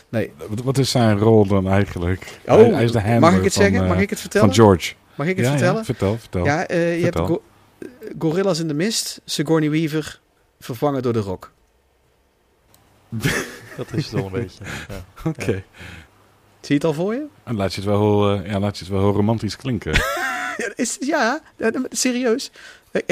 [0.09, 0.31] Nee.
[0.49, 2.39] Wat, wat is zijn rol dan eigenlijk?
[2.45, 3.87] Oh, hij, hij is de handler mag ik het van, zeggen?
[3.87, 4.47] Mag ik het vertellen?
[4.47, 4.93] van George.
[5.17, 5.75] Mag ik het ja, vertellen?
[5.75, 6.45] Ja, vertel, vertel.
[6.45, 7.17] Ja, eh, je hebt.
[7.19, 7.41] Go-
[7.79, 7.87] eh,
[8.19, 10.19] Gorillas in the Mist, Sigourney Weaver,
[10.59, 11.51] vervangen door The Rock.
[13.77, 14.63] Dat is het wel een beetje.
[14.87, 15.05] Ja.
[15.29, 15.45] Oké.
[15.45, 15.63] Zie
[16.61, 17.25] je het al voor je?
[17.43, 19.93] En laat je, het wel, heel, eh, ja, laat je het wel heel romantisch klinken.
[20.57, 22.51] Ja, is, ja, ja, serieus.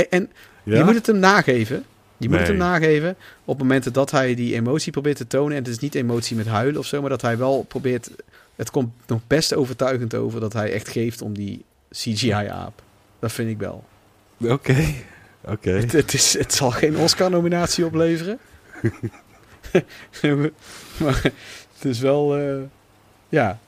[0.09, 0.31] En
[0.63, 0.77] ja?
[0.77, 1.85] je moet het hem nageven.
[2.17, 3.15] Je moet het hem nageven
[3.45, 5.57] op momenten dat hij die emotie probeert te tonen.
[5.57, 8.09] En het is niet emotie met huilen of zo, maar dat hij wel probeert...
[8.55, 11.65] Het komt nog best overtuigend over dat hij echt geeft om die
[11.95, 12.81] CGI-aap.
[13.19, 13.83] Dat vind ik wel.
[14.37, 14.93] Oké.
[15.41, 15.69] Oké.
[15.71, 18.39] Het, het, is, het zal geen Oscar-nominatie opleveren.
[21.03, 21.21] maar
[21.73, 22.37] het is wel...
[22.37, 22.55] eh,
[23.29, 23.59] ja.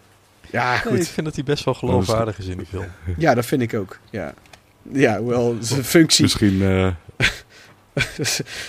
[0.51, 0.99] Ja, Nee, goed.
[0.99, 2.85] ik vind dat hij best wel geloofwaardig is in die film.
[3.17, 3.99] Ja, dat vind ik ook.
[4.09, 4.33] Ja,
[4.91, 6.23] ja wel, zijn functie...
[6.23, 6.91] Misschien, eh,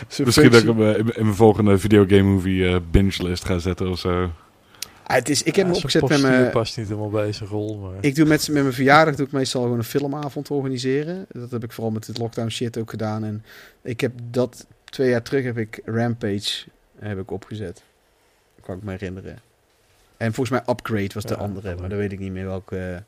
[0.09, 3.45] zijn misschien dat ik hem eh, in, in mijn volgende videogame movie eh binge list
[3.45, 4.31] ga zetten of zo.
[5.09, 6.51] Ah, het is, ik heb Ja, me opgezet met mijn...
[6.51, 7.93] past niet helemaal bij zijn rol, maar...
[8.01, 11.27] Ik doe met, met mijn verjaardag doe ik meestal gewoon een filmavond organiseren.
[11.29, 13.25] Dat heb ik vooral met het lockdown shit ook gedaan.
[13.25, 13.45] En
[13.83, 16.65] ik heb dat twee jaar terug heb ik Rampage
[16.99, 17.83] heb ik opgezet.
[18.61, 19.39] Kan ik me herinneren.
[20.17, 23.03] En volgens mij Upgrade was de Ja, andere, maar dan weet ik niet meer welke.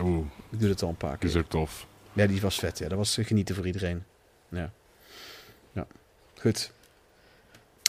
[0.00, 1.42] Oeh, ik doe het al een paar die is keer.
[1.42, 1.86] ook tof.
[2.12, 2.78] Ja, die was vet.
[2.78, 4.04] Ja, dat was genieten voor iedereen.
[4.48, 4.72] Ja.
[5.72, 5.86] Ja.
[6.40, 6.72] Goed.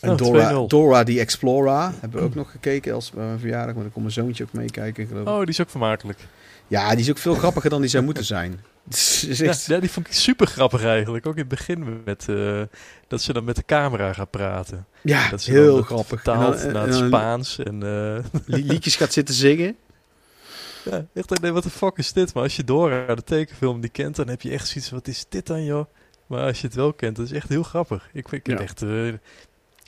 [0.02, 0.68] En Oh, Dora, 2-0.
[0.68, 3.74] Dora the Explorer hebben we ook nog gekeken als bij mijn verjaardag.
[3.76, 5.08] Want ik kon mijn zoontje ook meekijken.
[5.08, 5.28] geloof ik.
[5.28, 6.20] Oh, die is ook vermakelijk.
[6.68, 8.60] Ja, die is ook veel grappiger dan die zou moeten zijn.
[8.90, 11.26] Het Ja, die vond ik super grappig eigenlijk.
[11.26, 12.62] Ook in het begin met eh,
[13.08, 14.86] dat ze dan met de camera gaat praten.
[15.02, 16.24] Ja, Dat ze heel dan grappig.
[16.26, 17.58] En dan- naar het dan Spaans.
[17.60, 19.76] En eh, li- liedjes gaat zitten zingen.
[20.92, 22.34] ja, echt, nee, wat de fuck is dit?
[22.34, 25.26] Maar als je Dora, de tekenfilm, die kent, dan heb je echt zoiets wat is
[25.30, 25.86] dit dan, joh?
[26.28, 28.10] Maar als je het wel kent, dat is echt heel grappig.
[28.14, 28.58] Ik, heb Ja.
[28.58, 29.08] echt eh,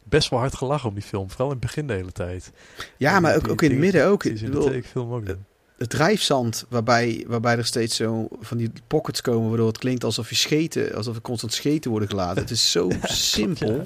[0.04, 1.30] best wel hard gelachen om die film.
[1.30, 2.52] Vooral in het begin de hele tijd.
[2.98, 4.24] Ja, maar ook, ook in het midden ook.
[4.24, 5.46] In de tekenfilm ook doen.
[5.78, 10.30] het drijfzand, waarbij, waarbij er steeds zo van die pockets komen, waardoor het klinkt alsof
[10.30, 12.42] je scheten, alsof er constant scheten worden gelaten.
[12.42, 13.82] Het is zo simpel,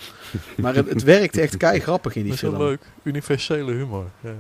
[0.58, 2.68] maar het, het werkt echt kei grappig in die Dat is wel film.
[2.70, 2.82] leuk.
[3.04, 4.06] Universele humor.
[4.24, 4.34] Ja.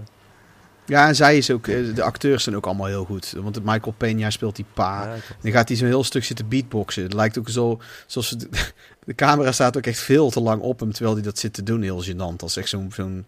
[0.85, 3.33] Ja, en zij is ook, eh, de acteurs zijn ook allemaal heel goed.
[3.37, 5.03] Want Michael Peña speelt die pa.
[5.05, 7.03] Ja, ik- Dan gaat hij zo'n heel stuk zitten beatboxen.
[7.03, 8.35] Het lijkt ook zo, zoals
[9.07, 11.63] de, camera staat ook echt veel te lang op hem, terwijl hij dat zit te
[11.63, 11.81] doen.
[11.81, 13.25] Heel gênant, als echt zo'n zo'n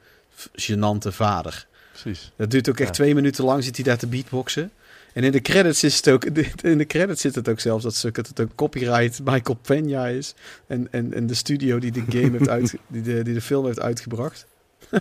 [0.61, 1.68] gênante vader.
[1.91, 2.31] precies.
[2.35, 2.93] Dat duurt ook echt Ja.
[2.93, 4.72] twee minuten lang, zit hij daar te beatboxen.
[5.14, 6.26] En in de credits is het ook,
[6.61, 10.15] in de credits zit het ook zelfs dat stuk dat het een copyright Michael Peña
[10.18, 10.34] is.
[10.68, 13.65] En, en, en de studio die de game heeft uit, die de, die de film
[13.65, 14.45] heeft uitgebracht.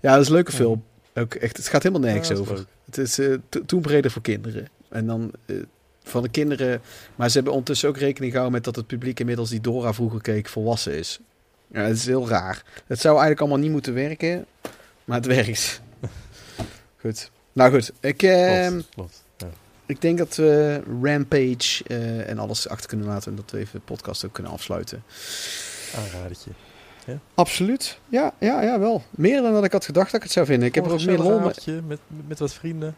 [0.00, 0.84] ja, dat is een leuke film.
[1.14, 2.54] Ook echt, het gaat helemaal nergens Ja, over.
[2.56, 2.66] leuk.
[2.84, 4.68] Het is eh, to- toen breder voor kinderen.
[4.88, 5.56] En dan eh,
[6.08, 6.80] van de kinderen.
[7.16, 10.20] Maar ze hebben ondertussen ook rekening gehouden met dat het publiek inmiddels die Dora vroeger
[10.20, 11.20] keek volwassen is.
[11.66, 12.62] Ja, het is heel raar.
[12.86, 14.46] Het zou eigenlijk allemaal niet moeten werken,
[15.04, 15.80] maar het werkt.
[17.00, 17.30] goed.
[17.52, 19.24] Nou goed, ik, eh, Klopt, klopt.
[19.36, 19.46] Ja.
[19.86, 23.78] ik denk dat we Rampage eh, en alles achter kunnen laten en dat we even
[23.78, 25.02] de podcast ook kunnen afsluiten.
[25.96, 26.50] Aanradertje.
[27.34, 27.98] Absoluut.
[28.08, 29.02] Ja, ja, ja, wel.
[29.10, 30.68] Meer dan dat ik had gedacht dat ik het zou vinden.
[30.68, 31.40] Ik heb er ook meer lol.
[31.40, 32.96] Met, met wat vrienden.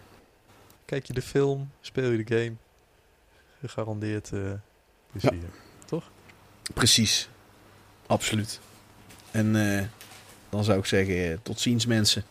[0.84, 2.52] Kijk je de film, speel je de game.
[3.60, 4.40] Gegarandeerd eh
[5.12, 5.32] plezier.
[6.74, 7.28] Precies.
[8.06, 8.60] Absoluut.
[9.30, 9.84] En eh,
[10.48, 12.24] dan zou ik zeggen, eh, tot ziens mensen.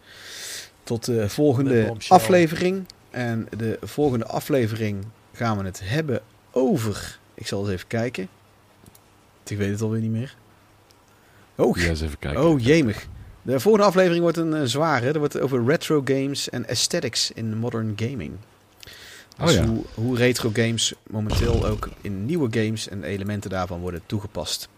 [0.84, 2.86] Tot de volgende aflevering.
[3.10, 6.22] En de volgende aflevering gaan we het hebben
[6.52, 7.20] over...
[7.34, 8.28] Ik zal eens even kijken.
[9.48, 10.36] Ik weet het alweer niet meer.
[11.56, 12.44] Oh, Ja, eens even kijken.
[12.44, 13.08] oh jemig.
[13.42, 15.08] De volgende aflevering wordt een zware.
[15.12, 18.34] Er wordt over retro games en aesthetics in modern gaming.
[19.38, 19.66] Dus Oh ja.
[19.66, 24.70] hoe, hoe retro games momenteel ook in nieuwe games en elementen daarvan worden toegepast.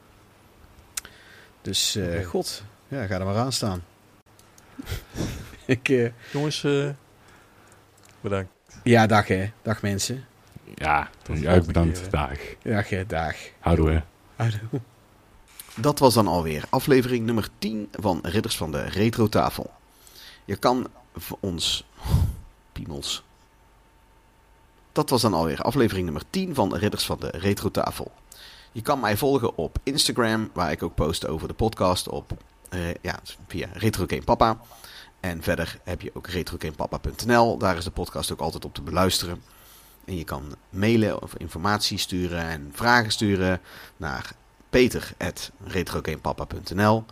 [1.61, 2.23] Dus eh, Oké.
[2.23, 3.83] god, ja, ga er maar aan staan.
[5.65, 6.89] Ik, eh, Jongens, eh,
[8.21, 8.51] bedankt.
[8.83, 9.51] ja, dag hè.
[9.61, 10.25] Dag mensen.
[10.75, 11.09] Ja,
[11.47, 11.99] ook bedankt.
[11.99, 12.09] keer.
[12.09, 12.39] Dag.
[12.63, 13.35] Dag hè, dag.
[13.59, 14.03] Houdoe.
[14.35, 14.47] hè.
[15.75, 19.71] Dat was dan alweer aflevering nummer 10 van Ridders van de Retro Tafel.
[20.45, 21.85] Je kan voor ons...
[22.71, 23.23] Piemels.
[24.91, 28.11] Dat was dan alweer aflevering nummer 10 van Ridders van de Retro Tafel.
[28.71, 32.31] Je kan mij volgen op Instagram, waar ik ook post over de podcast op
[32.69, 34.59] eh, ja, via Retro Game Papa.
[35.19, 37.57] En verder heb je ook retrogamepapa.nl.
[37.57, 39.43] Daar is de podcast ook altijd op te beluisteren.
[40.05, 43.61] En je kan mailen of informatie sturen en vragen sturen
[43.97, 44.31] naar
[44.69, 47.05] peter.retrogamepapa.nl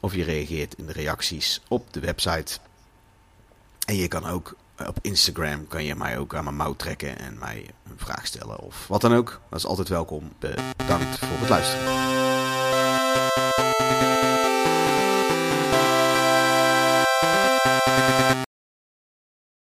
[0.00, 2.58] Of je reageert in de reacties op de website.
[3.86, 4.56] En je kan ook
[4.88, 8.58] op Instagram kan je mij ook aan mijn mouw trekken en mij een vraag stellen
[8.58, 9.40] of wat dan ook.
[9.50, 10.32] Dat is altijd welkom.
[10.76, 12.18] Bedankt voor het luisteren.